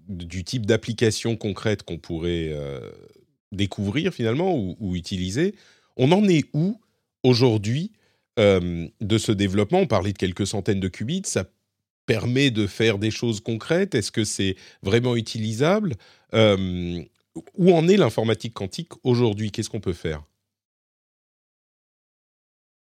du 0.09 0.45
type 0.45 0.65
d'application 0.65 1.37
concrète 1.37 1.83
qu'on 1.83 1.99
pourrait 1.99 2.55
découvrir 3.53 4.15
finalement 4.15 4.57
ou, 4.57 4.97
utiliser. 4.97 5.55
On 5.97 6.13
en 6.13 6.27
est 6.27 6.45
où 6.55 6.81
aujourd'hui 7.23 7.93
de 8.39 9.19
ce 9.19 9.33
développement? 9.33 9.81
On 9.81 9.87
parlait 9.87 10.13
de 10.13 10.19
quelques 10.19 10.47
centaines 10.47 10.81
de 10.81 10.89
qubits. 10.89 11.23
Permet 12.07 12.51
de 12.51 12.67
faire 12.67 12.99
des 12.99 13.11
choses 13.11 13.41
concrètes? 13.41 13.95
Est-ce 13.95 14.11
que 14.11 14.25
c'est 14.25 14.57
vraiment 14.83 15.17
utilisable? 15.17 15.95
Euh, 16.35 17.01
Où 17.57 17.73
en 17.73 17.89
est 17.89 17.97
l'informatique 17.97 18.55
quantique 18.55 18.93
aujourd'hui? 19.05 19.51
Qu'est-ce 19.51 19.71
qu'on 19.71 19.81
peut 19.81 19.93
faire? 19.93 20.25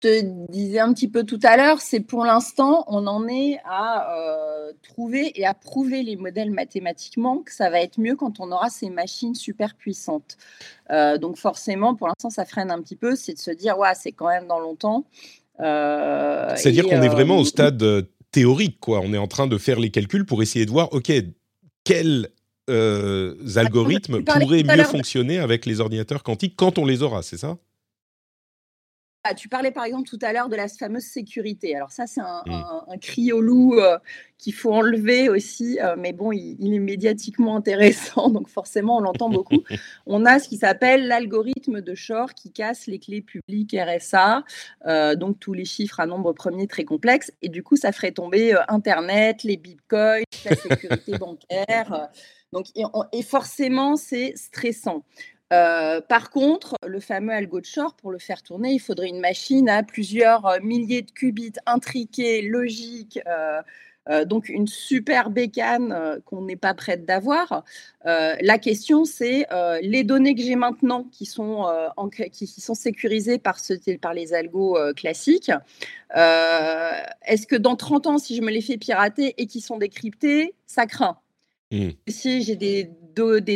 Je 0.01 0.09
te 0.09 0.51
disais 0.51 0.79
un 0.79 0.91
petit 0.93 1.07
peu 1.07 1.23
tout 1.23 1.39
à 1.43 1.55
l'heure, 1.55 1.79
c'est 1.79 2.01
pour 2.01 2.25
l'instant, 2.25 2.83
on 2.87 3.07
en 3.07 3.25
est 3.29 3.59
à 3.63 4.17
euh, 4.17 4.73
trouver 4.81 5.31
et 5.39 5.45
à 5.45 5.53
prouver 5.53 6.03
les 6.03 6.17
modèles 6.17 6.51
mathématiquement 6.51 7.37
que 7.37 7.53
ça 7.53 7.69
va 7.69 7.79
être 7.79 7.99
mieux 7.99 8.17
quand 8.17 8.41
on 8.41 8.51
aura 8.51 8.69
ces 8.69 8.89
machines 8.89 9.33
super 9.33 9.75
puissantes. 9.75 10.35
donc 10.89 11.37
forcément, 11.37 11.95
pour 11.95 12.07
l'instant, 12.07 12.29
ça 12.29 12.43
freine 12.43 12.69
un 12.69 12.81
petit 12.81 12.97
peu, 12.97 13.15
c'est 13.15 13.33
de 13.33 13.39
se 13.39 13.51
dire, 13.51 13.77
ouais, 13.77 13.93
c'est 13.95 14.11
quand 14.11 14.27
même 14.27 14.47
dans 14.47 14.59
longtemps. 14.59 15.05
C'est-à-dire 15.57 16.83
qu'on 16.85 17.01
est 17.01 17.07
vraiment 17.07 17.37
au 17.37 17.45
stade 17.45 18.07
théorique, 18.33 18.81
quoi. 18.81 18.99
On 18.99 19.13
est 19.13 19.17
en 19.17 19.27
train 19.27 19.47
de 19.47 19.57
faire 19.57 19.79
les 19.79 19.91
calculs 19.91 20.25
pour 20.25 20.43
essayer 20.43 20.65
de 20.65 20.71
voir, 20.71 20.91
OK, 20.91 21.09
quels 21.85 22.29
algorithmes 22.67 24.23
pourraient 24.23 24.63
mieux 24.63 24.83
fonctionner 24.83 25.39
avec 25.39 25.65
les 25.65 25.79
ordinateurs 25.79 26.23
quantiques 26.23 26.55
quand 26.57 26.77
on 26.77 26.85
les 26.85 27.01
aura, 27.01 27.23
c'est 27.23 27.37
ça? 27.37 27.57
Ah, 29.25 29.33
tu 29.33 29.47
parlais 29.47 29.71
par 29.71 29.85
exemple 29.85 30.09
tout 30.09 30.19
à 30.21 30.33
l'heure 30.33 30.49
de 30.49 30.57
la 30.57 30.67
fameuse 30.67 31.03
sécurité. 31.03 31.73
Alors 31.77 31.91
ça, 31.91 32.07
c'est 32.07 32.19
un, 32.19 32.43
mmh. 32.45 32.99
cri 32.99 33.31
au 33.31 33.39
loup 33.39 33.79
euh, 33.79 33.97
qu'il 34.37 34.53
faut 34.53 34.73
enlever 34.73 35.29
aussi, 35.29 35.79
euh, 35.81 35.95
mais 35.97 36.11
bon, 36.11 36.33
il, 36.33 36.73
est 36.73 36.79
médiatiquement 36.79 37.55
intéressant, 37.55 38.29
donc 38.29 38.49
forcément, 38.49 38.97
on 38.97 38.99
l'entend 38.99 39.29
beaucoup. 39.29 39.63
on 40.07 40.25
a 40.25 40.39
ce 40.39 40.49
qui 40.49 40.57
s'appelle 40.57 41.07
l'algorithme 41.07 41.79
de 41.79 41.95
Shor 41.95 42.33
qui 42.33 42.51
casse 42.51 42.85
les 42.87 42.99
clés 42.99 43.21
publiques 43.21 43.73
RSA, 43.73 44.43
euh, 44.87 45.15
donc 45.15 45.39
tous 45.39 45.53
les 45.53 45.65
chiffres 45.65 46.01
à 46.01 46.05
nombre 46.05 46.33
premier 46.33 46.67
très 46.67 46.83
complexes, 46.83 47.31
et 47.41 47.47
du 47.47 47.63
coup, 47.63 47.77
ça 47.77 47.93
ferait 47.93 48.11
tomber 48.11 48.53
Internet, 48.67 49.43
les 49.43 49.55
bitcoins, 49.55 50.25
la 50.43 50.55
sécurité 50.57 51.17
bancaire. 51.17 52.09
donc, 52.51 52.65
et 53.13 53.23
forcément, 53.23 53.95
c'est 53.95 54.33
stressant. 54.35 55.05
Euh, 55.53 56.01
par 56.01 56.31
contre, 56.31 56.75
le 56.85 56.99
fameux 56.99 57.33
algo 57.33 57.59
de 57.59 57.65
Shor, 57.65 57.93
pour 57.95 58.11
le 58.11 58.17
faire 58.17 58.41
tourner, 58.41 58.71
il 58.71 58.79
faudrait 58.79 59.09
une 59.09 59.19
machine 59.19 59.69
à 59.69 59.83
plusieurs 59.83 60.45
euh, 60.47 60.59
milliers 60.61 61.03
de 61.03 61.11
qubits 61.11 61.53
intriqués, 61.67 62.41
logiques, 62.41 63.19
euh, 63.27 64.25
donc 64.25 64.49
une 64.49 64.67
super 64.67 65.29
bécane 65.29 66.19
qu'on 66.25 66.41
n'est 66.41 66.57
pas 66.57 66.73
prête 66.73 67.05
d'avoir. 67.05 67.63
la 68.03 68.57
question, 68.57 69.05
c'est 69.05 69.47
les 69.81 70.03
données 70.03 70.35
que 70.35 70.41
j'ai 70.41 70.57
maintenant 70.57 71.05
qui 71.05 71.25
sont, 71.25 71.65
qui, 72.33 72.45
sont 72.47 72.73
sécurisées 72.73 73.37
par, 73.37 73.59
par 74.01 74.13
les 74.13 74.33
algos 74.33 74.77
classiques. 74.93 75.51
Est-ce 76.13 77.47
que 77.47 77.55
dans 77.55 77.77
30 77.77 78.07
ans, 78.07 78.17
si 78.17 78.35
je 78.35 78.41
me 78.41 78.51
les 78.51 78.61
fais 78.61 78.75
pirater 78.75 79.35
et 79.37 79.47
qui 79.47 79.61
sont 79.61 79.77
décryptés, 79.77 80.53
ça 80.67 80.85
craint? 80.85 81.22
Mmh. 81.73 81.89
Si 82.07 82.43
j'ai 82.43 82.55
des, 82.55 82.83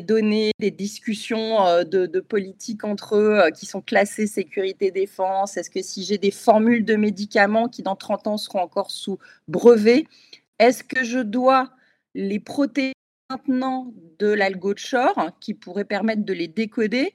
données, 0.02 0.52
des 0.58 0.72
discussions 0.72 1.64
euh, 1.68 1.84
de, 1.84 2.20
politique 2.20 2.84
entre 2.84 3.16
eux 3.16 3.40
euh, 3.40 3.52
qui 3.52 3.68
sont 3.68 3.82
classées 3.82 4.26
sécurité 4.26 4.90
défense, 4.90 5.56
est-ce 5.56 5.70
que 5.70 5.84
si 5.84 6.04
j'ai 6.04 6.18
des 6.18 6.32
formules 6.32 6.84
de 6.84 6.96
médicaments 6.96 7.68
qui 7.68 7.84
dans 7.84 7.96
30 7.96 8.26
ans 8.26 8.38
seront 8.38 8.62
encore 8.62 8.90
sous 8.90 9.20
brevet, 9.48 10.06
est-ce 10.58 10.84
que 10.84 11.04
je 11.04 11.20
dois 11.20 11.70
les 12.16 12.40
protéger 12.40 12.94
maintenant 13.30 13.94
de 14.18 14.28
l'algo 14.30 14.74
de 14.74 14.80
Shor 14.80 15.30
qui 15.40 15.54
pourrait 15.54 15.86
permettre 15.86 16.26
de 16.26 16.34
les 16.34 16.48
décoder 16.48 17.14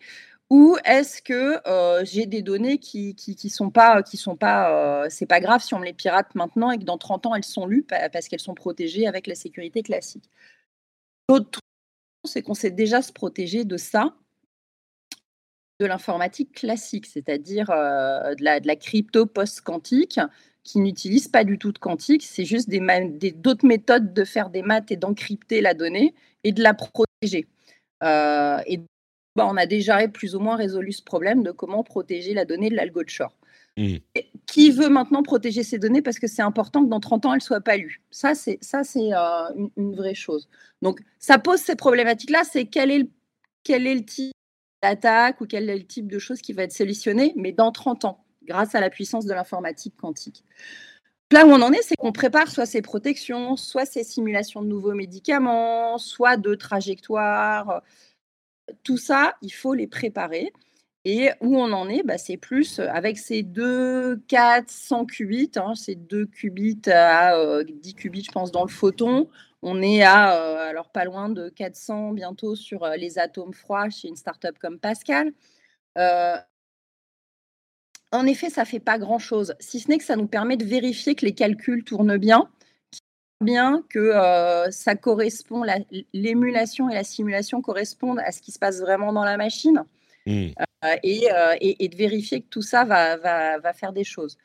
ou 0.51 0.77
est-ce 0.85 1.21
que 1.21 1.59
euh, 1.67 2.05
j'ai 2.05 2.27
des 2.27 2.43
données 2.43 2.79
qui 2.79 3.17
qui, 3.17 3.49
sont 3.49 3.71
pas 3.71 4.03
qui 4.05 4.19
sont 4.19 4.37
pas 4.37 5.09
pas 5.29 5.41
grave 5.41 5.63
si 5.63 5.75
on 5.75 5.81
me 5.81 5.85
les 5.85 5.95
pirate 5.95 6.33
maintenant 6.37 6.71
et 6.71 6.79
que 6.79 6.85
dans 6.85 6.99
30 6.99 7.27
ans 7.27 7.35
elles 7.35 7.43
sont 7.43 7.67
lues 7.67 7.85
parce 8.13 8.29
qu'elles 8.29 8.39
sont 8.39 8.55
protégées 8.55 9.09
avec 9.09 9.27
la 9.27 9.35
sécurité 9.35 9.83
classique? 9.83 10.31
L'autre 11.33 11.61
c'est 12.25 12.43
qu'on 12.43 12.55
sait 12.55 12.71
déjà 12.71 13.03
se 13.03 13.13
protéger 13.13 13.65
de 13.65 13.77
ça, 13.77 14.15
de 15.81 15.87
l'informatique 15.87 16.53
classique, 16.53 17.07
c'est-à-dire 17.07 17.71
euh, 17.71 18.35
de, 18.35 18.45
la, 18.45 18.77
crypto 18.77 19.27
post-quantique 19.27 20.21
qui 20.63 20.79
n'utilise 20.79 21.27
pas 21.27 21.43
du 21.43 21.59
tout 21.59 21.73
de 21.73 21.79
quantique, 21.79 22.23
c'est 22.23 22.45
juste 22.45 22.69
des, 22.69 23.33
d'autres 23.33 23.67
méthodes 23.67 24.15
de 24.15 24.25
faire 24.25 24.51
des 24.51 24.63
maths 24.63 24.93
et 24.93 24.97
d'encrypter 24.97 25.61
la 25.61 25.75
donnée 25.75 26.15
et 26.45 26.53
de 26.53 26.63
la 26.63 26.75
protéger. 26.75 27.49
Euh, 28.05 28.59
et 28.67 28.79
bah, 29.35 29.49
on 29.51 29.57
a 29.57 29.67
déjà 29.67 30.07
plus 30.07 30.37
ou 30.37 30.41
moins 30.41 30.55
résolu 30.55 30.93
ce 30.93 31.03
problème 31.03 31.43
de 31.43 31.51
comment 31.51 31.83
protéger 31.83 32.35
la 32.35 32.45
donnée 32.45 32.71
de 32.71 32.77
l'algo 32.77 33.03
de 33.03 33.09
Shor. 33.09 33.35
Mmh. 33.77 33.97
Qui 34.53 34.71
veut 34.71 34.91
maintenant 34.91 35.23
protéger 35.23 35.63
ces 35.63 35.79
données 35.79 36.03
parce 36.03 36.19
que 36.19 36.27
c'est 36.27 36.43
important 36.43 36.85
que 36.85 36.91
dans 36.91 37.01
30 37.01 37.25
ans, 37.25 37.33
elles 37.33 37.39
ne 37.39 37.43
soient 37.43 37.63
pas 37.63 37.79
lues 37.79 38.03
Ça, 38.11 38.35
c'est, 38.35 38.59
euh, 38.61 39.69
une, 39.79 39.97
vraie 39.97 40.15
chose. 40.15 40.47
Donc, 40.83 41.01
ça 41.19 41.39
pose 41.39 41.59
ces 41.59 41.75
problématiques-là. 41.75 42.43
C'est 42.45 42.67
quel 42.67 42.91
est 42.91 42.99
le, 42.99 43.09
quel 43.65 43.87
est 43.87 43.95
le 43.95 44.05
type 44.05 44.35
d'attaque 44.83 45.41
ou 45.41 45.47
quel 45.47 45.71
est 45.71 45.79
le 45.79 45.87
type 45.87 46.07
de 46.07 46.19
choses 46.19 46.43
qui 46.43 46.53
va 46.53 46.65
être 46.65 46.73
solutionné, 46.73 47.33
mais 47.35 47.53
dans 47.53 47.73
30 47.73 48.05
ans, 48.05 48.27
grâce 48.43 48.75
à 48.75 48.81
la 48.81 48.91
puissance 48.91 49.25
de 49.25 49.33
l'informatique 49.33 49.97
quantique. 49.97 50.45
Là 51.31 51.47
où 51.47 51.49
on 51.49 51.63
en 51.63 51.73
est, 51.73 51.81
c'est 51.81 51.97
qu'on 51.97 52.13
prépare 52.13 52.51
soit 52.51 52.67
ces 52.67 52.83
protections, 52.83 53.57
soit 53.57 53.87
ces 53.87 54.05
simulations 54.05 54.61
de 54.61 54.67
nouveaux 54.67 54.93
médicaments, 54.93 55.97
soit 55.97 56.37
de 56.37 56.55
trajectoires. 56.55 57.81
Tout 58.83 58.99
ça, 58.99 59.33
il 59.41 59.55
faut 59.55 59.73
les 59.73 59.87
préparer. 59.87 60.53
Et 61.05 61.31
où 61.41 61.59
on 61.59 61.73
en 61.73 61.89
est, 61.89 62.05
bah, 62.05 62.17
c'est 62.17 62.37
plus 62.37 62.79
avec 62.79 63.19
ces 63.19 63.43
2, 63.43 64.23
4, 64.29 64.71
100 64.71 65.07
qubits, 65.07 65.51
ces 65.75 65.97
2 65.97 66.27
qubits 66.27 66.89
à 66.89 67.63
10 67.65 67.95
qubits, 67.95 68.25
je 68.25 68.31
pense, 68.31 68.53
dans 68.53 68.65
le 68.65 68.71
photon. 68.71 69.29
On 69.63 69.83
est 69.83 70.03
à, 70.03 70.69
alors 70.69 70.91
pas 70.91 71.05
loin 71.05 71.29
de 71.29 71.49
400 71.49 72.13
bientôt 72.13 72.55
sur 72.55 72.87
les 72.97 73.19
atomes 73.19 73.53
froids 73.53 73.91
chez 73.91 74.09
une 74.09 74.17
startup 74.17 74.59
comme 74.59 74.79
Pascal. 74.79 75.33
en 75.97 76.37
effet, 78.27 78.51
ça 78.51 78.63
ne 78.63 78.67
fait 78.67 78.81
pas 78.81 78.99
grand-chose, 78.99 79.55
si 79.59 79.81
ce 79.81 79.89
n'est 79.89 79.99
que 79.99 80.05
ça 80.05 80.17
nous 80.17 80.27
permet 80.27 80.57
de 80.57 80.65
vérifier 80.65 81.15
que 81.15 81.25
les 81.25 81.35
calculs 81.35 81.85
tournent 81.85 82.17
bien, 82.17 82.51
bien 83.41 83.83
que 83.89 84.13
ça 84.71 84.97
correspond, 84.97 85.65
l'émulation 86.13 86.91
et 86.91 86.95
la 86.95 87.05
simulation 87.05 87.63
correspondent 87.63 88.21
à 88.21 88.33
ce 88.33 88.43
qui 88.43 88.53
se 88.53 88.59
passe 88.59 88.81
vraiment 88.81 89.13
dans 89.13 89.25
la 89.25 89.37
machine. 89.37 89.85
Mmh. 90.27 90.51
Euh, 90.85 90.97
euh, 91.05 91.57
et, 91.61 91.89
de 91.89 91.97
vérifier 91.97 92.43
que 92.43 92.49
tout 92.49 92.63
ça 92.63 92.85
va, 92.85 93.73
faire 93.73 93.93
des 93.93 94.05
choses. 94.05 94.39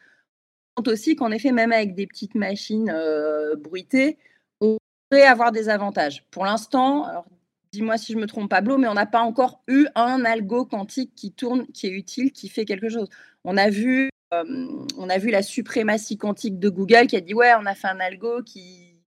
On 0.77 0.83
aussi 0.83 1.15
qu'en 1.15 1.31
effet, 1.31 1.51
même 1.51 1.71
avec 1.71 1.95
des 1.95 2.05
petites 2.07 2.35
machines 2.35 2.91
euh, 2.93 3.55
bruitées, 3.55 4.17
on 4.61 4.77
pourrait 5.09 5.23
avoir 5.23 5.51
des 5.51 5.69
avantages. 5.69 6.23
Pour 6.29 6.45
l'instant, 6.45 7.25
dis-moi 7.71 7.97
si 7.97 8.13
je 8.13 8.17
me 8.17 8.27
trompe, 8.27 8.49
Pablo, 8.49 8.77
mais 8.77 8.87
on 8.87 8.93
n'a 8.93 9.07
pas 9.07 9.21
encore 9.21 9.63
eu 9.67 9.87
un 9.95 10.23
algo 10.25 10.65
quantique 10.65 11.15
qui 11.15 11.31
tourne, 11.31 11.65
qui 11.67 11.87
est 11.87 11.91
utile, 11.91 12.31
qui 12.31 12.49
fait 12.49 12.65
quelque 12.65 12.89
chose. 12.89 13.09
On 13.43 13.57
a 13.57 13.69
vu, 13.69 14.09
on 14.31 15.09
a 15.09 15.17
vu 15.17 15.31
la 15.31 15.41
suprématie 15.41 16.17
quantique 16.17 16.59
de 16.59 16.69
Google 16.69 17.07
qui 17.07 17.15
a 17.15 17.21
dit 17.21 17.33
ouais, 17.33 17.53
on 17.59 17.65
a 17.65 17.73
fait 17.73 17.87
un 17.87 17.99
algo 17.99 18.43
qui, 18.43 19.01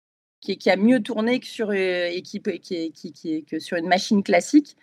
a 0.68 0.76
mieux 0.78 1.02
tourné 1.02 1.42
que 1.42 1.48
sur 1.48 1.72
une 3.78 3.88
machine 3.88 4.24
classique. 4.24 4.78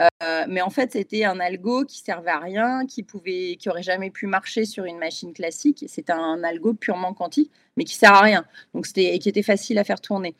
Euh, 0.00 0.44
mais 0.48 0.60
en 0.60 0.70
fait, 0.70 0.92
c'était 0.92 1.24
un 1.24 1.40
algo 1.40 1.84
qui 1.84 1.98
servait 1.98 2.30
à 2.30 2.38
rien, 2.38 2.86
qui 2.86 3.02
pouvait, 3.02 3.56
qui 3.58 3.68
aurait 3.68 3.82
jamais 3.82 4.10
pu 4.10 4.26
marcher 4.26 4.64
sur 4.64 4.84
une 4.84 4.98
machine 4.98 5.32
classique. 5.32 5.84
C'était 5.88 6.12
un 6.12 6.42
algo 6.42 6.74
purement 6.74 7.14
quantique, 7.14 7.50
mais 7.76 7.84
qui 7.84 7.94
sert 7.94 8.12
à 8.12 8.22
rien. 8.22 8.44
Donc 8.74 8.86
c'était 8.86 9.14
et 9.14 9.18
qui 9.18 9.28
était 9.28 9.42
facile 9.42 9.78
à 9.78 9.84
faire 9.84 10.00
tourner. 10.00 10.34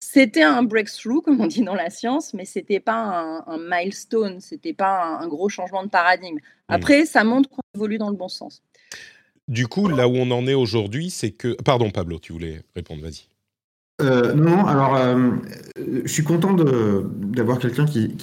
C'était 0.00 0.42
un 0.42 0.62
breakthrough, 0.62 1.22
comme 1.22 1.40
on 1.40 1.46
dit 1.46 1.62
dans 1.62 1.74
la 1.74 1.90
science, 1.90 2.32
mais 2.32 2.44
c'était 2.44 2.80
pas 2.80 2.94
un, 2.94 3.44
un 3.46 3.58
milestone, 3.58 4.40
c'était 4.40 4.72
pas 4.72 5.18
un, 5.20 5.26
gros 5.26 5.48
changement 5.48 5.82
de 5.82 5.88
paradigme. 5.88 6.36
Mmh. 6.36 6.40
Après, 6.68 7.04
ça 7.04 7.24
montre 7.24 7.50
qu'on 7.50 7.62
évolue 7.74 7.98
dans 7.98 8.10
le 8.10 8.16
bon 8.16 8.28
sens. 8.28 8.62
Du 9.48 9.66
coup, 9.66 9.88
là 9.88 10.06
où 10.06 10.14
on 10.14 10.30
en 10.30 10.46
est 10.46 10.54
aujourd'hui, 10.54 11.10
c'est 11.10 11.30
que. 11.30 11.54
Pardon, 11.62 11.90
Pablo, 11.90 12.18
tu 12.18 12.32
voulais 12.32 12.62
répondre, 12.76 13.02
vas-y. 13.02 13.26
Euh, 14.00 14.32
non, 14.34 14.64
alors 14.64 14.94
euh, 14.94 15.30
je 15.76 16.06
suis 16.06 16.22
content 16.22 16.54
d'avoir 16.54 17.58
quelqu'un 17.58 17.84
qui, 17.84 18.16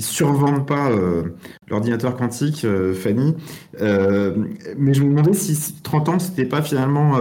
ils 0.00 0.04
survendent 0.04 0.66
pas 0.66 0.90
euh, 0.90 1.36
l'ordinateur 1.68 2.16
quantique, 2.16 2.64
euh, 2.64 2.94
Fanny. 2.94 3.34
Euh, 3.80 4.34
mais 4.78 4.94
je 4.94 5.02
me 5.02 5.10
demandais 5.10 5.34
si 5.34 5.74
30 5.82 6.08
ans, 6.08 6.18
c'était 6.18 6.46
pas 6.46 6.62
finalement 6.62 7.18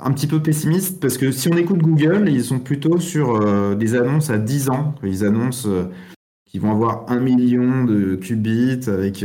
un 0.00 0.12
petit 0.12 0.26
peu 0.26 0.42
pessimiste, 0.42 0.98
parce 1.00 1.18
que 1.18 1.30
si 1.30 1.48
on 1.52 1.56
écoute 1.56 1.78
Google, 1.78 2.28
ils 2.28 2.42
sont 2.42 2.58
plutôt 2.58 2.98
sur 2.98 3.76
des 3.76 3.94
annonces 3.94 4.30
à 4.30 4.38
10 4.38 4.70
ans. 4.70 4.94
Ils 5.02 5.24
annoncent 5.24 5.68
qu'ils 6.46 6.60
vont 6.60 6.72
avoir 6.72 7.04
un 7.08 7.20
million 7.20 7.84
de 7.84 8.16
qubits 8.16 8.88
avec 8.88 9.24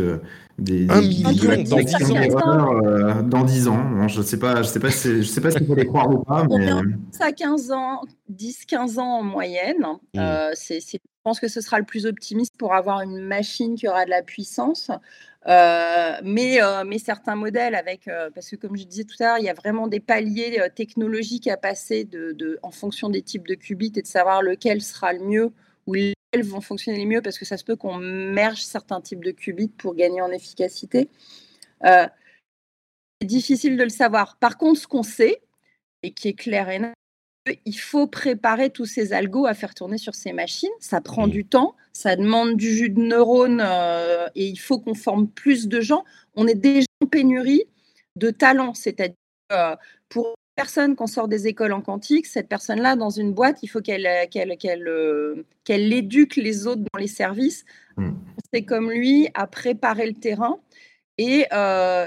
des, 0.59 0.89
un 0.89 0.99
million 0.99 1.29
dans 1.63 1.81
10 1.81 2.41
ans. 2.41 3.21
dans 3.23 3.43
10 3.43 3.67
ans. 3.69 4.07
je 4.07 4.21
sais 4.21 4.37
pas, 4.37 4.63
je 4.63 4.67
sais 4.67 4.79
pas, 4.79 4.91
si, 4.91 5.23
je 5.23 5.27
sais 5.27 5.41
pas 5.41 5.51
si 5.51 5.63
faut 5.65 5.75
les 5.75 5.85
croire 5.85 6.09
ou 6.09 6.23
pas. 6.23 6.45
Mais... 6.49 6.69
Ça 7.11 7.31
15 7.31 7.71
ans, 7.71 8.01
10-15 8.31 8.99
ans 8.99 9.19
en 9.19 9.23
moyenne. 9.23 9.85
Mmh. 10.13 10.19
c'est 10.53 10.81
je 10.81 10.97
pense 11.27 11.41
que 11.41 11.49
ce 11.49 11.59
sera 11.59 11.77
le 11.77 11.83
plus 11.83 12.05
optimiste 12.05 12.55
pour 12.57 12.73
avoir 12.73 13.01
une 13.01 13.19
machine 13.19 13.75
qui 13.75 13.85
aura 13.85 14.05
de 14.05 14.09
la 14.09 14.23
puissance. 14.23 14.89
Euh, 15.45 16.13
mais, 16.23 16.63
euh, 16.63 16.85
mais 16.85 16.99
certains 16.99 17.35
modèles 17.35 17.75
avec, 17.75 18.07
euh, 18.07 18.29
parce 18.33 18.49
que 18.49 18.55
comme 18.55 18.77
je 18.77 18.85
disais 18.85 19.03
tout 19.03 19.17
à 19.19 19.25
l'heure, 19.25 19.37
il 19.37 19.43
y 19.43 19.49
a 19.49 19.53
vraiment 19.53 19.89
des 19.89 19.99
paliers 19.99 20.57
technologiques 20.73 21.49
à 21.49 21.57
passer 21.57 22.07
en 22.63 22.71
fonction 22.71 23.09
des 23.09 23.21
types 23.21 23.45
de 23.45 23.55
qubits 23.55 23.91
et 23.97 24.01
de 24.01 24.07
savoir 24.07 24.41
lequel 24.41 24.81
sera 24.81 25.11
le 25.11 25.19
mieux 25.19 25.51
ou 25.85 25.95
lesquels 25.95 26.45
vont 26.45 26.61
fonctionner 26.61 27.03
le 27.03 27.09
mieux 27.09 27.21
parce 27.21 27.37
que 27.37 27.43
ça 27.43 27.57
se 27.57 27.65
peut 27.65 27.75
qu'on 27.75 27.97
merge 27.97 28.63
certains 28.63 29.01
types 29.01 29.21
de 29.25 29.31
qubits 29.31 29.67
pour 29.67 29.95
gagner 29.95 30.21
en 30.21 30.31
efficacité. 30.31 31.09
c'est 31.83 32.09
difficile 33.23 33.75
de 33.75 33.83
le 33.83 33.89
savoir. 33.89 34.37
Par 34.37 34.57
contre, 34.57 34.79
ce 34.79 34.87
qu'on 34.87 35.03
sait 35.03 35.41
et 36.03 36.11
qui 36.11 36.29
est 36.29 36.39
clair 36.39 36.69
et 36.69 36.79
net, 36.79 36.93
il 37.65 37.77
faut 37.77 38.07
préparer 38.07 38.69
tous 38.69 38.85
ces 38.85 39.13
algos 39.13 39.45
à 39.45 39.53
faire 39.53 39.73
tourner 39.73 39.97
sur 39.97 40.15
ces 40.15 40.33
machines. 40.33 40.69
Ça 40.79 41.01
prend 41.01 41.27
mmh. 41.27 41.31
du 41.31 41.45
temps, 41.45 41.75
ça 41.93 42.15
demande 42.15 42.55
du 42.55 42.73
jus 42.73 42.89
de 42.89 43.01
neurones 43.01 43.61
euh, 43.63 44.27
et 44.35 44.47
il 44.47 44.57
faut 44.57 44.79
qu'on 44.79 44.93
forme 44.93 45.27
plus 45.27 45.67
de 45.67 45.81
gens. 45.81 46.03
On 46.35 46.47
est 46.47 46.55
déjà 46.55 46.87
en 47.03 47.07
pénurie 47.07 47.63
de 48.15 48.29
talents, 48.29 48.73
c'est-à-dire 48.73 49.15
euh, 49.51 49.75
pour 50.09 50.27
une 50.27 50.33
personne 50.55 50.95
qu'on 50.95 51.07
sort 51.07 51.27
des 51.27 51.47
écoles 51.47 51.73
en 51.73 51.81
quantique, 51.81 52.25
cette 52.25 52.49
personne-là, 52.49 52.95
dans 52.95 53.09
une 53.09 53.33
boîte, 53.33 53.59
il 53.63 53.67
faut 53.67 53.81
qu'elle 53.81 54.07
qu'elle, 54.29 54.57
qu'elle, 54.57 54.87
euh, 54.87 55.45
qu'elle 55.63 55.91
éduque 55.93 56.35
les 56.35 56.67
autres 56.67 56.81
dans 56.81 56.99
les 56.99 57.07
services. 57.07 57.65
Mmh. 57.97 58.11
C'est 58.53 58.63
comme 58.63 58.91
lui 58.91 59.29
à 59.33 59.47
préparer 59.47 60.07
le 60.07 60.13
terrain. 60.13 60.59
Et 61.19 61.45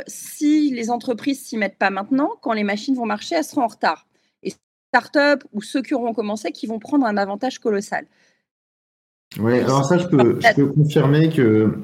si 0.07 0.70
les 0.70 0.88
entreprises 0.88 1.45
s'y 1.45 1.57
mettent 1.57 1.78
pas 1.78 1.91
maintenant, 1.91 2.30
quand 2.43 2.53
les 2.53 2.62
machines 2.62 2.95
vont 2.95 3.07
marcher, 3.07 3.34
elles 3.34 3.45
seront 3.45 3.62
en 3.62 3.66
retard 3.66 4.07
startups 4.91 5.47
ou 5.53 5.62
ceux 5.62 5.82
qui 5.82 5.95
auront 5.95 6.12
commencé 6.12 6.53
qui 6.53 6.66
vont 6.66 6.78
prendre 6.78 7.07
un 7.07 7.16
avantage 7.16 7.59
colossal. 7.59 8.07
Oui, 9.38 9.61
alors 9.61 9.84
ça, 9.84 9.99
je 9.99 10.07
peux, 10.07 10.41
confirmer 10.74 11.28
que 11.28 11.78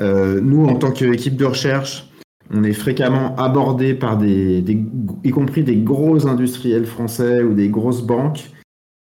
euh, 0.00 0.40
nous, 0.40 0.64
en 0.64 0.76
tant 0.76 0.90
qu'équipe 0.90 1.36
de 1.36 1.44
recherche, 1.44 2.08
on 2.50 2.64
est 2.64 2.72
fréquemment 2.72 3.36
abordé 3.36 3.92
par 3.92 4.16
des, 4.16 4.64
y 5.22 5.30
compris 5.30 5.62
des 5.62 5.76
gros 5.76 6.26
industriels 6.26 6.86
français 6.86 7.42
ou 7.42 7.52
des 7.52 7.68
grosses 7.68 8.02
banques 8.02 8.50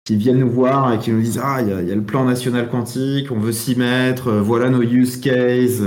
qui 0.04 0.16
viennent 0.16 0.40
nous 0.40 0.50
voir 0.50 0.92
et 0.92 0.98
qui 0.98 1.12
nous 1.12 1.20
disent 1.20 1.40
Ah, 1.40 1.58
il 1.62 1.68
y, 1.68 1.92
a 1.92 1.94
le 1.94 2.02
plan 2.02 2.24
national 2.24 2.68
quantique, 2.68 3.30
on 3.30 3.38
veut 3.38 3.52
s'y 3.52 3.76
mettre, 3.76 4.28
euh, 4.28 4.40
voilà 4.40 4.68
nos 4.68 4.82
use 4.82 5.16
cases, 5.18 5.82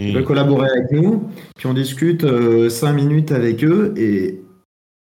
ils 0.00 0.12
veulent 0.12 0.22
mmh. 0.22 0.26
collaborer 0.26 0.68
avec 0.68 0.90
nous. 0.90 1.28
Puis 1.56 1.66
on 1.68 1.74
discute 1.74 2.24
euh, 2.24 2.68
cinq 2.68 2.94
minutes 2.94 3.30
avec 3.30 3.62
eux 3.62 3.94
et 3.96 4.43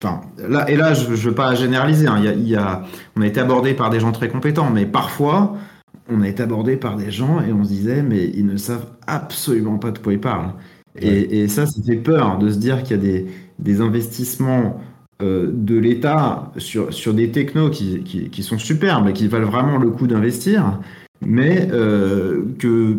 là, 0.03 0.71
et 0.71 0.77
là, 0.77 0.95
je 0.95 1.11
ne 1.11 1.17
veux 1.17 1.35
pas 1.35 1.55
généraliser. 1.55 2.07
Hein. 2.07 2.21
Il 2.23 2.61
on 3.17 3.23
a 3.23 3.27
été 3.27 3.41
abordé 3.41 3.75
par 3.75 3.91
des 3.91 4.01
gens 4.01 4.13
très 4.13 4.29
compétents, 4.29 4.71
mais 4.71 4.87
parfois, 4.87 5.57
on 6.09 6.21
a 6.21 6.29
été 6.29 6.43
abordé 6.43 6.77
par 6.77 6.97
des 6.97 7.11
gens 7.11 7.41
et 7.41 7.53
on 7.53 7.65
se 7.65 7.69
disait, 7.69 8.03
mais 8.03 8.31
ils 8.35 8.47
ne 8.47 8.57
savent 8.57 8.87
absolument 9.07 9.79
pas 9.79 9.91
de 9.91 9.99
quoi 9.99 10.13
ils 10.13 10.21
parlent. 10.21 10.53
Et, 10.97 11.49
ça, 11.49 11.67
ça 11.67 11.83
fait 11.83 11.97
peur 11.97 12.39
de 12.39 12.51
se 12.51 12.59
dire 12.59 12.83
qu'il 12.85 12.97
y 13.05 13.19
a 13.19 13.23
des, 13.59 13.81
investissements 13.81 14.81
euh, 15.23 15.51
de 15.53 15.77
l'État 15.77 16.53
sur, 16.57 16.95
sur 16.95 17.15
des 17.15 17.33
technos 17.33 17.71
qui, 17.71 18.05
qui, 18.05 18.43
sont 18.45 18.59
superbes 18.59 19.09
et 19.09 19.13
qui 19.13 19.27
valent 19.27 19.51
vraiment 19.51 19.79
le 19.79 19.91
coup 19.91 20.07
d'investir, 20.07 20.79
mais 21.21 21.69
euh, 21.73 22.45
que 22.61 22.97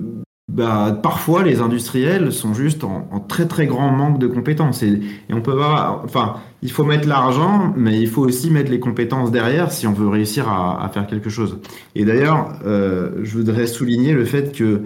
bah, 0.47 0.97
parfois 1.01 1.43
les 1.43 1.59
industriels 1.59 2.31
sont 2.31 2.53
juste 2.53 2.83
en, 2.83 3.19
très 3.27 3.47
très 3.47 3.65
grand 3.65 3.91
manque 3.91 4.19
de 4.19 4.27
compétences. 4.27 4.83
Et, 4.83 5.01
on 5.31 5.41
peut 5.41 5.53
voir, 5.53 6.01
enfin, 6.05 6.35
il 6.61 6.71
faut 6.71 6.83
mettre 6.83 7.07
l'argent, 7.07 7.73
mais 7.75 7.99
il 7.99 8.07
faut 8.07 8.23
aussi 8.23 8.51
mettre 8.51 8.71
les 8.71 8.79
compétences 8.79 9.31
derrière 9.31 9.71
si 9.71 9.87
on 9.87 9.93
veut 9.93 10.07
réussir 10.07 10.47
à, 10.47 10.87
faire 10.93 11.07
quelque 11.07 11.29
chose. 11.29 11.59
Et 11.95 12.05
d'ailleurs, 12.05 12.59
euh, 12.65 13.21
je 13.23 13.37
voudrais 13.37 13.67
souligner 13.67 14.13
le 14.13 14.23
fait 14.23 14.55
que 14.55 14.83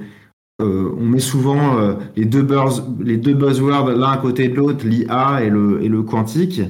euh, 0.61 0.91
on 0.97 1.05
met 1.05 1.19
souvent 1.19 1.77
euh, 1.77 1.93
les, 2.15 2.25
deux 2.25 2.41
buzz, 2.41 2.83
les 2.99 3.17
deux 3.17 3.33
buzzwords 3.33 3.91
l'un 3.91 4.11
à 4.11 4.17
côté 4.17 4.49
de 4.49 4.55
l'autre, 4.55 4.85
l'IA 4.85 5.43
et 5.43 5.49
le, 5.49 5.81
et 5.83 5.87
le 5.87 6.03
quantique, 6.03 6.61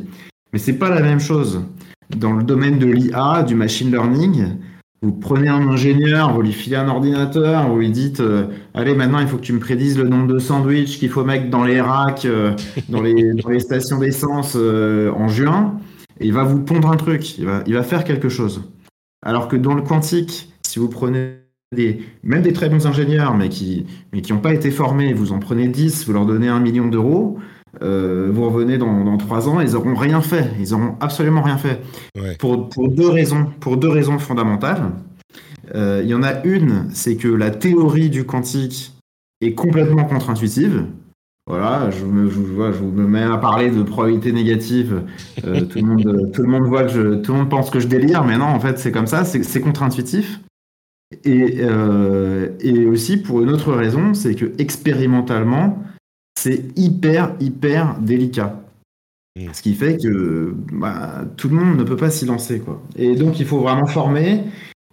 mais 0.52 0.60
c'est 0.60 0.78
pas 0.78 0.90
la 0.90 1.02
même 1.02 1.20
chose. 1.20 1.62
Dans 2.16 2.34
le 2.34 2.44
domaine 2.44 2.80
de 2.80 2.88
l'IA, 2.88 3.44
du 3.44 3.56
machine 3.56 3.92
learning, 3.92 4.58
vous 5.02 5.14
prenez 5.14 5.48
un 5.48 5.68
ingénieur, 5.68 6.34
vous 6.34 6.42
lui 6.42 6.52
filez 6.52 6.76
un 6.76 6.90
ordinateur, 6.90 7.70
vous 7.70 7.80
lui 7.80 7.90
dites 7.90 8.20
euh, 8.20 8.48
Allez, 8.74 8.96
maintenant, 8.96 9.20
il 9.20 9.28
faut 9.28 9.38
que 9.38 9.44
tu 9.44 9.54
me 9.54 9.60
prédises 9.60 9.98
le 9.98 10.08
nombre 10.08 10.28
de 10.28 10.40
sandwichs 10.40 11.00
qu'il 11.00 11.10
faut 11.10 11.24
mettre 11.24 11.50
dans 11.50 11.64
les 11.64 11.80
racks, 11.80 12.26
euh, 12.26 12.54
dans, 12.90 13.02
les, 13.02 13.60
stations 13.60 14.00
d'essence 14.00 14.54
euh, 14.58 15.12
en 15.14 15.30
juin. 15.30 15.78
Et 16.20 16.28
il 16.28 16.34
va 16.34 16.44
vous 16.44 16.60
pondre 16.60 16.92
un 16.92 16.98
truc, 16.98 17.38
il 17.38 17.46
va, 17.46 17.64
il 17.66 17.74
va 17.76 17.84
faire 17.84 18.04
quelque 18.04 18.28
chose. 18.28 18.62
Alors 19.26 19.48
que 19.48 19.56
dans 19.56 19.74
le 19.74 19.82
quantique, 19.82 20.54
si 20.68 20.80
vous 20.80 20.90
prenez 20.90 21.40
même 22.24 22.42
des 22.42 22.52
très 22.52 22.68
bons 22.68 22.86
ingénieurs, 22.88 23.38
mais 23.38 23.48
qui 23.48 23.86
mais 24.12 24.22
qui 24.22 24.34
n'ont 24.34 24.40
pas 24.40 24.54
été 24.54 24.72
formés, 24.72 25.14
vous 25.14 25.32
en 25.32 25.40
prenez 25.40 25.68
10, 25.68 26.08
vous 26.08 26.14
leur 26.14 26.26
donnez 26.26 26.48
un 26.48 26.60
million 26.60 26.88
d'euros, 26.88 27.38
euh, 27.82 28.30
vous 28.32 28.50
revenez 28.50 28.78
dans, 28.78 29.18
trois 29.18 29.48
ans, 29.48 29.60
ils 29.60 29.74
n'auront 29.74 29.96
rien 29.96 30.22
fait. 30.22 30.52
Ils 30.60 30.72
n'auront 30.72 30.96
absolument 31.00 31.42
rien 31.42 31.58
fait. 31.58 31.82
Pour, 32.40 32.70
deux 32.90 33.10
raisons, 33.10 33.48
pour 33.60 33.78
deux 33.78 33.90
raisons 33.90 34.20
fondamentales. 34.20 34.92
Euh, 35.76 36.02
il 36.04 36.10
y 36.10 36.16
en 36.16 36.24
a 36.24 36.44
une, 36.44 36.88
c'est 36.92 37.16
que 37.16 37.28
la 37.28 37.52
théorie 37.52 38.10
du 38.10 38.26
quantique 38.26 38.94
est 39.42 39.54
complètement 39.54 40.06
contre-intuitive. 40.06 40.86
Voilà, 41.46 41.90
je, 41.90 42.06
me, 42.06 42.30
je, 42.30 42.40
me 42.84 43.08
mets 43.08 43.24
à 43.24 43.38
parler 43.38 43.72
de 43.72 43.82
probabilité 43.82 44.32
négative. 44.32 45.04
Euh, 45.46 45.62
tout, 45.62 45.80
le 45.80 45.86
monde, 45.86 46.32
tout 46.34 46.42
le 46.42 46.48
monde 46.48 46.64
voit 46.64 46.84
que 46.84 46.90
je, 46.90 47.16
tout 47.16 47.34
le 47.34 47.40
monde 47.40 47.50
pense 47.50 47.70
que 47.70 47.80
je 47.80 47.88
délire, 47.88 48.24
mais 48.24 48.38
non, 48.38 48.46
en 48.46 48.60
fait, 48.60 48.78
c'est 48.78 48.92
comme 48.92 49.08
ça, 49.08 49.24
c'est 49.26 49.62
contre-intuitif. 49.62 50.42
Et, 51.24 51.62
et 52.60 52.86
aussi 52.86 53.18
pour 53.18 53.42
une 53.42 53.50
autre 53.50 53.74
raison, 53.74 54.14
c'est 54.14 54.36
que 54.36 54.54
expérimentalement, 54.60 55.84
c'est 56.40 56.64
hyper, 56.78 57.34
hyper 57.42 57.98
délicat. 58.00 58.62
Ce 59.54 59.62
qui 59.62 59.74
fait 59.74 59.98
que 59.98 60.54
bah, 60.74 61.26
tout 61.38 61.50
le 61.50 61.56
monde 61.56 61.78
ne 61.78 61.84
peut 61.84 61.96
pas 61.96 62.10
s'y 62.10 62.26
lancer. 62.26 62.60
Quoi. 62.60 62.82
Et 62.98 63.16
donc, 63.16 63.40
il 63.40 63.46
faut 63.46 63.60
vraiment 63.60 63.88
former. 63.88 64.44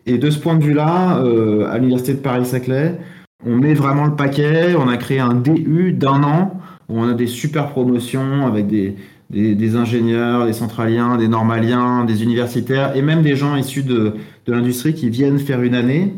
Et 0.07 0.19
de 0.19 0.31
ce 0.31 0.39
point 0.39 0.57
de 0.57 0.63
vue-là, 0.63 1.19
euh, 1.19 1.69
à 1.69 1.79
l'Université 1.79 2.15
de 2.15 2.19
Paris-Saclay, 2.19 2.97
on 3.45 3.57
met 3.57 3.75
vraiment 3.75 4.07
le 4.07 4.15
paquet. 4.15 4.75
On 4.77 4.89
a 4.89 4.97
créé 4.97 5.19
un 5.19 5.35
DU 5.35 5.93
d'un 5.93 6.23
an 6.23 6.61
où 6.89 7.01
on 7.01 7.09
a 7.09 7.15
des 7.15 7.27
super 7.27 7.71
promotions 7.71 8.47
avec 8.47 8.69
des, 8.69 8.97
des, 9.31 9.77
ingénieurs, 9.77 10.47
des 10.47 10.53
centraliens, 10.53 11.17
des 11.17 11.29
normaliens, 11.29 12.05
des 12.05 12.23
universitaires 12.23 12.95
et 12.97 13.03
même 13.03 13.23
des 13.23 13.35
gens 13.35 13.57
issus 13.57 13.83
de, 13.83 14.15
de 14.47 14.53
l'industrie 14.53 14.95
qui 14.95 15.11
viennent 15.11 15.39
faire 15.39 15.63
une 15.63 15.75
année. 15.75 16.15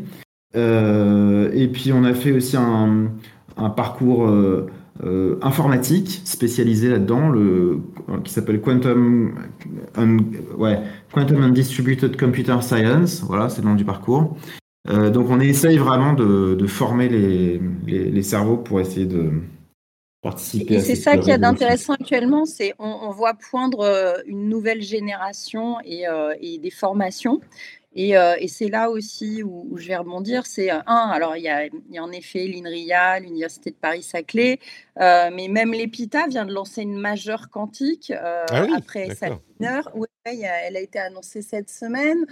Euh, 0.55 1.49
et 1.53 1.67
puis, 1.67 1.91
on 1.93 2.03
a 2.03 2.13
fait 2.13 2.31
aussi 2.31 2.57
un, 2.57 3.07
un 3.57 3.69
parcours. 3.69 4.27
Euh, 4.27 4.67
euh, 5.03 5.37
informatique 5.41 6.21
spécialisé 6.25 6.89
là-dedans, 6.89 7.29
le, 7.29 7.79
qui 8.25 8.33
s'appelle 8.33 8.59
Quantum, 8.59 9.33
ouais, 10.57 10.79
Quantum 11.13 11.43
and 11.43 11.49
Distributed 11.49 12.19
Computer 12.19 12.57
Science. 12.61 13.21
Voilà, 13.25 13.47
c'est 13.47 13.61
le 13.61 13.69
nom 13.69 13.75
du 13.75 13.85
parcours. 13.85 14.35
Euh, 14.89 15.09
donc 15.09 15.29
on 15.29 15.39
essaye 15.39 15.77
vraiment 15.77 16.13
de, 16.13 16.67
former 16.67 17.07
les, 17.07 17.61
les, 17.85 18.23
cerveaux 18.23 18.57
pour 18.57 18.81
essayer 18.81 19.05
de 19.05 19.31
participer. 20.21 20.75
Et 20.75 20.79
c'est 20.81 20.95
ça 20.95 21.17
qui 21.17 21.31
est 21.31 21.37
d'intéressant 21.37 21.93
actuellement, 21.93 22.45
c'est 22.45 22.73
on, 22.77 23.11
voit 23.11 23.35
poindre 23.35 23.81
euh, 23.81 24.13
une 24.25 24.49
nouvelle 24.49 24.81
génération 24.81 25.77
et, 25.85 26.03
et 26.41 26.57
des 26.57 26.71
formations. 26.71 27.39
Euh, 27.97 28.35
et, 28.39 28.47
c'est 28.47 28.69
là 28.69 28.89
aussi 28.89 29.41
où, 29.43 29.75
je 29.77 29.87
vais 29.87 29.97
rebondir. 29.97 30.45
C'est 30.45 30.71
euh, 30.71 30.79
un, 30.85 31.09
alors 31.09 31.35
il 31.35 31.43
y 31.43 31.49
a, 31.49 31.67
en 32.01 32.11
effet 32.11 32.45
l'INRIA, 32.45 33.19
l'Université 33.19 33.71
de 33.71 33.75
Paris-Saclay, 33.75 34.59
euh, 34.99 35.29
mais 35.33 35.47
même 35.47 35.73
l'EPITA 35.73 36.27
vient 36.27 36.45
de 36.45 36.53
lancer 36.53 36.83
une 36.83 36.97
majeure 36.97 37.49
quantique 37.49 38.13
ah 38.15 38.67
après 38.75 39.15
sa 39.15 39.29
Oui, 39.95 40.07
elle 40.25 40.77
a 40.77 40.79
été 40.79 40.99
annoncée 40.99 41.41
cette 41.41 41.69
semaine. 41.69 42.25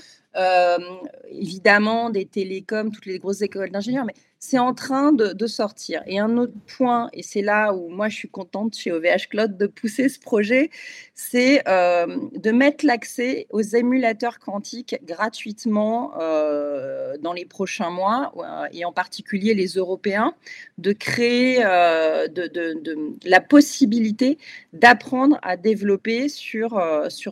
évidemment, 1.32 2.12
des 2.12 2.26
télécoms, 2.26 2.92
toutes 2.92 3.08
les 3.08 3.18
grosses 3.18 3.42
écoles 3.42 3.72
d'ingénieurs, 3.72 4.06
mais 4.06 4.14
c'est 4.40 4.60
en 4.60 4.74
train 4.74 5.12
de, 5.12 5.48
sortir. 5.48 6.04
Et 6.06 6.20
un 6.20 6.38
autre 6.38 6.54
point, 6.78 7.10
et 7.14 7.24
c'est 7.24 7.42
là 7.42 7.74
où 7.74 7.90
moi 7.90 8.10
je 8.10 8.18
suis 8.18 8.30
contente 8.30 8.76
chez 8.76 8.92
OVH 8.92 9.30
Cloud 9.30 9.58
de 9.58 9.66
pousser 9.66 10.10
ce 10.10 10.20
projet, 10.20 10.70
c'est 11.16 11.68
euh, 11.68 12.06
de 12.34 12.52
mettre 12.52 12.86
l'accès 12.86 13.48
aux 13.50 13.62
émulateurs 13.62 14.40
quantiques 14.40 14.98
gratuitement 15.04 16.14
euh, 16.20 17.16
dans 17.22 17.34
les 17.34 17.46
prochains 17.46 17.90
mois, 17.90 18.34
euh, 18.38 18.68
et 18.74 18.84
en 18.86 18.92
particulier 18.92 19.54
les 19.54 19.68
Européens, 19.68 20.34
de 20.78 20.92
créer 20.92 21.60
la 21.64 23.42
possibilité 23.42 24.38
d'apprendre 24.74 25.40
à 25.42 25.58
développer 25.58 26.30
sur, 26.30 26.80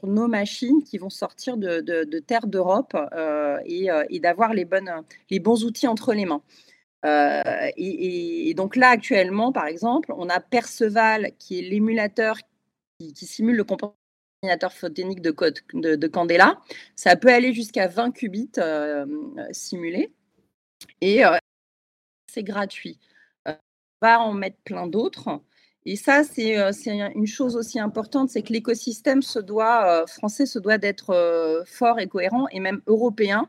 nos 0.03 0.27
machines 0.27 0.83
qui 0.83 0.97
vont 0.97 1.09
sortir 1.09 1.57
de, 1.57 2.19
terre 2.19 2.47
d'Europe 2.47 2.95
et, 3.65 4.19
d'avoir 4.19 4.53
les 4.53 4.65
bons 5.39 5.63
outils 5.65 5.87
entre 5.87 6.13
les 6.13 6.25
mains. 6.25 6.41
Euh, 7.03 7.69
et, 7.77 8.53
donc 8.55 8.75
là, 8.75 8.89
actuellement, 8.89 9.51
par 9.51 9.67
exemple, 9.67 10.13
on 10.17 10.29
a 10.29 10.39
Perceval, 10.39 11.31
qui 11.37 11.59
est 11.59 11.61
l'émulateur 11.61 12.37
qui, 12.99 13.25
simule 13.25 13.57
le 13.57 13.63
comportement 13.63 13.95
photonique 14.69 15.21
de, 15.21 15.31
code, 15.31 15.59
de, 15.73 16.07
Candela. 16.07 16.59
Ça 16.95 17.15
peut 17.15 17.29
aller 17.29 17.53
jusqu'à 17.53 17.87
20 17.87 18.11
qubits 18.11 18.51
euh, 18.57 19.05
simulés. 19.51 20.13
Et 21.01 21.25
euh, 21.25 21.37
c'est 22.31 22.43
gratuit. 22.43 22.99
on 23.45 23.55
va 24.01 24.19
en 24.19 24.33
mettre 24.33 24.57
plein 24.63 24.87
d'autres. 24.87 25.41
Et 25.87 25.95
ça, 25.95 26.23
c'est 26.23 26.55
une 26.55 27.27
chose 27.27 27.55
aussi 27.55 27.79
importante, 27.79 28.29
c'est 28.29 28.41
que 28.41 28.51
l'écosystème 28.51 29.21
français 29.21 30.45
se 30.47 30.57
doit 30.57 30.77
d'être 30.79 31.63
fort 31.67 31.99
et 31.99 32.07
cohérent, 32.07 32.47
et 32.51 32.59
même 32.59 32.81
européen, 32.87 33.47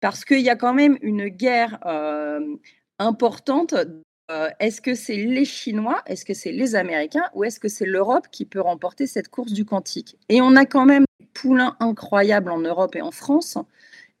parce 0.00 0.26
qu'il 0.26 0.40
y 0.40 0.50
a 0.50 0.56
quand 0.56 0.74
même 0.74 0.98
une 1.00 1.28
guerre 1.28 1.78
importante. 3.00 3.74
Euh, 4.30 4.48
est-ce 4.60 4.80
que 4.80 4.94
c'est 4.94 5.16
les 5.16 5.44
Chinois, 5.44 6.02
est-ce 6.06 6.24
que 6.24 6.34
c'est 6.34 6.52
les 6.52 6.76
Américains 6.76 7.28
ou 7.34 7.42
est-ce 7.42 7.58
que 7.58 7.68
c'est 7.68 7.86
l'Europe 7.86 8.28
qui 8.30 8.44
peut 8.44 8.60
remporter 8.60 9.08
cette 9.08 9.28
course 9.28 9.52
du 9.52 9.64
quantique? 9.64 10.16
Et 10.28 10.40
on 10.40 10.54
a 10.54 10.66
quand 10.66 10.86
même 10.86 11.04
des 11.18 11.26
poulains 11.34 11.76
incroyables 11.80 12.52
en 12.52 12.60
Europe 12.60 12.94
et 12.94 13.02
en 13.02 13.10
France. 13.10 13.58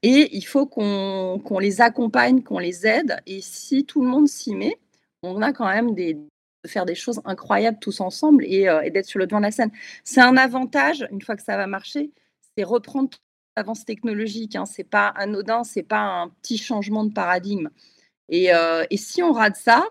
Et 0.02 0.36
il 0.36 0.42
faut 0.42 0.66
qu'on 0.66 1.58
les 1.60 1.80
accompagne, 1.80 2.42
qu'on 2.42 2.58
les 2.58 2.86
aide. 2.86 3.18
Et 3.26 3.40
si 3.40 3.84
tout 3.84 4.02
le 4.02 4.08
monde 4.08 4.26
s'y 4.26 4.56
met, 4.56 4.78
on 5.22 5.42
a 5.42 5.52
quand 5.52 5.68
même 5.68 5.94
des, 5.94 6.14
de 6.14 6.68
faire 6.68 6.86
des 6.86 6.94
choses 6.94 7.20
incroyables 7.24 7.78
tous 7.80 8.00
ensemble 8.00 8.44
et, 8.46 8.68
euh, 8.68 8.88
d'être 8.90 9.06
sur 9.06 9.18
le 9.18 9.26
devant 9.26 9.38
de 9.38 9.44
la 9.44 9.50
scène. 9.50 9.70
C'est 10.02 10.22
un 10.22 10.36
avantage, 10.36 11.06
une 11.10 11.20
fois 11.20 11.36
que 11.36 11.42
ça 11.42 11.56
va 11.56 11.66
marcher, 11.66 12.10
c'est 12.56 12.64
reprendre 12.64 13.10
l'avance 13.56 13.84
technologique. 13.84 14.56
Hein. 14.56 14.66
C'est 14.66 14.84
pas 14.84 15.08
anodin, 15.08 15.64
c'est 15.64 15.82
pas 15.82 16.00
un 16.00 16.28
petit 16.28 16.58
changement 16.58 17.04
de 17.04 17.12
paradigme. 17.12 17.68
Et, 18.30 18.54
euh, 18.54 18.84
et 18.90 18.96
si 18.96 19.22
on 19.22 19.32
rate 19.32 19.56
ça, 19.56 19.86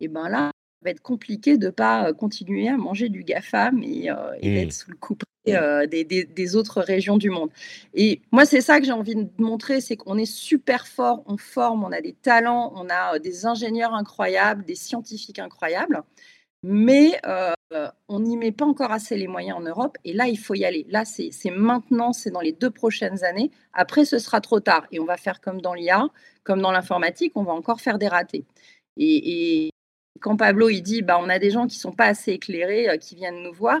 et 0.00 0.08
ben 0.08 0.28
là, 0.28 0.50
va 0.82 0.90
être 0.90 1.02
compliqué 1.02 1.56
de 1.56 1.66
ne 1.66 1.70
pas 1.70 2.08
euh, 2.08 2.12
continuer 2.12 2.68
à 2.68 2.76
manger 2.76 3.08
du 3.08 3.22
GAFAM 3.24 3.82
et, 3.82 4.10
euh, 4.10 4.32
et 4.40 4.50
mmh. 4.50 4.54
d'être 4.54 4.72
sous 4.72 4.90
le 4.90 4.96
coup 4.96 5.16
euh, 5.48 5.86
des, 5.86 6.04
des, 6.04 6.56
autres 6.56 6.80
régions 6.80 7.16
du 7.16 7.30
monde. 7.30 7.50
Et 7.94 8.20
moi, 8.30 8.44
c'est 8.44 8.60
ça 8.60 8.78
que 8.78 8.86
j'ai 8.86 8.92
envie 8.92 9.16
de 9.16 9.28
montrer, 9.38 9.80
c'est 9.80 9.96
qu'on 9.96 10.18
est 10.18 10.24
super 10.24 10.86
fort, 10.86 11.24
on 11.26 11.36
forme, 11.36 11.84
on 11.84 11.92
a 11.92 12.00
des 12.00 12.12
talents, 12.12 12.72
on 12.76 12.88
a 12.88 13.18
des 13.18 13.46
ingénieurs 13.46 13.94
incroyables, 13.94 14.64
des 14.64 14.76
scientifiques 14.76 15.38
incroyables, 15.38 16.02
mais 16.62 17.20
on 18.08 18.20
n'y 18.20 18.36
met 18.36 18.52
pas 18.52 18.64
encore 18.64 18.92
assez 18.92 19.16
les 19.16 19.26
moyens 19.26 19.58
en 19.58 19.62
Europe. 19.62 19.96
Et 20.04 20.12
là, 20.12 20.28
il 20.28 20.38
faut 20.38 20.54
y 20.54 20.64
aller. 20.64 20.86
Là, 20.90 21.04
c'est 21.04 21.32
maintenant, 21.50 22.12
c'est 22.12 22.30
dans 22.30 22.40
les 22.40 22.52
deux 22.52 22.70
prochaines 22.70 23.24
années. 23.24 23.50
Après, 23.72 24.04
ce 24.04 24.18
sera 24.18 24.40
trop 24.40 24.60
tard. 24.60 24.86
Et 24.92 25.00
on 25.00 25.04
va 25.04 25.16
faire 25.16 25.40
comme 25.40 25.60
dans 25.60 25.74
l'IA, 25.74 26.06
comme 26.44 26.60
dans 26.60 26.72
l'informatique, 26.72 27.32
on 27.36 27.44
va 27.44 27.52
encore 27.52 27.80
faire 27.80 27.98
des 27.98 28.08
ratés. 28.08 28.44
Et, 28.96 29.70
quand 30.20 30.36
Pablo 30.36 30.68
il 30.68 30.82
dit 30.82 31.02
bah, 31.02 31.18
on 31.20 31.28
a 31.28 31.38
des 31.38 31.50
gens 31.50 31.66
qui 31.66 31.78
sont 31.78 31.92
pas 31.92 32.06
assez 32.06 32.32
éclairés, 32.32 32.88
euh, 32.88 32.96
qui 32.96 33.16
viennent 33.16 33.42
nous 33.42 33.52
voir, 33.52 33.80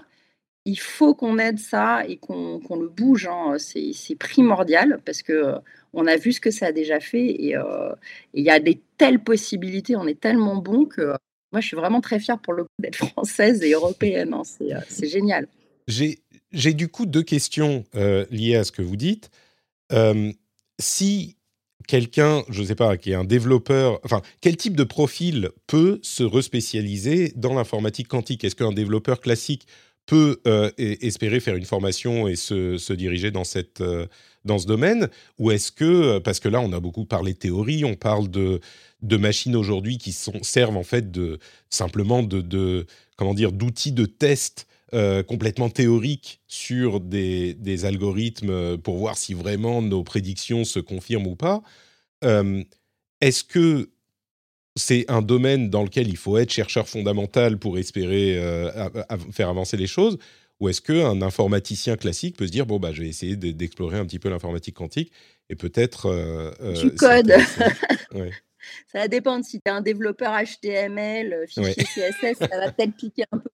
il 0.64 0.78
faut 0.78 1.14
qu'on 1.14 1.38
aide 1.38 1.58
ça 1.58 2.04
et 2.06 2.16
qu'on 2.16 2.58
le 2.70 2.88
bouge. 2.88 3.26
Hein. 3.26 3.56
C'est 3.58 4.16
primordial 4.16 5.00
parce 5.04 5.22
que 5.22 5.32
euh, 5.32 5.58
on 5.92 6.06
a 6.06 6.16
vu 6.16 6.32
ce 6.32 6.40
que 6.40 6.50
ça 6.50 6.66
a 6.66 6.72
déjà 6.72 7.00
fait 7.00 7.54
euh, 7.54 7.92
et 8.34 8.40
il 8.40 8.44
y 8.44 8.50
a 8.50 8.58
des 8.60 8.80
telles 8.98 9.20
possibilités. 9.22 9.94
On 9.96 10.06
est 10.06 10.18
tellement 10.18 10.56
bon 10.56 10.86
que 10.86 11.14
moi, 11.52 11.60
je 11.60 11.66
suis 11.66 11.76
vraiment 11.76 12.00
très 12.00 12.18
fière 12.18 12.38
pour 12.38 12.54
le 12.54 12.64
coup 12.64 12.70
d'être 12.78 13.06
française 13.08 13.62
et 13.62 13.72
européenne. 13.72 14.34
Hein. 14.34 14.42
C'est 14.88 15.08
génial. 15.08 15.46
J'ai 15.86 16.74
du 16.74 16.88
coup 16.88 17.06
deux 17.06 17.22
questions 17.22 17.84
liées 18.30 18.56
à 18.56 18.64
ce 18.64 18.72
que 18.72 18.82
vous 18.82 18.96
dites. 18.96 19.30
si 20.80 21.36
quelqu'un, 21.86 22.42
je 22.48 22.62
ne 22.62 22.66
sais 22.66 22.74
pas, 22.74 22.96
qui 22.96 23.12
est 23.12 23.14
un 23.14 23.24
développeur, 23.24 24.00
enfin, 24.04 24.22
quel 24.40 24.56
type 24.56 24.76
de 24.76 24.84
profil 24.84 25.50
peut 25.66 26.00
se 26.02 26.22
respécialiser 26.22 27.32
dans 27.36 27.54
l'informatique 27.54 28.08
quantique? 28.08 28.44
Est-ce 28.44 28.56
qu'un 28.56 28.72
développeur 28.72 29.20
classique 29.20 29.66
peut 30.06 30.40
euh, 30.46 30.70
espérer 30.78 31.38
faire 31.40 31.54
une 31.54 31.64
formation 31.64 32.26
et 32.26 32.36
se, 32.36 32.92
diriger 32.92 33.30
dans, 33.30 33.44
cette, 33.44 33.80
euh, 33.80 34.06
dans 34.44 34.58
ce 34.58 34.66
domaine? 34.66 35.08
Ou 35.38 35.50
est-ce 35.50 35.70
que, 35.72 35.84
euh, 35.84 36.20
parce 36.20 36.40
que 36.40 36.48
là, 36.48 36.60
on 36.60 36.72
a 36.72 36.80
beaucoup 36.80 37.04
parlé 37.04 37.34
théorie, 37.34 37.84
on 37.84 37.94
parle 37.94 38.28
de, 38.28 38.60
de 39.02 39.16
machines 39.16 39.56
aujourd'hui 39.56 39.98
qui 39.98 40.12
sont, 40.12 40.42
servent 40.42 40.76
en 40.76 40.84
fait 40.84 41.10
de, 41.10 41.38
simplement 41.70 42.22
de, 42.22 42.40
de 42.40 42.86
comment 43.16 43.34
dire, 43.34 43.52
d'outils 43.52 43.92
de 43.92 44.06
test 44.06 44.66
complètement 45.26 45.70
théoriques 45.70 46.42
sur 46.48 47.00
des, 47.00 47.54
des, 47.54 47.86
algorithmes 47.86 48.76
pour 48.76 48.98
voir 48.98 49.16
si 49.16 49.32
vraiment 49.32 49.80
nos 49.80 50.04
prédictions 50.04 50.64
se 50.64 50.80
confirment 50.80 51.28
ou 51.28 51.34
pas. 51.34 51.62
Est-ce 53.22 53.42
que 53.42 53.88
c'est 54.76 55.10
un 55.10 55.22
domaine 55.22 55.70
dans 55.70 55.82
lequel 55.82 56.08
il 56.08 56.18
faut 56.18 56.36
être 56.36 56.52
chercheur 56.52 56.90
fondamental 56.90 57.56
pour 57.56 57.78
espérer 57.78 58.38
faire 59.30 59.48
avancer 59.48 59.78
les 59.78 59.86
choses 59.86 60.18
ou 60.60 60.68
est-ce 60.68 60.82
qu'un 60.82 61.22
informaticien 61.22 61.96
classique 61.96 62.36
peut 62.36 62.46
se 62.46 62.52
dire 62.52 62.66
bon 62.66 62.78
bah 62.78 62.92
je 62.92 63.00
vais 63.00 63.08
essayer 63.08 63.36
d'explorer 63.36 63.96
un 63.96 64.04
petit 64.04 64.18
peu 64.18 64.28
l'informatique 64.28 64.74
quantique 64.74 65.10
et 65.48 65.56
peut-être 65.56 66.54
tu 66.78 66.94
codes 66.94 67.32
ça 68.86 68.98
va 69.00 69.08
dépendre. 69.08 69.44
Si 69.44 69.60
tu 69.60 69.70
es 69.70 69.70
un 69.70 69.80
développeur 69.80 70.32
HTML 70.32 71.46
fichier 71.48 71.74
CSS 71.74 72.38
ça 72.38 72.58
va 72.58 72.72
peut-être 72.72 72.96
piquer 72.96 73.24
un 73.32 73.38
peu. 73.38 73.50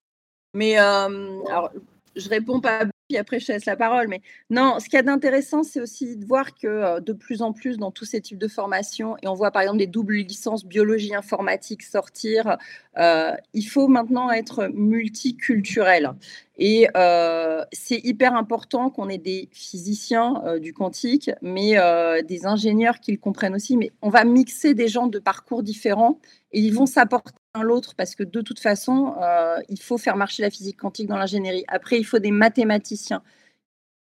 Mais 0.54 0.76
alors 0.76 1.72
je 2.18 2.28
réponds 2.28 2.60
pas 2.60 2.84
puis 3.08 3.16
après 3.16 3.40
je 3.40 3.46
te 3.46 3.52
laisse 3.52 3.64
la 3.64 3.76
parole. 3.76 4.08
Mais 4.08 4.20
non, 4.50 4.78
ce 4.78 4.84
qu'il 4.84 4.94
y 4.94 4.98
a 4.98 5.02
d'intéressant, 5.02 5.62
c'est 5.62 5.80
aussi 5.80 6.16
de 6.16 6.26
voir 6.26 6.54
que 6.54 6.66
euh, 6.66 7.00
de 7.00 7.12
plus 7.12 7.42
en 7.42 7.52
plus 7.52 7.78
dans 7.78 7.90
tous 7.90 8.04
ces 8.04 8.20
types 8.20 8.38
de 8.38 8.48
formations, 8.48 9.16
et 9.22 9.28
on 9.28 9.34
voit 9.34 9.50
par 9.50 9.62
exemple 9.62 9.78
des 9.78 9.86
doubles 9.86 10.16
licences 10.16 10.64
biologie 10.64 11.14
informatique 11.14 11.82
sortir, 11.82 12.58
euh, 12.98 13.32
il 13.54 13.62
faut 13.62 13.88
maintenant 13.88 14.30
être 14.30 14.70
multiculturel. 14.74 16.12
Et 16.58 16.88
euh, 16.96 17.64
c'est 17.72 18.00
hyper 18.04 18.34
important 18.34 18.90
qu'on 18.90 19.08
ait 19.08 19.18
des 19.18 19.48
physiciens 19.52 20.58
du 20.60 20.72
quantique, 20.72 21.30
mais 21.40 21.76
des 22.24 22.46
ingénieurs 22.46 22.98
qui 22.98 23.12
le 23.12 23.18
comprennent 23.18 23.54
aussi. 23.54 23.76
Mais 23.76 23.92
on 24.02 24.08
va 24.08 24.24
mixer 24.24 24.74
des 24.74 24.88
gens 24.88 25.06
de 25.06 25.20
parcours 25.20 25.62
différents 25.62 26.18
et 26.52 26.60
ils 26.60 26.74
vont 26.74 26.86
s'apporter 26.86 27.37
l'autre 27.62 27.94
parce 27.96 28.14
que 28.14 28.22
de 28.22 28.40
toute 28.40 28.60
façon, 28.60 29.14
euh, 29.22 29.58
il 29.68 29.80
faut 29.80 29.98
faire 29.98 30.16
marcher 30.16 30.42
la 30.42 30.50
physique 30.50 30.76
quantique 30.78 31.06
dans 31.06 31.16
l'ingénierie. 31.16 31.64
Après, 31.68 31.98
il 31.98 32.04
faut 32.04 32.18
des 32.18 32.30
mathématiciens, 32.30 33.22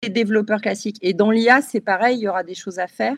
des 0.03 0.09
développeurs 0.09 0.61
classiques. 0.61 0.99
Et 1.03 1.15
dans 1.15 1.31
l'IA, 1.31 1.63
c'est 1.63 1.81
pareil, 1.81 2.19
il 2.19 2.23
y 2.23 2.29
aura 2.29 2.45
des 2.45 2.55
choses 2.55 2.79
à 2.79 2.87
faire. 2.87 3.17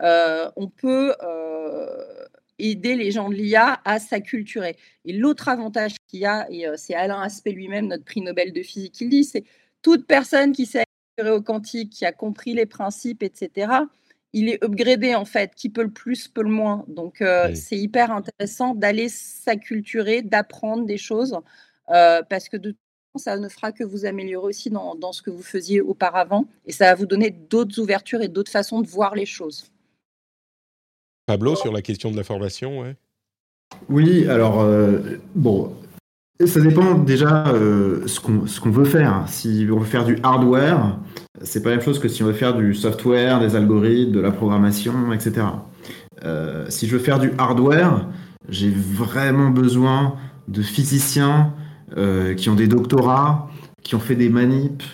Euh, 0.00 0.50
on 0.56 0.68
peut 0.68 1.14
euh, 1.22 2.26
aider 2.58 2.96
les 2.96 3.10
gens 3.10 3.28
de 3.28 3.34
l'IA 3.34 3.80
à 3.84 3.98
s'acculturer. 3.98 4.76
Et 5.04 5.12
l'autre 5.12 5.48
avantage 5.48 5.96
qu'il 6.08 6.20
y 6.20 6.26
a, 6.26 6.46
et 6.50 6.66
c'est 6.76 6.94
Alain 6.94 7.20
Aspect 7.20 7.52
lui-même, 7.52 7.86
notre 7.86 8.04
prix 8.04 8.20
Nobel 8.20 8.52
de 8.52 8.62
physique, 8.62 9.00
le 9.00 9.08
dit, 9.08 9.24
c'est 9.24 9.44
toute 9.82 10.06
personne 10.06 10.52
qui 10.52 10.66
s'est 10.66 10.84
au 11.20 11.42
quantique, 11.42 11.90
qui 11.90 12.04
a 12.04 12.12
compris 12.12 12.54
les 12.54 12.66
principes, 12.66 13.22
etc., 13.22 13.68
il 14.32 14.48
est 14.48 14.62
upgradé 14.64 15.14
en 15.14 15.24
fait, 15.24 15.54
qui 15.54 15.68
peut 15.68 15.82
le 15.82 15.90
plus, 15.90 16.28
peut 16.28 16.42
le 16.42 16.50
moins. 16.50 16.84
Donc 16.88 17.20
euh, 17.20 17.54
c'est 17.54 17.76
hyper 17.76 18.10
intéressant 18.10 18.74
d'aller 18.74 19.08
s'acculturer, 19.08 20.22
d'apprendre 20.22 20.84
des 20.84 20.98
choses, 20.98 21.38
euh, 21.90 22.22
parce 22.28 22.48
que 22.48 22.56
de 22.56 22.70
toute 22.70 22.80
façon, 23.14 23.24
ça 23.24 23.38
ne 23.38 23.48
fera 23.48 23.72
que 23.72 23.84
vous 23.84 24.06
améliorer 24.06 24.46
aussi 24.46 24.70
dans, 24.70 24.94
dans, 24.94 25.12
ce 25.12 25.22
que 25.22 25.30
vous 25.30 25.42
faisiez 25.42 25.80
auparavant, 25.80 26.46
et 26.66 26.72
ça 26.72 26.86
va 26.86 26.94
vous 26.94 27.06
donner 27.06 27.30
d'autres 27.30 27.78
ouvertures 27.80 28.22
et 28.22 28.28
d'autres 28.28 28.52
façons 28.52 28.80
de 28.80 28.88
voir 28.88 29.14
les 29.14 29.26
choses. 29.26 29.70
Pablo, 31.26 31.54
sur 31.54 31.72
la 31.72 31.82
question 31.82 32.10
de 32.10 32.16
la 32.16 32.24
formation, 32.24 32.80
ouais. 32.80 32.96
Oui, 33.88 34.28
alors, 34.28 34.60
euh, 34.60 35.18
bon, 35.34 35.74
ça 36.46 36.60
dépend 36.60 36.94
déjà 36.94 37.48
euh, 37.48 38.06
ce 38.06 38.20
qu'on 38.20 38.70
veut 38.70 38.84
faire. 38.84 39.24
Si 39.28 39.66
on 39.70 39.78
veut 39.78 39.86
faire 39.86 40.04
du 40.04 40.18
hardware, 40.22 40.98
c'est 41.40 41.62
pas 41.62 41.70
la 41.70 41.76
même 41.76 41.84
chose 41.84 41.98
que 41.98 42.08
si 42.08 42.22
on 42.22 42.26
veut 42.26 42.32
faire 42.32 42.54
du 42.54 42.74
software, 42.74 43.40
des 43.40 43.56
algorithmes, 43.56 44.12
de 44.12 44.20
la 44.20 44.30
programmation, 44.30 45.12
etc. 45.12 45.46
Euh, 46.24 46.66
si 46.68 46.86
je 46.86 46.96
veux 46.96 47.02
faire 47.02 47.18
du 47.18 47.32
hardware, 47.38 48.06
j'ai 48.48 48.70
vraiment 48.70 49.50
besoin 49.50 50.16
de 50.48 50.62
physiciens 50.62 51.54
euh, 51.96 52.34
qui 52.34 52.50
ont 52.50 52.54
des 52.54 52.68
doctorats, 52.68 53.48
qui 53.82 53.94
ont 53.94 54.00
fait 54.00 54.16
des 54.16 54.28
manips. 54.28 54.84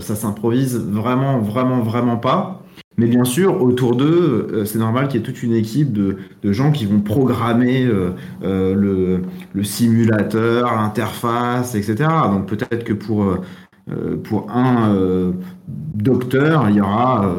ça 0.00 0.14
s'improvise 0.14 0.76
vraiment, 0.78 1.40
vraiment, 1.40 1.80
vraiment 1.80 2.16
pas. 2.18 2.62
Mais 2.98 3.06
bien 3.08 3.24
sûr, 3.24 3.62
autour 3.62 3.94
d'eux, 3.94 4.48
euh, 4.50 4.64
c'est 4.64 4.78
normal 4.78 5.08
qu'il 5.08 5.20
y 5.20 5.22
ait 5.22 5.26
toute 5.26 5.42
une 5.42 5.52
équipe 5.52 5.92
de, 5.92 6.16
gens 6.44 6.72
qui 6.72 6.86
vont 6.86 7.00
programmer 7.00 7.84
euh, 7.84 8.12
euh, 8.42 9.20
le, 9.54 9.64
simulateur, 9.64 10.74
l'interface, 10.74 11.74
etc. 11.74 12.08
Donc 12.30 12.46
peut-être 12.46 12.84
que 12.84 12.94
pour, 12.94 13.36
pour 14.24 14.50
un 14.50 15.32
docteur, 15.94 16.68
il 16.70 16.76
y 16.76 16.80
aura, 16.80 17.36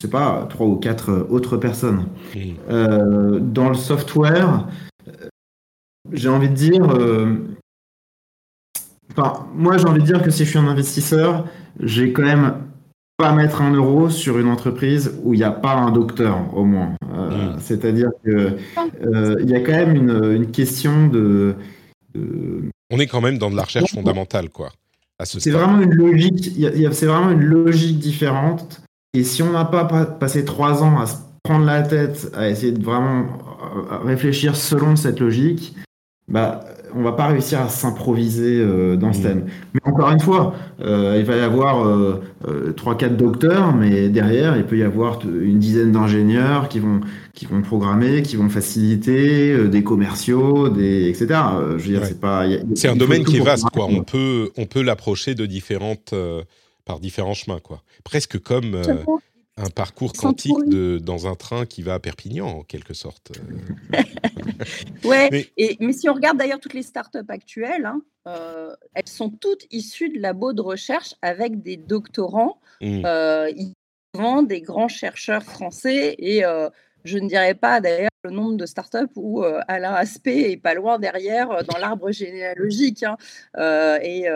je 0.00 0.06
sais 0.06 0.10
pas, 0.10 0.46
trois 0.50 0.66
ou 0.66 0.76
quatre 0.76 1.26
autres 1.30 1.56
personnes. 1.56 2.06
dans 2.66 3.68
le 3.68 3.74
software, 3.74 4.66
j'ai 6.12 6.28
envie 6.28 6.48
de 6.48 6.54
dire, 6.54 6.82
enfin, 9.12 9.46
moi 9.54 9.78
j'ai 9.78 9.86
envie 9.86 10.00
de 10.00 10.06
dire 10.06 10.22
que 10.22 10.30
si 10.30 10.44
je 10.44 10.50
suis 10.50 10.58
un 10.58 10.66
investisseur, 10.66 11.46
j'ai 11.80 12.12
quand 12.12 12.22
même 12.22 12.68
pas 13.18 13.32
mettre 13.32 13.62
un 13.62 13.72
euro 13.72 14.10
sur 14.10 14.38
une 14.38 14.46
entreprise 14.46 15.18
où 15.24 15.34
il 15.34 15.38
n'y 15.38 15.44
a 15.44 15.50
pas 15.50 15.74
un 15.74 15.90
docteur, 15.90 16.38
au 16.56 16.64
moins. 16.64 16.94
Euh, 17.12 17.54
mm. 17.54 17.58
C'est-à-dire 17.58 18.10
qu'il 18.22 18.32
euh, 18.32 19.36
il 19.40 19.50
y 19.50 19.56
a 19.56 19.60
quand 19.60 19.72
même 19.72 19.96
une, 19.96 20.50
question 20.52 21.08
de, 21.08 21.56
On 22.14 22.98
est 22.98 23.08
quand 23.08 23.20
même 23.20 23.38
dans 23.38 23.50
de 23.50 23.56
la 23.56 23.64
recherche 23.64 23.92
fondamentale, 23.92 24.50
quoi. 24.50 24.70
C'est 25.24 25.50
vraiment 25.50 25.80
une 25.80 25.94
logique. 25.94 26.52
C'est 26.92 27.06
vraiment 27.06 27.30
une 27.30 27.44
logique 27.44 27.98
différente. 27.98 28.82
Et 29.14 29.24
si 29.24 29.42
on 29.42 29.52
n'a 29.52 29.64
pas 29.64 29.84
passé 29.84 30.44
trois 30.44 30.82
ans 30.82 31.00
à 31.00 31.06
se 31.06 31.16
prendre 31.42 31.64
la 31.64 31.82
tête, 31.82 32.30
à 32.36 32.48
essayer 32.48 32.72
de 32.72 32.84
vraiment 32.84 33.26
euh, 33.90 33.98
réfléchir 34.04 34.54
selon 34.54 34.96
cette 34.96 35.18
logique, 35.18 35.74
bah 36.28 36.64
on 36.94 37.02
va 37.02 37.12
pas 37.12 37.28
réussir 37.28 37.60
à 37.60 37.68
s'improviser 37.68 38.58
euh, 38.60 38.96
dans 38.96 39.12
ce 39.12 39.18
mmh. 39.18 39.22
thème. 39.22 39.46
Mais 39.74 39.80
encore 39.84 40.10
une 40.10 40.20
fois, 40.20 40.54
euh, 40.80 41.16
il 41.18 41.24
va 41.24 41.36
y 41.36 41.40
avoir 41.40 41.86
euh, 41.86 42.22
trois, 42.76 42.96
quatre 42.96 43.16
docteurs, 43.16 43.74
mais 43.74 44.08
derrière, 44.08 44.56
il 44.56 44.64
peut 44.64 44.78
y 44.78 44.82
avoir 44.82 45.20
une 45.24 45.58
dizaine 45.58 45.92
d'ingénieurs 45.92 46.68
qui 46.68 46.78
vont 46.80 47.00
qui 47.34 47.46
vont 47.46 47.62
programmer, 47.62 48.22
qui 48.22 48.34
vont 48.34 48.48
faciliter, 48.48 49.68
des 49.68 49.84
commerciaux, 49.84 50.68
des 50.68 51.08
etc. 51.08 51.40
je 51.76 51.84
veux 51.84 51.98
dire, 51.98 52.04
c'est 52.04 52.20
pas. 52.20 52.44
C'est 52.74 52.88
un 52.88 52.96
domaime 52.96 53.24
qui 53.24 53.36
est 53.36 53.44
vaste, 53.44 53.70
quoi. 53.72 53.86
On 53.88 54.02
peut 54.02 54.50
on 54.56 54.66
peut 54.66 54.82
l'approcher 54.82 55.34
de 55.34 55.46
différentes 55.46 56.14
par 56.84 56.98
différents 56.98 57.34
chemins, 57.34 57.60
quoi. 57.60 57.82
Presque 58.02 58.40
comme 58.40 58.76
un 59.58 59.70
parcours 59.70 60.12
quantique 60.12 60.68
de, 60.68 60.98
dans 60.98 61.26
un 61.26 61.34
train 61.34 61.66
qui 61.66 61.82
va 61.82 61.94
à 61.94 61.98
Perpignan, 61.98 62.46
en 62.46 62.62
quelque 62.62 62.94
sorte. 62.94 63.32
ouais, 65.04 65.28
mais, 65.30 65.48
et, 65.56 65.76
mais 65.80 65.92
si 65.92 66.08
on 66.08 66.14
regarde 66.14 66.38
d'ailleurs 66.38 66.60
toutes 66.60 66.74
les 66.74 66.82
startups 66.82 67.18
actuelles, 67.28 67.86
hein, 67.86 68.02
elles 68.94 69.08
sont 69.08 69.30
toutes 69.30 69.66
issues 69.70 70.10
de 70.10 70.20
labos 70.20 70.52
de 70.52 70.62
recherche 70.62 71.14
avec 71.22 71.62
des 71.62 71.76
doctorants, 71.76 72.60
mmh. 72.80 73.02
des 74.46 74.60
grands 74.60 74.88
chercheurs 74.88 75.42
français 75.42 76.14
et 76.18 76.44
je 77.04 77.18
ne 77.18 77.28
dirais 77.28 77.54
pas 77.54 77.80
d'ailleurs 77.80 78.08
le 78.24 78.30
nombre 78.30 78.56
de 78.56 78.66
startups 78.66 79.12
où 79.16 79.44
euh, 79.44 79.60
Alain 79.68 79.94
Aspect 79.94 80.52
est 80.52 80.56
pas 80.56 80.74
loin 80.74 80.98
derrière 80.98 81.50
euh, 81.50 81.62
dans 81.62 81.78
l'arbre 81.78 82.10
généalogique. 82.10 83.02
Hein. 83.02 83.16
Euh, 83.56 83.98
et, 84.02 84.28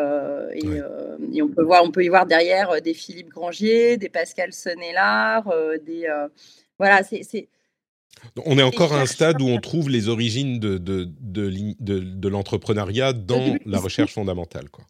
on, 1.43 1.49
peut 1.49 1.63
voir, 1.63 1.83
on 1.85 1.91
peut 1.91 2.05
y 2.05 2.09
voir 2.09 2.27
derrière 2.27 2.81
des 2.81 2.95
Philippe 2.95 3.29
Grangier, 3.29 3.97
des 3.97 4.09
Pascal 4.09 4.53
Sonnellard, 4.53 5.53
des. 5.85 6.07
voilà, 6.79 7.03
c'est. 7.03 7.49
On 8.45 8.57
est 8.59 8.63
encore 8.63 8.93
à 8.93 9.01
un 9.01 9.07
stade 9.07 9.43
où 9.43 9.47
on 9.47 9.59
trouve 9.59 9.91
les 9.91 10.09
origines 10.09 10.61
de, 10.61 10.79
de, 10.79 11.09
de, 11.21 11.81
de 11.81 12.29
l'entrepreneuriat 12.29 13.13
dans 13.13 13.57
la 13.67 13.81
recherche 13.81 14.15
fondamentale. 14.15 14.71
Quoi 14.71 14.85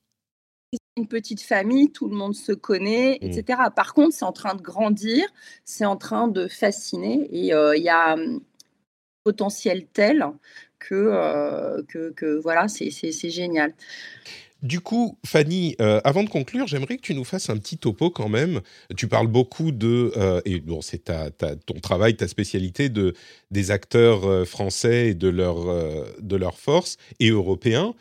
une 0.97 1.07
petite 1.07 1.41
famille, 1.41 1.91
tout 1.91 2.09
le 2.09 2.15
monde 2.15 2.35
se 2.35 2.53
connaît, 2.53 3.19
mmh. 3.21 3.27
etc. 3.27 3.59
Par 3.75 3.95
contre, 3.95 4.15
c'est 4.15 4.25
en 4.25 4.33
train 4.33 4.55
de 4.55 4.63
grandir, 4.63 5.25
c'est 5.65 5.87
en 5.87 5.97
train 5.97 6.29
de 6.29 6.49
fasciner 6.49 7.29
et 7.33 7.55
euh, 7.55 7.77
il 7.77 7.83
y 7.83 7.89
a 7.89 8.15
un 8.15 8.41
potentiel 9.25 9.87
tel 9.93 10.27
que, 10.79 10.95
euh, 10.95 11.83
que, 11.87 12.41
voilà, 12.41 12.67
c'est 12.69 13.31
génial. 13.31 13.73
Du 14.63 14.81
coup, 14.81 15.19
Fanny, 15.27 15.75
euh, 15.81 16.01
avant 16.05 16.23
de 16.23 16.29
conclure, 16.29 16.69
j'aimerais 16.69 16.97
que 16.97 17.03
tu 17.03 17.15
nous 17.15 17.25
fasses 17.25 17.51
un 17.51 17.57
petit 17.57 17.79
topo 17.79 18.11
quand 18.11 18.29
même. 18.29 18.61
Tu 18.97 19.09
parles 19.09 19.27
beaucoup 19.27 19.73
de, 19.73 20.13
et 20.45 20.61
bon, 20.61 20.81
c'est 20.83 21.11
ton 21.67 21.81
travail, 21.81 22.17
ta 22.17 22.29
spécialité, 22.29 22.89
de, 22.89 23.15
des 23.51 23.73
acteurs 23.73 24.47
français 24.47 25.09
et 25.09 25.15
de 25.15 25.29
leur, 25.29 25.65
de 26.21 26.37
leur 26.37 26.59
force, 26.59 26.97
et 27.19 27.31
européens. 27.31 27.95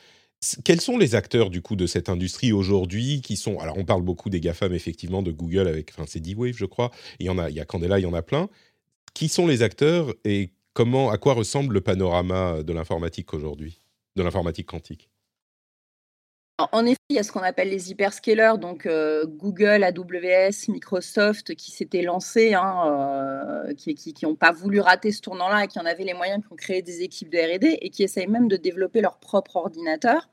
Quels 0.64 0.82
sont 0.82 0.98
les 0.98 1.14
acteurs 1.14 1.52
du 1.52 1.62
coup 1.62 1.76
de 1.76 1.86
cette 1.86 2.10
industrie 2.10 2.52
aujourd'hui 2.52 3.22
qui 3.22 3.38
sont 3.38 3.60
alors 3.60 3.78
on 3.78 3.86
parle 3.86 4.02
beaucoup 4.02 4.32
des 4.32 4.40
gafam 4.40 4.74
effectivement 4.74 5.22
de 5.22 5.32
Google 5.32 5.68
avec 5.68 5.92
enfin 5.92 6.06
c'est 6.08 6.20
D-Wave 6.20 6.56
je 6.58 6.66
crois 6.66 6.90
il 7.20 7.28
y 7.28 7.30
en 7.30 7.38
a 7.38 7.52
il 7.52 7.56
y 7.56 7.60
a 7.60 7.66
Candela 7.66 8.00
il 8.00 8.04
y 8.04 8.06
en 8.08 8.14
a 8.16 8.24
plein. 8.24 8.50
Qui 9.14 9.30
sont 9.30 9.46
les 9.46 9.62
acteurs 9.62 10.16
et 10.26 10.52
comment 10.74 11.12
à 11.12 11.20
quoi 11.20 11.36
ressemble 11.36 11.76
le 11.76 11.82
panorama 11.82 12.64
de 12.64 12.74
l'informatique 12.74 13.34
aujourd'hui 13.36 13.82
de 14.16 14.24
l'informatique 14.24 14.68
quantique? 14.68 15.11
En 16.72 16.86
effet, 16.86 16.98
il 17.10 17.16
y 17.16 17.20
a 17.20 17.24
ce 17.24 17.32
qu'on 17.32 17.42
appelle 17.42 17.70
les 17.70 17.92
hyperscalers, 17.92 18.58
donc 18.60 18.86
euh, 18.86 19.26
Google, 19.26 19.84
AWS, 19.84 20.70
Microsoft, 20.70 21.56
qui 21.56 21.72
s'étaient 21.72 22.02
lancés, 22.02 22.54
hein, 22.54 23.68
euh, 23.68 23.74
qui 23.74 24.16
n'ont 24.24 24.36
pas 24.36 24.52
voulu 24.52 24.80
rater 24.80 25.12
ce 25.12 25.22
tournant-là 25.22 25.66
et 25.66 25.68
qui 25.68 25.80
en 25.80 25.86
avaient 25.86 26.04
les 26.04 26.14
moyens, 26.14 26.44
qui 26.46 26.52
ont 26.52 26.56
créé 26.56 26.82
des 26.82 27.02
équipes 27.02 27.30
de 27.30 27.38
R&D 27.38 27.80
et 27.82 27.90
qui 27.90 28.04
essayent 28.04 28.28
même 28.28 28.48
de 28.48 28.58
développer 28.58 29.02
leur 29.02 29.20
propre 29.20 29.58
ordinateur. 29.58 30.30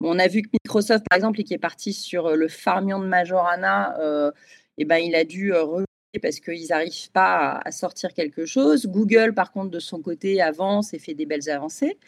on 0.00 0.18
a 0.18 0.28
vu 0.28 0.42
que 0.42 0.48
Microsoft, 0.64 1.04
par 1.08 1.16
exemple, 1.16 1.42
qui 1.42 1.54
est 1.54 1.58
parti 1.58 1.92
sur 1.92 2.26
euh, 2.26 2.36
le 2.36 2.48
Farmion 2.48 3.00
de 3.00 3.06
Majorana, 3.06 3.96
eh 4.78 4.84
ben, 4.84 4.96
il 4.96 5.14
a 5.14 5.24
dû 5.24 5.52
parce 6.18 6.40
qu'ils 6.40 6.66
n'arrivent 6.68 7.10
pas 7.12 7.60
à, 7.64 7.70
sortir 7.70 8.12
quelque 8.12 8.44
chose. 8.44 8.86
Google, 8.86 9.32
par 9.32 9.52
contre, 9.52 9.70
de 9.70 9.78
son 9.78 10.00
côté, 10.00 10.40
avance 10.42 10.92
et 10.92 10.98
fait 10.98 11.14
des 11.14 11.26
belles 11.26 11.48
avancées. 11.48 11.98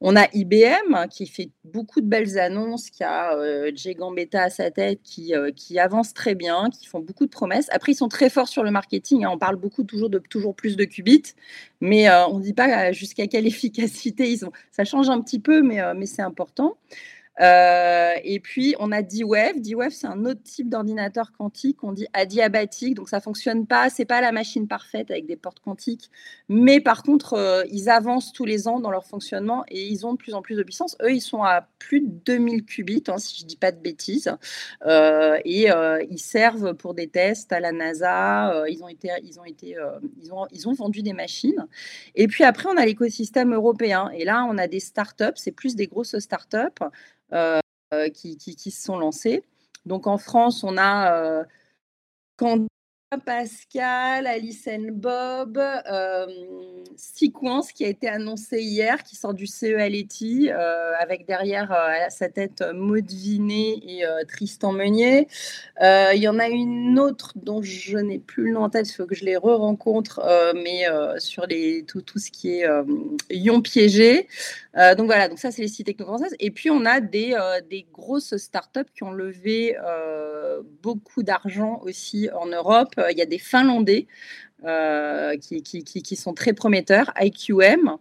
On 0.00 0.16
a 0.16 0.26
IBM 0.32 1.06
qui 1.10 1.28
fait 1.28 1.50
beaucoup 1.64 2.00
de 2.00 2.06
belles 2.06 2.38
annonces, 2.38 2.90
qui 2.90 3.04
a 3.04 3.36
euh, 3.36 3.70
Gambetta 3.96 4.42
à 4.42 4.50
sa 4.50 4.72
tête, 4.72 5.00
qui, 5.04 5.34
euh, 5.34 5.52
qui 5.54 5.78
avance 5.78 6.12
très 6.12 6.34
bien, 6.34 6.70
qui 6.70 6.86
font 6.86 6.98
beaucoup 6.98 7.24
de 7.24 7.30
promesses. 7.30 7.68
Après, 7.70 7.92
ils 7.92 7.96
sont 7.96 8.08
très 8.08 8.28
forts 8.28 8.48
sur 8.48 8.64
le 8.64 8.72
marketing. 8.72 9.24
Hein. 9.24 9.30
On 9.32 9.38
parle 9.38 9.56
beaucoup 9.56 9.84
toujours 9.84 10.10
de 10.10 10.18
toujours 10.18 10.56
plus 10.56 10.76
de 10.76 10.84
qubits, 10.84 11.34
mais 11.80 12.08
euh, 12.08 12.26
on 12.26 12.38
ne 12.38 12.42
dit 12.42 12.54
pas 12.54 12.90
jusqu'à 12.90 13.28
quelle 13.28 13.46
efficacité 13.52 14.28
ils 14.30 14.44
ont. 14.44 14.52
Ça 14.72 14.84
change 14.84 15.08
un 15.08 15.20
petit 15.20 15.38
peu, 15.38 15.62
mais, 15.62 15.80
euh, 15.80 15.94
mais 15.96 16.06
c'est 16.06 16.22
important. 16.22 16.76
Euh, 17.40 18.12
et 18.22 18.40
puis, 18.40 18.74
on 18.78 18.92
a 18.92 19.02
D-Wave. 19.02 19.60
D-Wave, 19.60 19.92
c'est 19.92 20.06
un 20.06 20.24
autre 20.26 20.42
type 20.42 20.68
d'ordinateur 20.68 21.32
quantique. 21.32 21.82
On 21.82 21.92
dit 21.92 22.06
adiabatique. 22.12 22.94
Donc, 22.94 23.08
ça 23.08 23.20
fonctionne 23.20 23.66
pas. 23.66 23.88
C'est 23.90 24.04
pas 24.04 24.20
la 24.20 24.32
machine 24.32 24.68
parfaite 24.68 25.10
avec 25.10 25.26
des 25.26 25.36
portes 25.36 25.60
quantiques. 25.60 26.10
Mais 26.48 26.80
par 26.80 27.02
contre, 27.02 27.34
euh, 27.34 27.62
ils 27.70 27.88
avancent 27.88 28.32
tous 28.32 28.44
les 28.44 28.68
ans 28.68 28.80
dans 28.80 28.90
leur 28.90 29.06
fonctionnement 29.06 29.64
et 29.68 29.86
ils 29.86 30.06
ont 30.06 30.12
de 30.12 30.18
plus 30.18 30.34
en 30.34 30.42
plus 30.42 30.56
de 30.56 30.62
puissance. 30.62 30.96
Eux, 31.02 31.12
ils 31.12 31.20
sont 31.20 31.42
à 31.42 31.66
plus 31.78 32.00
de 32.00 32.10
2000 32.26 32.64
qubits, 32.64 33.04
hein, 33.08 33.18
si 33.18 33.40
je 33.40 33.46
dis 33.46 33.56
pas 33.56 33.72
de 33.72 33.80
bêtises. 33.80 34.30
Euh, 34.86 35.38
et 35.44 35.68
ils 36.10 36.18
servent 36.18 36.74
pour 36.74 36.94
des 36.94 37.08
tests 37.08 37.52
à 37.52 37.60
la 37.60 37.72
NASA. 37.72 38.64
ils 38.68 38.82
ont 38.82 38.88
été, 38.88 39.10
ils 39.22 39.40
ont 39.40 39.44
été, 39.44 39.76
ils 40.22 40.32
ont, 40.32 40.46
ils 40.52 40.68
ont 40.68 40.72
vendu 40.72 41.02
des 41.02 41.12
machines. 41.12 41.66
Et 42.14 42.26
puis 42.26 42.44
après, 42.44 42.68
on 42.68 42.76
a 42.76 42.84
l'écosystème 42.84 43.54
européen. 43.54 44.10
Et 44.14 44.24
là, 44.24 44.46
on 44.48 44.58
a 44.58 44.66
des 44.66 44.80
startups. 44.80 45.24
C'est 45.36 45.52
plus 45.52 45.76
des 45.76 45.86
grosses 45.86 46.18
startups. 46.18 46.82
Euh, 47.32 48.08
qui, 48.08 48.38
se 48.38 48.82
sont 48.82 48.96
lancés. 48.96 49.44
Donc 49.84 50.06
en 50.06 50.16
France, 50.16 50.64
on 50.64 50.78
a 50.78 51.12
euh, 51.12 51.44
Pascal, 53.18 54.26
Alice 54.26 54.68
Bob, 54.90 55.58
euh, 55.58 56.26
Sequence 56.96 57.72
qui 57.72 57.84
a 57.84 57.88
été 57.88 58.08
annoncé 58.08 58.60
hier, 58.60 59.02
qui 59.02 59.16
sort 59.16 59.34
du 59.34 59.46
CELETI, 59.46 60.50
euh, 60.50 60.92
avec 60.98 61.26
derrière 61.26 61.72
euh, 61.72 62.06
à 62.06 62.10
sa 62.10 62.28
tête 62.28 62.64
Maud 62.74 63.10
Vinet 63.10 63.80
et 63.82 64.04
Tristan 64.28 64.72
Meunier. 64.72 65.28
Il 65.80 66.18
y 66.18 66.28
en 66.28 66.38
a 66.38 66.48
une 66.48 66.98
autre 66.98 67.32
dont 67.36 67.62
je 67.62 67.98
n'ai 67.98 68.18
plus 68.18 68.44
le 68.44 68.52
nom 68.52 68.64
en 68.64 68.70
tête, 68.70 68.88
il 68.88 68.94
faut 68.94 69.06
que 69.06 69.14
je 69.14 69.24
les 69.24 69.36
re-rencontre, 69.36 70.20
mais 70.54 70.84
sur 71.18 71.46
les, 71.46 71.84
tout, 71.84 72.02
tout, 72.02 72.18
ce 72.18 72.30
qui 72.30 72.60
est 72.60 72.66
ion 73.30 73.60
piégé. 73.60 74.28
donc 74.96 75.06
voilà, 75.06 75.28
donc 75.28 75.38
ça 75.38 75.50
c'est 75.50 75.62
les 75.62 75.68
sites 75.68 75.86
techno-françaises. 75.86 76.34
Et 76.38 76.50
puis 76.50 76.70
on 76.70 76.84
a 76.84 77.00
des, 77.00 77.36
des 77.68 77.86
grosses 77.92 78.36
startups 78.36 78.90
qui 78.94 79.02
ont 79.02 79.12
levé 79.12 79.76
beaucoup 80.82 81.22
d'argent 81.22 81.80
aussi 81.84 82.28
en 82.34 82.46
Europe 82.46 82.94
il 83.10 83.18
y 83.18 83.22
a 83.22 83.26
des 83.26 83.38
Finlandais 83.38 84.06
euh, 84.64 85.36
qui, 85.38 85.62
qui, 85.62 86.16
sont 86.16 86.34
très 86.34 86.52
prometteurs, 86.52 87.12
IQM. 87.20 87.96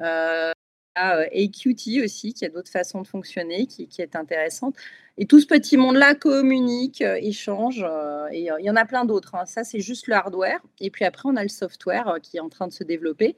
Euh, 0.00 0.52
AQT 0.94 2.02
aussi, 2.02 2.32
qui 2.32 2.46
a 2.46 2.48
d'autres 2.48 2.70
façons 2.70 3.02
de 3.02 3.06
fonctionner, 3.06 3.66
qui, 3.66 3.86
est 3.98 4.16
intéressante. 4.16 4.76
Et 5.18 5.26
tout 5.26 5.40
ce 5.40 5.46
petit 5.46 5.76
monde-là 5.76 6.14
communique, 6.14 7.02
euh, 7.02 7.18
échange, 7.20 7.84
et 8.32 8.48
il 8.58 8.64
y 8.64 8.70
en 8.70 8.76
a 8.76 8.86
plein 8.86 9.04
d'autres. 9.04 9.34
Hein. 9.34 9.44
Ça, 9.44 9.62
c'est 9.62 9.80
juste 9.80 10.06
le 10.06 10.14
hardware. 10.14 10.60
Et 10.80 10.90
puis 10.90 11.04
après, 11.04 11.28
on 11.28 11.36
a 11.36 11.42
le 11.42 11.50
software 11.50 12.18
qui 12.22 12.38
est 12.38 12.40
en 12.40 12.48
train 12.48 12.66
de 12.66 12.72
se 12.72 12.82
développer. 12.82 13.36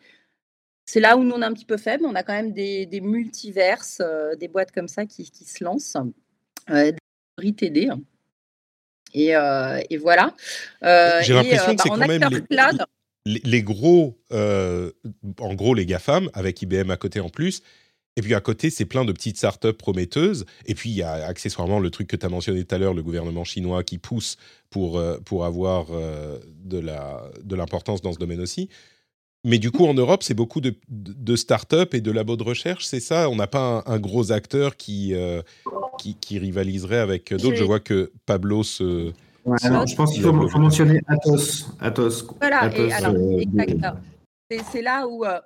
C'est 0.87 1.01
là 1.01 1.17
où 1.17 1.25
nous, 1.25 1.35
on 1.35 1.43
est 1.43 1.45
un 1.45 1.53
petit 1.53 1.65
peu 1.65 1.77
faible. 1.77 2.07
On 2.07 2.15
a 2.15 2.23
quand 2.23 2.33
même 2.33 2.53
des, 2.53 2.87
des 2.87 3.01
multiverses, 3.01 4.01
des 4.39 4.49
boîtes 4.49 4.71
comme 4.73 4.89
ça 4.89 5.05
qui, 5.05 5.25
se 5.25 5.65
lancent. 5.65 5.97
Euh, 6.71 6.93
euh, 7.51 7.97
et, 9.15 9.97
voilà. 9.97 10.35
Euh, 10.83 11.21
J'ai 11.23 11.35
l'impression 11.35 11.75
que 11.75 11.83
c'est 11.83 11.89
bah, 11.89 11.97
quand 11.97 12.09
même 12.09 12.87
les, 13.27 13.63
gros, 13.63 14.19
euh, 14.33 14.91
en 15.41 15.55
gros 15.55 15.75
les 15.75 15.87
GAFAM, 15.87 16.31
avec 16.33 16.63
IBM 16.63 16.91
à 16.91 16.97
côté 16.97 17.21
en 17.21 17.29
plus. 17.29 17.63
Et 18.17 18.23
puis 18.23 18.35
à 18.35 18.41
côté, 18.41 18.71
c'est 18.71 18.85
plein 18.85 19.05
de 19.05 19.13
petites 19.13 19.37
startups 19.37 19.75
prometteuses. 19.75 20.45
Et 20.67 20.75
puis 20.75 20.91
il 20.91 20.97
y 20.97 21.03
a 21.03 21.27
accessoirement 21.27 21.79
le 21.79 21.91
truc 21.91 22.09
que 22.09 22.17
tu 22.17 22.27
as 22.27 22.29
mentionné 22.29 22.65
tout 22.65 22.75
à 22.75 22.79
l'heure, 22.79 22.95
le 22.95 23.03
gouvernement 23.03 23.45
chinois 23.45 23.85
qui 23.85 23.99
pousse 23.99 24.37
pour, 24.71 25.01
pour 25.25 25.45
avoir 25.45 25.87
de 25.91 27.55
l'importance 27.55 28.03
dans 28.03 28.13
ce 28.13 28.19
domaine 28.19 28.41
aussi. 28.41 28.69
Mais 29.45 29.59
du 29.59 29.71
coup, 29.71 29.87
en 29.87 29.95
Europe, 29.95 30.23
c'est 30.23 30.35
beaucoup 30.35 30.61
de, 30.61 30.75
de, 30.89 31.37
start-up 31.37 31.95
et 31.95 32.01
de 32.01 32.11
labos 32.11 32.37
de 32.37 32.43
recherche, 32.43 32.85
c'est 32.85 33.01
ça? 33.01 33.31
On 33.31 33.37
n'a 33.37 33.47
pas 33.47 33.85
un, 33.87 33.99
gros 33.99 34.33
acteur 34.33 34.77
qui, 34.77 35.15
euh, 35.15 35.43
qui, 35.99 36.39
rivaliserait 36.39 36.99
avec 36.99 37.33
d'autres. 37.35 37.57
Je 37.57 37.65
vois 37.65 37.81
que 37.81 38.13
Pablo 38.27 38.63
se. 38.63 39.13
je 39.47 39.95
pense 39.97 40.13
qu'il 40.13 40.23
faut, 40.23 40.33
mentionner 40.33 41.01
Atos. 41.07 41.69
Atos 41.81 42.27
voilà, 42.41 42.61
alors, 42.61 43.15
euh, 43.15 43.39
exactement. 43.41 44.01
C'est 44.73 44.81
là 44.81 45.07
où 45.07 45.27
euh, 45.27 45.41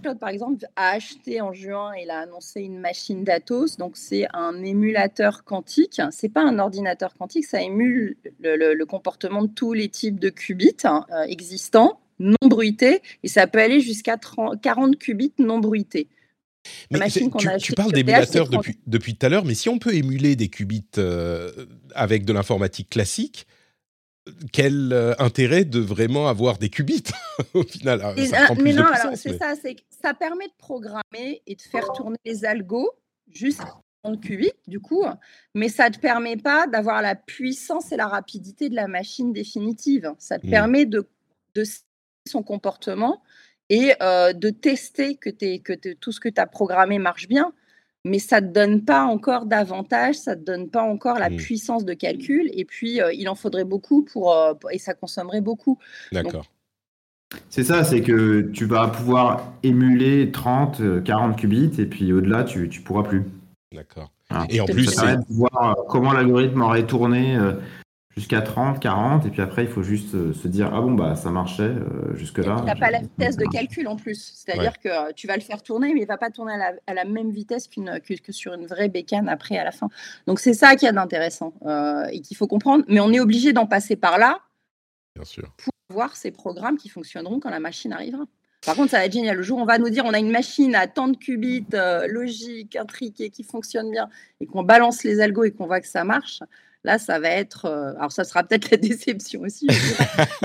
Cloud, 0.00 0.20
par 0.20 0.28
exemple, 0.28 0.64
a 0.76 0.90
acheté 0.90 1.40
en 1.40 1.52
juin, 1.52 1.90
il 2.00 2.08
a 2.08 2.20
annoncé 2.20 2.60
une 2.60 2.78
machine 2.78 3.24
d'Atos. 3.24 3.78
Donc, 3.78 3.96
c'est 3.96 4.26
un 4.32 4.62
émulateur 4.62 5.42
quantique. 5.42 6.00
C'est 6.12 6.28
pas 6.28 6.42
un 6.42 6.60
ordinateur 6.60 7.14
quantique, 7.14 7.46
ça 7.46 7.60
émule 7.60 8.16
le, 8.40 8.84
comportement 8.84 9.42
de 9.42 9.48
tous 9.48 9.72
les 9.72 9.88
types 9.88 10.20
de 10.20 10.30
qubits 10.30 10.76
hein, 10.84 11.04
existants 11.26 11.98
non 12.18 12.48
bruité 12.48 13.02
et 13.22 13.28
ça 13.28 13.46
peut 13.46 13.58
aller 13.58 13.80
jusqu'à 13.80 14.16
40 14.16 14.96
qubits 14.98 15.32
non 15.38 15.58
bruités. 15.58 16.08
Mais 16.90 17.08
tu, 17.10 17.30
tu, 17.58 17.72
parles 17.72 17.92
d'émulateurs 17.92 18.48
depuis, 18.48 18.78
depuis 18.86 19.16
tout 19.16 19.26
à 19.26 19.28
l'heure, 19.28 19.44
mais 19.44 19.54
si 19.54 19.68
on 19.68 19.78
peut 19.78 19.94
émuler 19.94 20.36
des 20.36 20.48
qubits 20.48 20.86
euh, 20.98 21.50
avec 21.94 22.24
de 22.24 22.32
l'informatique 22.32 22.90
classique, 22.90 23.46
quel 24.52 24.92
euh, 24.92 25.14
intérêt 25.18 25.64
de 25.64 25.80
vraiment 25.80 26.28
avoir 26.28 26.58
des 26.58 26.70
qubits 26.70 27.04
au 27.54 27.62
final? 27.62 28.00
Ah, 28.02 28.14
ça 28.26 28.54
Mais 28.54 28.72
non, 28.72 28.86
c'est 29.14 29.38
ça, 29.38 29.54
ça 30.02 30.14
permet 30.14 30.46
de 30.46 30.54
programmer 30.56 31.42
et 31.46 31.54
de 31.54 31.62
faire 31.62 31.92
tourner 31.92 32.18
les 32.24 32.44
algos 32.44 32.90
juste 33.30 33.62
30 34.02 34.20
qubits, 34.20 34.52
du 34.66 34.80
coup, 34.80 35.04
mais 35.54 35.68
ça 35.68 35.88
ne 35.88 35.94
te 35.94 35.98
permet 35.98 36.36
pas 36.36 36.66
d'avoir 36.66 37.02
la 37.02 37.14
puissance 37.14 37.90
et 37.92 37.96
la 37.96 38.06
rapidité 38.06 38.68
de 38.68 38.74
la 38.74 38.86
machine 38.86 39.32
définitive. 39.32 40.12
Ça 40.18 40.38
te 40.38 40.46
mmh. 40.46 40.50
permet 40.50 40.86
de, 40.86 41.08
de 41.54 41.64
son 42.28 42.42
comportement 42.42 43.22
et 43.70 43.92
de 44.00 44.50
tester 44.50 45.16
que, 45.16 45.30
que 45.30 45.92
tout 45.94 46.12
ce 46.12 46.20
que 46.20 46.28
tu 46.28 46.40
as 46.40 46.46
programmé 46.46 46.98
marche 46.98 47.28
bien 47.28 47.52
mais 48.04 48.18
ça 48.18 48.40
ne 48.40 48.48
te 48.48 48.52
donne 48.52 48.84
pas 48.84 49.04
encore 49.04 49.46
d'avantage, 49.46 50.16
ça 50.16 50.34
ne 50.34 50.40
te 50.40 50.44
donne 50.44 50.68
pas 50.68 50.82
encore 50.82 51.18
la 51.18 51.30
mmh. 51.30 51.36
puissance 51.36 51.84
de 51.84 51.94
calcul, 51.94 52.50
et 52.52 52.64
puis 52.64 53.00
il 53.14 53.28
en 53.28 53.34
faudrait 53.34 53.64
beaucoup 53.64 54.02
pour, 54.02 54.36
et 54.70 54.78
ça 54.78 54.94
consommerait 54.94 55.40
beaucoup. 55.40 55.78
D'accord. 56.12 56.46
C'est 57.48 57.64
ça, 57.64 57.82
c'est 57.82 58.00
que 58.00 58.42
tu 58.52 58.66
vas 58.66 58.88
pouvoir 58.88 59.54
émuler 59.62 60.30
30, 60.30 61.02
40 61.02 61.36
qubits, 61.36 61.72
et 61.78 61.86
puis 61.86 62.12
au-delà, 62.12 62.44
tu 62.44 62.68
ne 62.68 62.84
pourras 62.84 63.02
plus. 63.02 63.24
D'accord. 63.72 64.10
Et 64.50 64.60
en 64.60 64.66
plus, 64.66 64.94
voir 65.30 65.76
comment 65.88 66.12
l'algorithme 66.12 66.60
aurait 66.62 66.86
tourné 66.86 67.38
jusqu'à 68.16 68.42
30, 68.42 68.80
40, 68.80 69.26
et 69.26 69.30
puis 69.30 69.42
après, 69.42 69.64
il 69.64 69.68
faut 69.68 69.82
juste 69.82 70.14
euh, 70.14 70.32
se 70.32 70.46
dire, 70.46 70.70
ah 70.72 70.80
bon, 70.80 70.92
bah, 70.92 71.16
ça 71.16 71.30
marchait 71.30 71.62
euh, 71.62 72.14
jusque-là. 72.14 72.56
Tu 72.60 72.64
n'as 72.64 72.76
pas 72.76 72.90
la 72.90 73.00
vitesse 73.00 73.36
de 73.36 73.44
calcul 73.46 73.88
en 73.88 73.96
plus. 73.96 74.32
C'est-à-dire 74.36 74.78
que 74.78 74.88
euh, 74.88 75.12
tu 75.14 75.26
vas 75.26 75.34
le 75.34 75.42
faire 75.42 75.62
tourner, 75.62 75.92
mais 75.92 76.00
il 76.00 76.04
ne 76.04 76.08
va 76.08 76.16
pas 76.16 76.30
tourner 76.30 76.54
à 76.86 76.94
la, 76.94 77.04
même 77.04 77.30
vitesse 77.30 77.66
qu'une, 77.66 78.00
que, 78.00 78.32
sur 78.32 78.54
une 78.54 78.66
vraie 78.66 78.88
bécane 78.88 79.28
après, 79.28 79.58
à 79.58 79.64
la 79.64 79.72
fin. 79.72 79.88
Donc, 80.26 80.38
c'est 80.38 80.54
ça 80.54 80.76
qui 80.76 80.86
est 80.86 80.92
d'intéressant 80.92 81.52
et 82.10 82.20
qu'il 82.20 82.36
faut 82.36 82.46
comprendre. 82.46 82.84
Mais 82.88 83.00
on 83.00 83.12
est 83.12 83.20
obligé 83.20 83.52
d'en 83.52 83.66
passer 83.66 83.96
par 83.96 84.18
là 84.18 84.40
Bien 85.14 85.24
sûr. 85.24 85.52
pour 85.56 85.72
voir 85.90 86.16
ces 86.16 86.30
programmes 86.30 86.76
qui 86.76 86.88
fonctionneront 86.88 87.40
quand 87.40 87.50
la 87.50 87.60
machine 87.60 87.92
arrivera. 87.92 88.24
Par 88.64 88.76
contre, 88.76 88.92
ça 88.92 88.98
va 88.98 89.04
être 89.04 89.12
génial. 89.12 89.36
Le 89.36 89.42
jour 89.42 89.58
où 89.58 89.62
on 89.62 89.66
va 89.66 89.78
nous 89.78 89.90
dire 89.90 90.04
on 90.06 90.14
a 90.14 90.18
une 90.18 90.30
machine 90.30 90.74
à 90.74 90.86
tant 90.86 91.08
de 91.08 91.16
qubits, 91.16 91.66
logique, 92.08 92.76
intriquée, 92.76 93.30
qui 93.30 93.42
fonctionne 93.42 93.90
bien, 93.90 94.08
et 94.40 94.46
qu'on 94.46 94.62
balance 94.62 95.04
les 95.04 95.20
algos 95.20 95.44
et 95.44 95.50
qu'on 95.50 95.66
voit 95.66 95.80
que 95.80 95.88
ça 95.88 96.04
marche, 96.04 96.40
Là, 96.84 96.98
ça 96.98 97.18
va 97.18 97.30
être. 97.30 97.64
Euh, 97.64 97.94
alors, 97.96 98.12
ça 98.12 98.24
sera 98.24 98.44
peut-être 98.44 98.70
la 98.70 98.76
déception 98.76 99.40
aussi. 99.40 99.66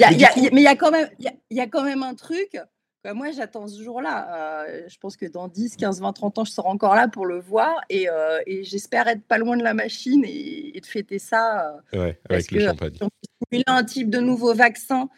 mais 0.00 0.06
il 0.12 0.60
y 0.60 0.66
a 0.66 0.76
quand 0.76 0.92
même, 0.92 1.08
il 1.18 1.56
y, 1.56 1.60
a 1.60 1.66
quand 1.66 1.82
même 1.82 2.04
un 2.04 2.14
truc. 2.14 2.56
moi, 3.04 3.32
j'attends 3.32 3.66
ce 3.66 3.82
jour-là. 3.82 4.66
Euh, 4.68 4.82
je 4.88 4.96
pense 4.98 5.16
que 5.16 5.26
dans 5.26 5.48
10, 5.48 5.76
15, 5.76 6.00
20, 6.00 6.12
30 6.12 6.38
ans, 6.38 6.44
je 6.44 6.52
serai 6.52 6.68
encore 6.68 6.94
là 6.94 7.08
pour 7.08 7.26
le 7.26 7.40
voir. 7.40 7.74
Et, 7.90 8.08
euh, 8.08 8.38
j'espère 8.62 9.08
être 9.08 9.24
pas 9.24 9.38
loin 9.38 9.56
de 9.56 9.64
la 9.64 9.74
machine 9.74 10.24
et, 10.24 10.80
de 10.80 10.86
fêter 10.86 11.18
ça. 11.18 11.76
ouais, 11.92 12.18
avec 12.28 12.50
le 12.52 12.60
champagne. 12.60 12.94
Si 13.52 13.64
on 13.66 13.72
un 13.72 13.84
type 13.84 14.10
de 14.10 14.20
nouveau 14.20 14.54
vaccin 14.54 15.08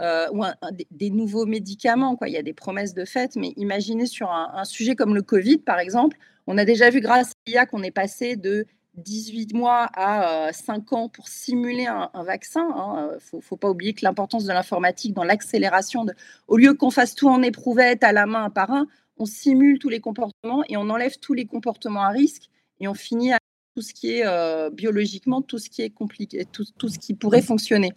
ou 0.00 0.44
des, 0.90 1.10
nouveaux 1.10 1.44
médicaments, 1.44 2.16
quoi. 2.16 2.28
il 2.28 2.32
y 2.32 2.38
a 2.38 2.42
des 2.42 2.54
promesses 2.54 2.94
de 2.94 3.04
fait. 3.04 3.36
Mais 3.36 3.52
imaginez 3.56 4.06
sur 4.06 4.30
un, 4.30 4.50
un 4.54 4.64
sujet 4.64 4.96
comme 4.96 5.14
le 5.14 5.22
Covid, 5.22 5.58
par 5.58 5.78
exemple, 5.78 6.16
on 6.46 6.56
a 6.56 6.64
déjà 6.64 6.88
vu 6.88 7.00
grâce 7.00 7.32
à 7.32 7.34
l'IA 7.50 7.66
qu'on 7.66 7.82
est 7.82 7.92
passé 7.92 8.36
de 8.36 8.66
18 8.94 9.54
mois 9.54 9.88
à 9.94 10.52
5 10.52 10.92
ans 10.92 11.08
pour 11.08 11.28
simuler 11.28 11.86
un, 11.86 12.10
vaccin. 12.24 12.66
Il 12.68 12.80
hein, 12.80 13.10
ne 13.32 13.40
faut, 13.40 13.56
pas 13.56 13.70
oublier 13.70 13.94
que 13.94 14.04
l'importance 14.04 14.44
de 14.44 14.52
l'informatique 14.52 15.14
dans 15.14 15.24
l'accélération, 15.24 16.06
au 16.48 16.56
lieu 16.56 16.74
qu'on 16.74 16.90
fasse 16.90 17.14
tout 17.14 17.28
en 17.28 17.42
éprouvette 17.42 18.04
à 18.04 18.12
la 18.12 18.26
main 18.26 18.44
un 18.44 18.50
par 18.50 18.70
un, 18.70 18.86
on 19.16 19.24
simule 19.24 19.78
tous 19.78 19.88
les 19.88 20.00
comportements 20.00 20.64
et 20.68 20.76
on 20.76 20.90
enlève 20.90 21.18
tous 21.18 21.34
les 21.34 21.46
comportements 21.46 22.02
à 22.02 22.10
risque 22.10 22.50
et 22.80 22.88
on 22.88 22.94
finit 22.94 23.32
à 23.32 23.38
tout 23.74 23.82
ce 23.82 23.94
qui 23.94 24.18
est 24.18 24.70
biologiquement, 24.70 25.40
tout 25.40 25.58
ce 25.58 25.70
qui 25.70 25.82
est 25.82 25.90
compliqué, 25.90 26.44
tout 26.44 26.88
ce 26.88 26.98
qui 26.98 27.14
pourrait 27.14 27.42
fonctionner. 27.42 27.92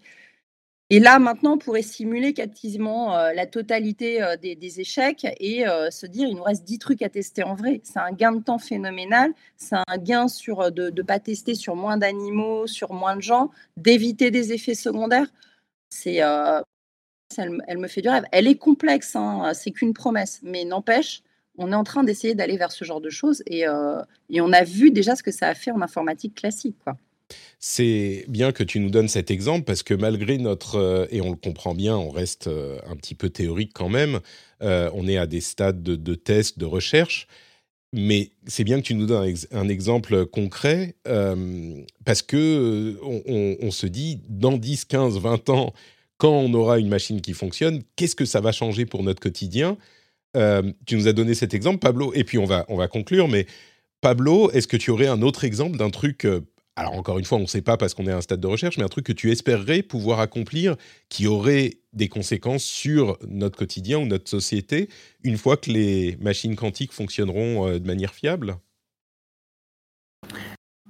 Et 0.91 0.99
là, 0.99 1.17
maintenant, 1.17 1.53
on 1.53 1.57
pourrait 1.57 1.81
simuler 1.81 2.33
quasiment 2.33 3.17
euh, 3.17 3.33
la 3.33 3.47
totalité 3.47 4.21
euh, 4.21 4.37
des, 4.37 4.79
échecs 4.79 5.25
et 5.39 5.67
euh, 5.67 5.89
se 5.89 6.05
dire, 6.05 6.27
il 6.27 6.35
nous 6.35 6.43
reste 6.43 6.63
10 6.63 6.77
trucs 6.77 7.01
à 7.01 7.09
tester 7.09 7.41
en 7.43 7.55
vrai. 7.55 7.81
C'est 7.83 7.97
un 7.97 8.11
gain 8.11 8.31
de 8.33 8.43
temps 8.43 8.59
phénoménal. 8.59 9.33
C'est 9.57 9.75
un 9.75 9.97
gain 9.97 10.27
sur, 10.27 10.71
de 10.71 10.91
ne 10.91 11.01
pas 11.01 11.19
tester 11.19 11.55
sur 11.55 11.75
moins 11.75 11.97
d'animaux, 11.97 12.67
sur 12.67 12.93
moins 12.93 13.15
de 13.15 13.21
gens, 13.21 13.49
d'éviter 13.77 14.29
des 14.29 14.53
effets 14.53 14.75
secondaires. 14.75 15.27
C'est, 15.89 16.17
elle, 16.17 17.77
me 17.79 17.87
fait 17.87 18.01
du 18.01 18.09
rêve. 18.09 18.25
Elle 18.31 18.47
est 18.47 18.57
complexe, 18.57 19.15
hein, 19.15 19.53
c'est 19.55 19.71
qu'une 19.71 19.93
promesse. 19.93 20.39
Mais 20.43 20.65
n'empêche, 20.65 21.23
on 21.57 21.71
est 21.71 21.75
en 21.75 21.83
train 21.83 22.03
d'essayer 22.03 22.35
d'aller 22.35 22.57
vers 22.57 22.71
ce 22.71 22.85
genre 22.85 23.01
de 23.01 23.09
choses 23.09 23.41
et, 23.47 23.61
et, 24.29 24.41
on 24.41 24.53
a 24.53 24.63
vu 24.63 24.91
déjà 24.91 25.15
ce 25.15 25.23
que 25.23 25.31
ça 25.31 25.47
a 25.47 25.55
fait 25.55 25.71
en 25.71 25.81
informatique 25.81 26.35
classique. 26.35 26.77
Quoi. 26.83 26.95
C'est 27.67 28.25
bien 28.27 28.51
que 28.51 28.63
tu 28.63 28.79
nous 28.79 28.91
donnes 28.91 29.07
cet 29.07 29.31
exemple 29.31 29.63
parce 29.63 29.81
que 29.81 29.95
malgré 29.95 30.37
notre, 30.37 30.75
euh, 30.75 31.07
et 31.09 31.21
on 31.21 31.31
le 31.31 31.35
comprend 31.35 31.73
bien, 31.73 31.97
on 31.97 32.11
reste 32.11 32.45
euh, 32.45 32.77
un 32.87 32.95
petit 32.95 33.15
peu 33.15 33.29
théorique 33.29 33.71
quand 33.73 33.89
même, 33.89 34.19
euh, 34.61 34.91
on 34.93 35.07
est 35.07 35.17
à 35.17 35.25
des 35.25 35.41
stades 35.41 35.81
de, 35.81 36.15
tests, 36.15 36.59
de 36.59 36.65
recherche, 36.65 37.25
mais 37.91 38.29
c'est 38.45 38.63
bien 38.63 38.77
que 38.77 38.85
tu 38.85 38.93
nous 38.93 39.07
donnes 39.07 39.33
un, 39.51 39.67
exemple 39.67 40.27
concret 40.27 40.95
parce 42.05 42.21
que 42.21 42.99
on, 43.01 43.71
se 43.71 43.87
dit, 43.87 44.19
dans 44.29 44.57
10, 44.57 44.85
15, 44.85 45.17
20 45.17 45.49
ans, 45.49 45.73
quand 46.17 46.33
on 46.33 46.53
aura 46.53 46.77
une 46.77 46.89
machine 46.89 47.19
qui 47.19 47.33
fonctionne, 47.33 47.81
qu'est-ce 47.95 48.15
que 48.15 48.25
ça 48.25 48.41
va 48.41 48.51
changer 48.51 48.85
pour 48.85 49.01
notre 49.01 49.21
quotidien? 49.21 49.77
Tu 50.35 50.97
nous 50.97 51.07
as 51.07 51.13
donné 51.13 51.33
cet 51.33 51.55
exemple, 51.55 51.79
Pablo, 51.79 52.13
et 52.13 52.25
puis 52.25 52.37
on 52.37 52.45
va, 52.45 52.65
on 52.67 52.75
va 52.75 52.87
conclure, 52.87 53.27
mais 53.27 53.47
Pablo, 54.01 54.51
est-ce 54.51 54.67
que 54.67 54.77
tu 54.77 54.91
aurais 54.91 55.07
un 55.07 55.21
autre 55.21 55.45
exemple 55.45 55.77
d'un 55.77 55.89
truc 55.89 56.27
alors 56.75 56.93
encore 56.93 57.19
une 57.19 57.25
fois, 57.25 57.37
on 57.37 57.41
ne 57.41 57.47
sait 57.47 57.61
pas 57.61 57.77
parce 57.77 57.93
qu'on 57.93 58.05
est 58.05 58.11
à 58.11 58.17
un 58.17 58.21
stade 58.21 58.41
de 58.41 58.47
recherche, 58.47 58.77
mais 58.77 58.83
un 58.83 58.89
truc 58.89 59.05
que 59.05 59.13
tu 59.13 59.31
espérerais 59.31 59.81
pouvoir 59.81 60.19
accomplir 60.19 60.75
qui 61.09 61.25
aurait 61.27 61.75
des 61.93 62.09
conséquences 62.09 62.63
sur 62.63 63.17
notre 63.27 63.57
quotidien 63.57 63.99
ou 63.99 64.05
notre 64.05 64.29
société 64.29 64.89
une 65.23 65.37
fois 65.37 65.55
que 65.55 65.71
les 65.71 66.17
machines 66.19 66.55
quantiques 66.55 66.91
fonctionneront 66.91 67.67
euh, 67.67 67.79
de 67.79 67.87
manière 67.87 68.13
fiable? 68.13 68.57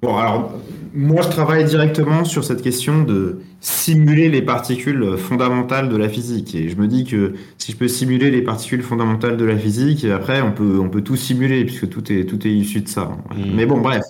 Bon, 0.02 0.18
alors, 0.18 0.54
moi, 0.94 1.22
je 1.22 1.30
travaille 1.30 1.64
directement 1.66 2.26
sur 2.26 2.44
cette 2.44 2.62
question 2.62 3.04
de 3.04 3.40
simuler 3.62 4.30
les 4.30 4.42
particules 4.42 5.18
fondamentales 5.18 5.88
de 5.90 5.96
la 5.96 6.10
physique. 6.10 6.54
Et 6.54 6.70
je 6.70 6.76
me 6.76 6.88
dis 6.88 7.06
que 7.06 7.34
si 7.58 7.72
je 7.72 7.78
peux 7.78 7.88
simuler 7.88 8.30
les 8.30 8.42
particules 8.42 8.84
fondamentales 8.84 9.38
de 9.38 9.46
la 9.46 9.58
physique, 9.58 10.04
après, 10.06 10.42
on 10.42 10.52
peut, 10.52 10.80
on 10.80 10.90
peut 10.90 11.02
tout 11.02 11.16
simuler, 11.16 11.64
puisque 11.64 11.90
tout 11.90 12.12
est, 12.12 12.26
tout 12.26 12.46
est 12.46 12.52
issu 12.52 12.82
de 12.82 12.90
ça. 12.90 13.18
Hmm. 13.36 13.56
Mais 13.56 13.66
bon, 13.66 13.80
bref. 13.80 14.04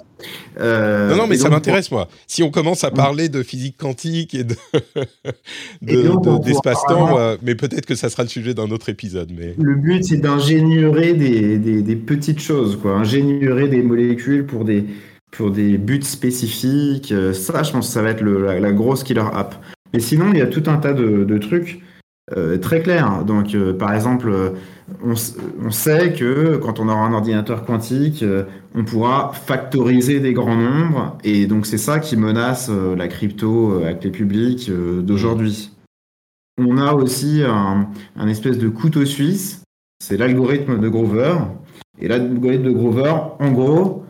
Euh, 0.60 1.10
non, 1.10 1.18
non, 1.18 1.28
mais 1.28 1.38
ça 1.38 1.50
m'intéresse, 1.50 1.92
moi. 1.92 2.08
Si 2.28 2.44
on 2.44 2.52
commence 2.52 2.84
à 2.84 2.92
parler 2.92 3.30
de 3.30 3.44
physique 3.44 3.78
quantique 3.78 4.34
et 4.34 4.44
de, 4.44 4.56
d'espace-temps, 5.82 7.18
euh, 7.18 7.38
mais 7.42 7.56
peut-être 7.56 7.86
que 7.86 7.96
ça 7.96 8.10
sera 8.10 8.24
le 8.24 8.30
sujet 8.30 8.54
d'un 8.54 8.72
autre 8.72 8.90
épisode. 8.90 9.32
Mais... 9.36 9.56
Le 9.58 9.76
but, 9.76 10.04
c'est 10.04 10.18
d'ingénierer 10.18 11.14
des, 11.14 11.58
des, 11.58 11.82
des, 11.82 11.96
petites 11.96 12.40
choses, 12.40 12.78
quoi. 12.78 12.94
Ingénierer 12.94 13.68
des 13.68 13.82
molécules 13.82 14.46
pour 14.46 14.66
des 14.66 14.86
pour 15.32 15.52
des 15.52 15.78
buts 15.78 16.02
spécifiques. 16.02 17.12
Euh, 17.12 17.34
ça, 17.34 17.62
je 17.64 17.72
pense 17.72 17.88
que 17.88 17.94
ça 17.94 18.02
va 18.02 18.12
être 18.12 18.24
la, 18.24 18.72
grosse 18.72 19.04
killer 19.04 19.26
app. 19.34 19.56
Mais 19.94 20.00
sinon, 20.00 20.32
il 20.32 20.40
y 20.40 20.42
a 20.42 20.48
tout 20.48 20.64
un 20.68 20.78
tas 20.78 20.94
de, 20.94 21.38
trucs 21.38 21.82
euh, 22.38 22.58
très 22.58 22.82
clairs. 22.82 23.26
Donc, 23.26 23.56
par 23.78 23.94
exemple, 23.94 24.54
on, 25.04 25.72
sait 25.72 26.14
que 26.14 26.58
quand 26.58 26.80
on 26.80 26.88
aura 26.88 27.06
un 27.06 27.14
ordinateur 27.14 27.66
quantique, 27.66 28.24
on 28.76 28.84
pourra 28.84 29.32
factoriser 29.34 30.20
des 30.20 30.34
grands 30.34 30.56
nombres. 30.56 31.18
Et 31.24 31.48
donc, 31.48 31.66
c'est 31.66 31.78
ça 31.78 32.00
qui 32.00 32.18
menace 32.18 32.70
la 32.70 33.08
crypto 33.08 33.84
avec 33.84 34.04
les 34.04 34.12
publics 34.12 34.70
d'aujourd'hui. 34.72 35.72
On 36.58 36.78
a 36.78 36.94
aussi 36.94 37.42
un, 37.44 37.90
un 38.16 38.28
espèce 38.28 38.58
de 38.58 38.70
couteau 38.70 39.06
suisse. 39.06 39.64
C'est 40.00 40.18
l'algorithme 40.18 40.80
de 40.80 40.88
Grover. 40.88 41.38
Et 42.00 42.08
l'algorithme 42.08 42.64
de 42.64 42.72
Grover, 42.72 43.14
en 43.40 43.52
gros, 43.52 44.06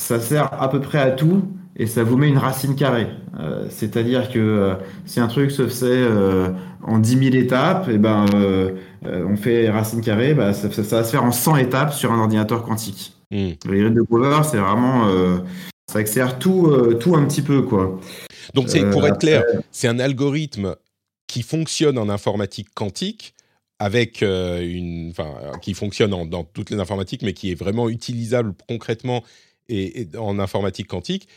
ça 0.00 0.20
sert 0.20 0.60
à 0.60 0.68
peu 0.68 0.80
près 0.80 0.98
à 0.98 1.10
tout 1.10 1.42
et 1.76 1.86
ça 1.86 2.04
vous 2.04 2.16
met 2.16 2.28
une 2.28 2.38
racine 2.38 2.76
carrée. 2.76 3.08
Euh, 3.40 3.66
c'est-à-dire 3.68 4.30
que 4.30 4.38
euh, 4.38 4.74
si 5.06 5.20
un 5.20 5.26
truc 5.26 5.50
se 5.50 5.66
fait 5.66 5.86
euh, 5.86 6.50
en 6.82 6.98
10 6.98 7.30
000 7.30 7.34
étapes, 7.34 7.88
et 7.88 7.94
eh 7.94 7.98
ben, 7.98 8.26
on 9.04 9.36
fait 9.36 9.70
racine 9.70 10.00
carrée, 10.00 10.34
bah, 10.34 10.52
ça, 10.52 10.68
va 10.68 11.04
se 11.04 11.10
faire 11.10 11.24
en 11.24 11.32
100 11.32 11.56
étapes 11.56 11.92
sur 11.92 12.12
un 12.12 12.20
ordinateur 12.20 12.62
quantique. 12.62 13.14
Mm. 13.30 13.50
Le 13.66 13.90
de 13.90 14.02
Grover, 14.02 14.40
c'est 14.48 14.58
vraiment. 14.58 15.08
ça 15.90 15.98
accélère 15.98 16.38
tout, 16.38 16.72
tout 17.00 17.16
un 17.16 17.24
petit 17.24 17.42
peu. 17.42 17.62
Quoi. 17.62 17.98
Donc, 18.54 18.68
pour 18.92 19.06
être 19.06 19.18
clair, 19.18 19.42
c'est 19.72 19.88
un 19.88 19.98
algorithme 19.98 20.76
qui 21.26 21.42
fonctionne 21.42 21.98
en 21.98 22.08
informatique 22.08 22.68
quantique 22.74 23.34
avec 23.80 24.22
une, 24.22 25.10
enfin, 25.10 25.34
qui 25.60 25.74
fonctionne 25.74 26.10
dans 26.28 26.44
toutes 26.44 26.70
les 26.70 26.78
informatiques, 26.78 27.22
mais 27.22 27.32
qui 27.32 27.50
est 27.50 27.56
vraiment 27.56 27.88
utilisable 27.88 28.54
concrètement 28.68 29.24
et, 29.68 30.08
en 30.16 30.38
informatique 30.38 30.86
quantique. 30.86 31.28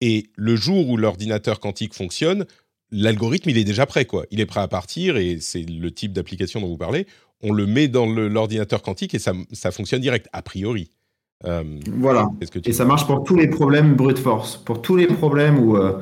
Et 0.00 0.30
le 0.36 0.56
jour 0.56 0.88
où 0.88 0.96
l'ordinateur 0.96 1.60
quantique 1.60 1.94
fonctionne, 1.94 2.46
l'algorithme, 2.90 3.50
il 3.50 3.58
est 3.58 3.64
déjà 3.64 3.86
prêt, 3.86 4.04
quoi. 4.04 4.26
Il 4.30 4.40
est 4.40 4.46
prêt 4.46 4.60
à 4.60 4.68
partir, 4.68 5.16
et 5.16 5.38
c'est 5.40 5.62
le 5.62 5.90
type 5.90 6.12
d'application 6.12 6.60
dont 6.60 6.68
vous 6.68 6.76
parlez. 6.76 7.06
On 7.42 7.52
le 7.52 7.66
met 7.66 7.88
dans 7.88 8.06
l'ordinateur 8.06 8.82
quantique 8.82 9.14
et 9.14 9.18
ça, 9.18 9.32
ça, 9.52 9.70
fonctionne 9.70 10.00
direct, 10.00 10.28
a 10.32 10.42
priori. 10.42 10.90
Euh, 11.44 11.62
voilà. 11.92 12.28
et 12.64 12.72
ça 12.72 12.84
marche 12.84 13.06
pour 13.06 13.22
tous 13.22 13.36
les 13.36 13.48
problèmes 13.48 13.94
brute 13.94 14.18
force. 14.18 14.56
Pour 14.56 14.82
tous 14.82 14.96
les 14.96 15.06
problèmes 15.06 15.60
où 15.60 15.76
euh, 15.76 15.92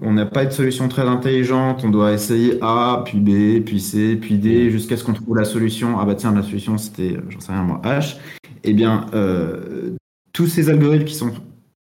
on 0.00 0.12
n'a 0.12 0.26
pas 0.26 0.44
de 0.44 0.50
solution 0.50 0.88
très 0.88 1.02
intelligente, 1.02 1.82
on 1.84 1.90
doit 1.90 2.12
essayer 2.12 2.58
A, 2.62 3.02
puis 3.04 3.20
B, 3.20 3.62
puis 3.64 3.80
C, 3.80 4.16
puis 4.16 4.38
D, 4.38 4.66
mm. 4.66 4.70
jusqu'à 4.70 4.96
ce 4.96 5.04
qu'on 5.04 5.12
trouve 5.12 5.36
la 5.36 5.44
solution. 5.44 6.00
Ah 6.00 6.04
bah 6.04 6.14
tiens, 6.14 6.32
la 6.32 6.42
solution, 6.42 6.78
c'était, 6.78 7.16
j'en 7.28 7.40
sais 7.40 7.52
rien 7.52 7.62
moi, 7.62 7.80
H. 7.84 8.16
Eh 8.64 8.72
bien, 8.72 9.06
euh, 9.14 9.94
tous 10.32 10.46
ces 10.46 10.68
algorithmes 10.68 11.04
qui 11.04 11.14
sont 11.14 11.32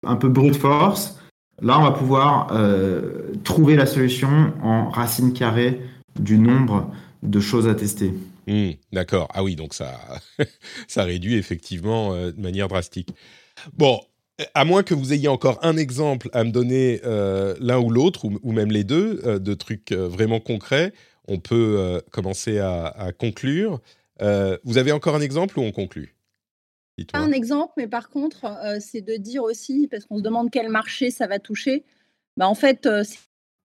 un 0.07 0.17
peu 0.17 0.29
brute 0.29 0.57
force, 0.57 1.19
là, 1.63 1.79
on 1.79 1.83
va 1.83 1.93
pouvoir 1.93 2.49
euh, 2.53 3.33
trouver 3.45 3.77
la 3.77 3.87
solution 3.87 4.53
en 4.63 4.89
racine 4.91 5.33
carrée 5.33 5.81
du 6.19 6.39
nombre 6.39 6.91
de 7.23 7.41
choses 7.41 7.69
à 7.69 7.75
tester. 7.75 8.13
Hmm, 8.47 8.71
d'accord. 8.93 9.29
Ah 9.33 9.43
oui, 9.43 9.57
donc 9.57 9.75
ça, 10.89 11.03
réduit 11.05 11.35
effectivement 11.37 12.13
euh, 12.13 12.33
de 12.33 12.41
manière 12.41 12.69
drastique. 12.69 13.11
Bon, 13.73 14.01
à 14.55 14.65
moins 14.65 14.83
que 14.83 14.95
vous 14.95 15.13
ayez 15.13 15.29
encore 15.29 15.59
un 15.63 15.77
exemple 15.77 16.29
à 16.33 16.45
me 16.45 16.51
donner, 16.51 17.01
euh, 17.05 17.55
l'un 17.61 17.79
ou 17.79 17.91
l'autre, 17.91 18.25
ou, 18.25 18.53
même 18.53 18.71
les 18.71 18.85
deux, 18.85 19.39
de 19.39 19.55
trucs 19.55 19.93
vraiment 19.93 20.41
concrets, 20.41 20.93
on 21.29 21.39
peut 21.39 22.03
commencer 22.11 22.59
à 22.59 23.13
conclure. 23.17 23.81
vous 24.21 24.79
avez 24.79 24.93
encore 24.93 25.15
un 25.15 25.21
exemple 25.21 25.59
ou 25.59 25.63
on 25.63 25.71
conclut? 25.71 26.14
Un 27.13 27.33
exemple, 27.33 27.73
mais 27.77 27.89
par 27.89 28.09
contre, 28.09 28.45
euh, 28.45 28.79
c'est 28.81 29.01
de 29.01 29.17
dire 29.17 29.43
aussi, 29.43 29.89
parce 29.89 30.05
qu'on 30.05 30.19
se 30.19 30.23
demande 30.23 30.51
quel 30.51 30.69
marché 30.69 31.11
ça 31.11 31.27
va 31.27 31.39
toucher, 31.39 31.85
bah, 32.37 32.49
en 32.49 32.55
fait, 32.55 32.87
euh, 32.87 33.03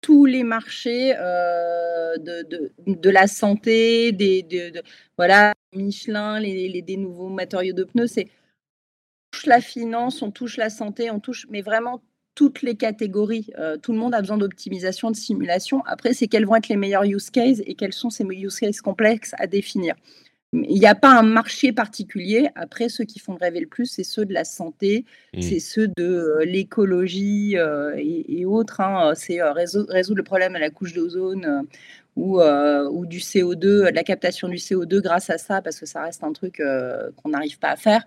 tous 0.00 0.24
les 0.24 0.42
marchés 0.42 1.14
euh, 1.16 2.16
de, 2.18 3.10
la 3.10 3.26
santé, 3.28 4.12
de, 4.12 4.82
voilà, 5.16 5.54
Michelin, 5.74 6.40
les, 6.40 6.82
des 6.82 6.96
nouveaux 6.96 7.28
matériaux 7.28 7.74
de 7.74 7.84
pneus, 7.84 8.08
c'est 8.08 8.24
on 8.24 9.38
touche 9.38 9.46
la 9.46 9.60
finance, 9.60 10.22
on 10.22 10.30
touche 10.30 10.56
la 10.56 10.68
santé, 10.68 11.10
on 11.10 11.20
touche, 11.20 11.46
mais 11.48 11.62
vraiment 11.62 12.02
toutes 12.34 12.62
les 12.62 12.76
catégories. 12.76 13.50
tout 13.82 13.92
le 13.92 13.98
monde 13.98 14.14
a 14.14 14.20
besoin 14.20 14.36
d'optimisation, 14.38 15.10
de 15.10 15.16
simulation. 15.16 15.82
Après, 15.86 16.12
c'est 16.12 16.28
quels 16.28 16.44
vont 16.44 16.56
être 16.56 16.68
les 16.68 16.76
meilleurs 16.76 17.04
use 17.04 17.30
cases 17.30 17.62
et 17.64 17.74
quels 17.74 17.92
sont 17.92 18.10
ces 18.10 18.24
use 18.24 18.58
cases 18.58 18.80
complexes 18.80 19.34
à 19.38 19.46
définir. 19.46 19.94
Il 20.54 20.78
n'y 20.78 20.86
a 20.86 20.94
pas 20.94 21.18
un 21.18 21.22
marché 21.22 21.72
particulier. 21.72 22.50
Après, 22.56 22.90
ceux 22.90 23.04
qui 23.04 23.18
font 23.18 23.36
rêver 23.36 23.60
le 23.60 23.66
plus, 23.66 23.86
c'est 23.86 24.04
ceux 24.04 24.26
de 24.26 24.34
la 24.34 24.44
santé, 24.44 25.06
mmh. 25.32 25.40
c'est 25.40 25.60
ceux 25.60 25.88
de 25.88 26.04
euh, 26.04 26.44
l'écologie 26.44 27.56
euh, 27.56 27.94
et, 27.96 28.44
autres. 28.44 28.82
Hein. 28.82 29.14
C'est 29.14 29.40
euh, 29.40 29.52
résoudre, 29.52 30.14
le 30.14 30.22
problème 30.22 30.54
à 30.54 30.58
la 30.58 30.68
couche 30.68 30.92
d'ozone 30.92 31.66
ou, 32.16 32.42
ou, 32.42 33.06
du 33.06 33.18
CO2, 33.18 33.56
de 33.56 33.90
la 33.94 34.02
captation 34.02 34.48
du 34.48 34.56
CO2 34.56 35.00
grâce 35.00 35.30
à 35.30 35.38
ça, 35.38 35.62
parce 35.62 35.80
que 35.80 35.86
ça 35.86 36.02
reste 36.02 36.22
un 36.22 36.32
truc 36.32 36.60
qu'on 37.16 37.30
n'arrive 37.30 37.58
pas 37.58 37.70
à 37.70 37.76
faire. 37.76 38.06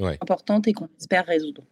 Importante 0.00 0.68
et 0.68 0.72
qu'on 0.72 0.88
espère 1.00 1.26
résoudre. 1.26 1.64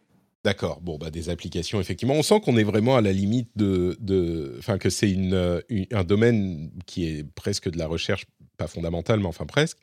D'accord. 0.43 0.81
Bon, 0.81 0.97
bah, 0.97 1.09
des 1.09 1.29
applications, 1.29 1.79
effectivement. 1.79 2.13
On 2.13 2.23
sent 2.23 2.41
qu'on 2.41 2.57
est 2.57 2.63
vraiment 2.63 2.97
à 2.97 3.01
la 3.01 3.13
limite 3.13 3.49
de. 3.55 4.55
Enfin, 4.59 4.77
que 4.77 4.89
c'est 4.89 5.09
une, 5.09 5.61
un 5.91 6.03
domaine 6.03 6.69
qui 6.85 7.05
est 7.05 7.23
presque 7.23 7.69
de 7.69 7.77
la 7.77 7.87
recherche 7.87 8.25
pas 8.57 8.67
fondamental, 8.67 9.19
mais 9.19 9.27
enfin 9.27 9.45
presque, 9.45 9.77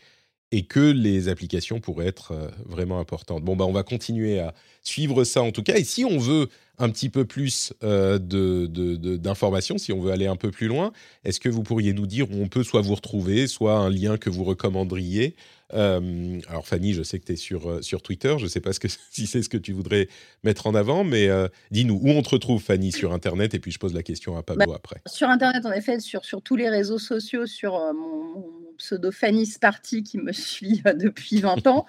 et 0.53 0.65
que 0.65 0.81
les 0.81 1.29
applications 1.29 1.81
pourraient 1.81 2.07
être 2.07 2.33
euh, 2.33 2.49
vraiment 2.67 3.01
importantes. 3.01 3.43
Bon, 3.43 3.57
bah, 3.57 3.65
on 3.65 3.73
va 3.73 3.83
continuer 3.83 4.39
à 4.39 4.55
suivre 4.83 5.25
ça 5.25 5.43
en 5.43 5.51
tout 5.51 5.63
cas. 5.63 5.77
Et 5.77 5.85
si 5.85 6.05
on 6.05 6.19
veut 6.19 6.49
un 6.79 6.91
petit 6.91 7.09
peu 7.09 7.25
plus 7.25 7.73
euh, 7.83 8.19
d'informations, 8.19 9.79
si 9.79 9.93
on 9.93 10.01
veut 10.01 10.13
aller 10.13 10.27
un 10.27 10.37
peu 10.37 10.51
plus 10.51 10.67
loin, 10.67 10.93
est-ce 11.25 11.41
que 11.41 11.49
vous 11.49 11.63
pourriez 11.63 11.93
nous 11.93 12.07
dire 12.07 12.31
où 12.31 12.35
on 12.43 12.49
peut 12.49 12.65
soit 12.65 12.81
vous 12.81 12.95
retrouver, 12.95 13.47
soit 13.47 13.77
un 13.77 13.91
lien 13.91 14.17
que 14.17 14.31
vous 14.31 14.45
recommanderiez? 14.45 15.37
Euh, 15.73 16.41
alors 16.49 16.67
Fanny, 16.67 16.93
je 16.93 17.03
sais 17.03 17.19
que 17.19 17.25
tu 17.25 17.33
es 17.33 17.37
sur, 17.37 17.83
sur 17.83 18.03
Twitter, 18.03 18.35
je 18.39 18.45
ne 18.45 18.49
sais 18.49 18.61
pas 18.61 18.73
ce 18.73 18.81
que, 18.81 18.89
si 19.11 19.27
c'est 19.27 19.43
ce 19.43 19.49
que 19.49 19.57
tu 19.57 19.73
voudrais 19.73 20.09
mettre 20.43 20.67
en 20.67 20.75
avant, 20.75 21.05
mais 21.05 21.29
euh, 21.29 21.49
dis-nous 21.71 21.99
où 22.03 22.11
on 22.11 22.23
te 22.23 22.31
retrouve 22.31 22.63
Fanny 22.63 22.93
sur 22.93 23.13
Internet 23.13 23.55
et 23.55 23.61
puis 23.61 23.71
je 23.71 23.79
pose 23.79 23.95
la 23.95 24.03
question 24.03 24.37
à 24.37 24.43
Pablo 24.43 24.67
bah, 24.67 24.75
après. 24.77 25.01
Sur 25.07 25.29
Internet, 25.29 25.65
en 25.67 25.73
effet, 25.73 26.01
sur, 26.01 26.25
sur 26.25 26.43
tous 26.43 26.57
les 26.57 26.69
réseaux 26.69 26.99
sociaux, 26.99 27.47
sur 27.47 27.73
mon, 27.95 28.64
pseudo 28.85 29.11
Fanny 29.11 29.47
Sparty 29.47 30.03
qui 30.03 30.19
me 30.19 30.33
suit 30.33 30.83
depuis 30.97 31.41
20 31.41 31.67
ans, 31.67 31.87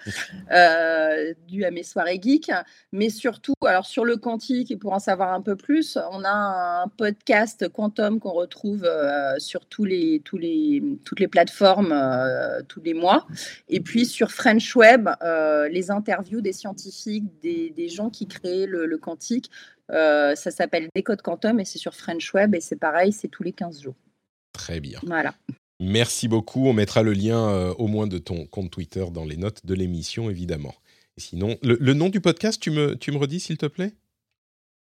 dû 1.47 1.65
à 1.65 1.71
mes 1.71 1.83
soirées 1.83 2.19
geeks, 2.21 2.51
mais 2.91 3.09
surtout, 3.09 3.53
alors 3.65 3.85
sur 3.85 4.05
le 4.05 4.17
quantique 4.17 4.71
et 4.71 4.77
pour 4.77 4.93
en 4.93 4.99
savoir 4.99 5.33
un 5.33 5.41
peu 5.41 5.55
plus, 5.55 5.97
on 6.11 6.23
a 6.23 6.83
un 6.83 6.87
podcast 6.87 7.69
Quantum 7.69 8.19
qu'on 8.19 8.33
retrouve 8.33 8.89
sur 9.37 9.65
tous 9.65 9.85
les, 9.85 10.21
tous 10.23 10.37
les, 10.37 10.81
toutes 11.03 11.19
les 11.19 11.27
plateformes 11.27 11.93
tous 12.67 12.81
les 12.81 12.93
mois 12.93 13.25
et 13.69 13.79
puis 13.79 14.05
sur 14.05 14.31
French 14.31 14.75
Web, 14.75 15.09
euh, 15.21 15.67
les 15.69 15.91
interviews 15.91 16.41
des 16.41 16.53
scientifiques, 16.53 17.25
des, 17.41 17.89
gens 17.89 18.09
qui 18.09 18.27
créent 18.27 18.65
le, 18.65 18.97
quantique, 18.97 19.49
euh, 19.91 20.35
ça 20.35 20.51
s'appelle 20.51 20.89
Décode 20.95 21.21
Quantum 21.21 21.59
et 21.59 21.65
c'est 21.65 21.77
sur 21.77 21.93
French 21.93 22.33
Web 22.33 22.55
et 22.55 22.61
c'est 22.61 22.75
pareil, 22.75 23.11
c'est 23.11 23.27
tous 23.27 23.43
les 23.43 23.53
15 23.53 23.81
jours. 23.81 23.95
Très 24.53 24.79
bien. 24.79 24.99
Voilà. 25.03 25.33
Merci 25.79 26.27
beaucoup. 26.27 26.67
On 26.67 26.73
mettra 26.73 27.03
le 27.03 27.13
lien 27.13 27.49
euh, 27.49 27.73
au 27.77 27.87
moins 27.87 28.07
de 28.07 28.17
ton 28.17 28.45
compte 28.45 28.71
Twitter 28.71 29.05
dans 29.11 29.25
les 29.25 29.37
notes 29.37 29.65
de 29.65 29.73
l'émission, 29.73 30.29
évidemment. 30.29 30.73
sinon, 31.17 31.57
le, 31.61 31.93
nom 31.93 32.09
du 32.09 32.21
podcast, 32.21 32.61
tu 32.61 32.71
me, 32.71 32.95
tu 32.95 33.11
me 33.11 33.17
redis, 33.17 33.39
s'il 33.39 33.57
te 33.57 33.65
plaît? 33.65 33.93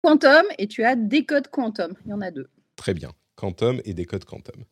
Quantum 0.02 0.44
et 0.58 0.66
tu 0.66 0.84
as 0.84 0.96
Décode 0.96 1.48
Quantum. 1.48 1.94
Il 2.04 2.10
y 2.10 2.12
en 2.12 2.20
a 2.20 2.30
deux. 2.30 2.48
Très 2.76 2.94
bien. 2.94 3.12
Quantum 3.36 3.80
et 3.84 3.94
Décode 3.94 4.24
Quantum. 4.24 4.64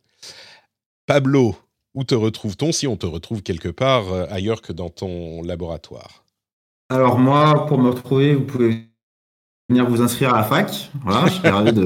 Pablo, 1.07 1.57
où 1.95 2.05
te 2.05 2.15
retrouve-t-on 2.15 2.73
si 2.73 2.87
on 2.87 2.97
te 2.97 3.07
retrouve 3.07 3.43
quelque 3.43 3.69
part 3.69 4.13
euh, 4.13 4.27
ailleurs 4.31 4.63
que 4.63 4.73
dans 4.73 4.91
ton 4.91 5.43
laboratoire? 5.43 6.25
Alors 6.91 7.19
moi, 7.19 7.67
pour 7.67 7.79
me 7.79 7.91
retrouver, 7.91 8.35
vous 8.35 8.45
pouvez 8.45 8.90
venir 9.71 9.89
vous 9.89 10.03
inscrire 10.03 10.35
à 10.35 10.39
la 10.39 10.45
fac. 10.45 10.91
Voilà, 11.03 11.27
je 11.27 11.33
serais 11.33 11.49
ravi 11.49 11.73
de, 11.73 11.81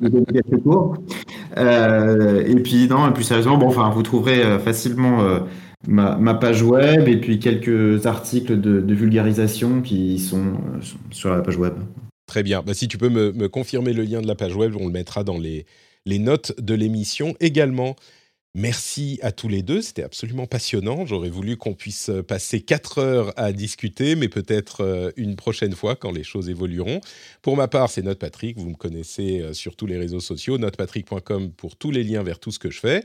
vous 0.00 0.08
donner 0.08 0.26
quelques 0.26 0.62
cours. 0.62 0.96
Euh, 1.56 2.44
et 2.46 2.56
puis 2.56 2.88
non, 2.88 3.10
plus 3.12 3.24
sérieusement, 3.24 3.56
bon, 3.56 3.68
enfin, 3.68 3.90
vous 3.90 4.02
trouverez 4.02 4.42
euh, 4.42 4.58
facilement 4.58 5.40
ma, 5.86 6.34
page 6.34 6.62
web 6.62 7.08
et 7.08 7.16
puis 7.16 7.38
quelques 7.38 8.04
articles 8.06 8.60
de, 8.60 8.94
vulgarisation 8.94 9.80
qui 9.80 10.18
sont 10.18 10.54
sur 11.10 11.30
la 11.30 11.40
page 11.40 11.56
web. 11.56 11.74
Très 12.26 12.42
bien. 12.42 12.62
Bah, 12.64 12.74
si 12.74 12.88
tu 12.88 12.98
peux 12.98 13.08
me, 13.08 13.32
me, 13.32 13.48
confirmer 13.48 13.92
le 13.92 14.02
lien 14.02 14.20
de 14.20 14.26
la 14.26 14.34
page 14.34 14.54
web, 14.54 14.74
on 14.78 14.86
le 14.86 14.92
mettra 14.92 15.24
dans 15.24 15.38
les 15.38 16.18
notes 16.18 16.52
de 16.60 16.74
l'émission 16.74 17.34
également. 17.40 17.96
Merci 18.54 19.18
à 19.22 19.32
tous 19.32 19.48
les 19.48 19.62
deux, 19.62 19.80
c'était 19.80 20.02
absolument 20.02 20.46
passionnant. 20.46 21.06
J'aurais 21.06 21.30
voulu 21.30 21.56
qu'on 21.56 21.72
puisse 21.72 22.10
euh, 22.10 22.22
passer 22.22 22.60
quatre 22.60 22.98
heures 22.98 23.32
à 23.38 23.50
discuter, 23.50 24.14
mais 24.14 24.28
peut-être 24.28 24.82
euh, 24.82 25.10
une 25.16 25.36
prochaine 25.36 25.72
fois 25.72 25.96
quand 25.96 26.12
les 26.12 26.22
choses 26.22 26.50
évolueront. 26.50 27.00
Pour 27.40 27.56
ma 27.56 27.66
part, 27.66 27.88
c'est 27.88 28.02
Patrick. 28.18 28.58
vous 28.58 28.68
me 28.68 28.74
connaissez 28.74 29.40
euh, 29.40 29.54
sur 29.54 29.74
tous 29.74 29.86
les 29.86 29.96
réseaux 29.96 30.20
sociaux, 30.20 30.58
notepatrick.com 30.58 31.50
pour 31.52 31.76
tous 31.76 31.90
les 31.90 32.04
liens 32.04 32.22
vers 32.22 32.38
tout 32.38 32.50
ce 32.50 32.58
que 32.58 32.70
je 32.70 32.78
fais. 32.78 33.02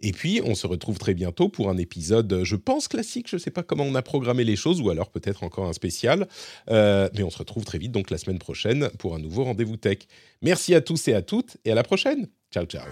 Et 0.00 0.12
puis, 0.12 0.40
on 0.42 0.54
se 0.54 0.66
retrouve 0.66 0.96
très 0.96 1.12
bientôt 1.12 1.50
pour 1.50 1.68
un 1.68 1.76
épisode, 1.76 2.42
je 2.42 2.56
pense, 2.56 2.88
classique. 2.88 3.28
Je 3.28 3.36
ne 3.36 3.40
sais 3.40 3.50
pas 3.50 3.62
comment 3.62 3.84
on 3.84 3.96
a 3.96 4.02
programmé 4.02 4.44
les 4.44 4.56
choses, 4.56 4.80
ou 4.80 4.88
alors 4.88 5.10
peut-être 5.10 5.42
encore 5.42 5.66
un 5.66 5.74
spécial. 5.74 6.26
mais 6.68 7.22
on 7.22 7.30
se 7.30 7.38
retrouve 7.38 7.66
très 7.66 7.76
vite, 7.76 7.92
donc 7.92 8.10
la 8.10 8.16
semaine 8.16 8.38
prochaine, 8.38 8.88
pour 8.98 9.14
un 9.14 9.18
nouveau 9.18 9.44
rendez-vous 9.44 9.76
tech. 9.76 9.98
Merci 10.40 10.74
à 10.74 10.80
tous 10.80 11.06
et 11.08 11.14
à 11.14 11.20
toutes, 11.20 11.58
et 11.66 11.72
à 11.72 11.74
la 11.74 11.82
prochaine. 11.82 12.28
Ciao, 12.50 12.64
ciao. 12.64 12.86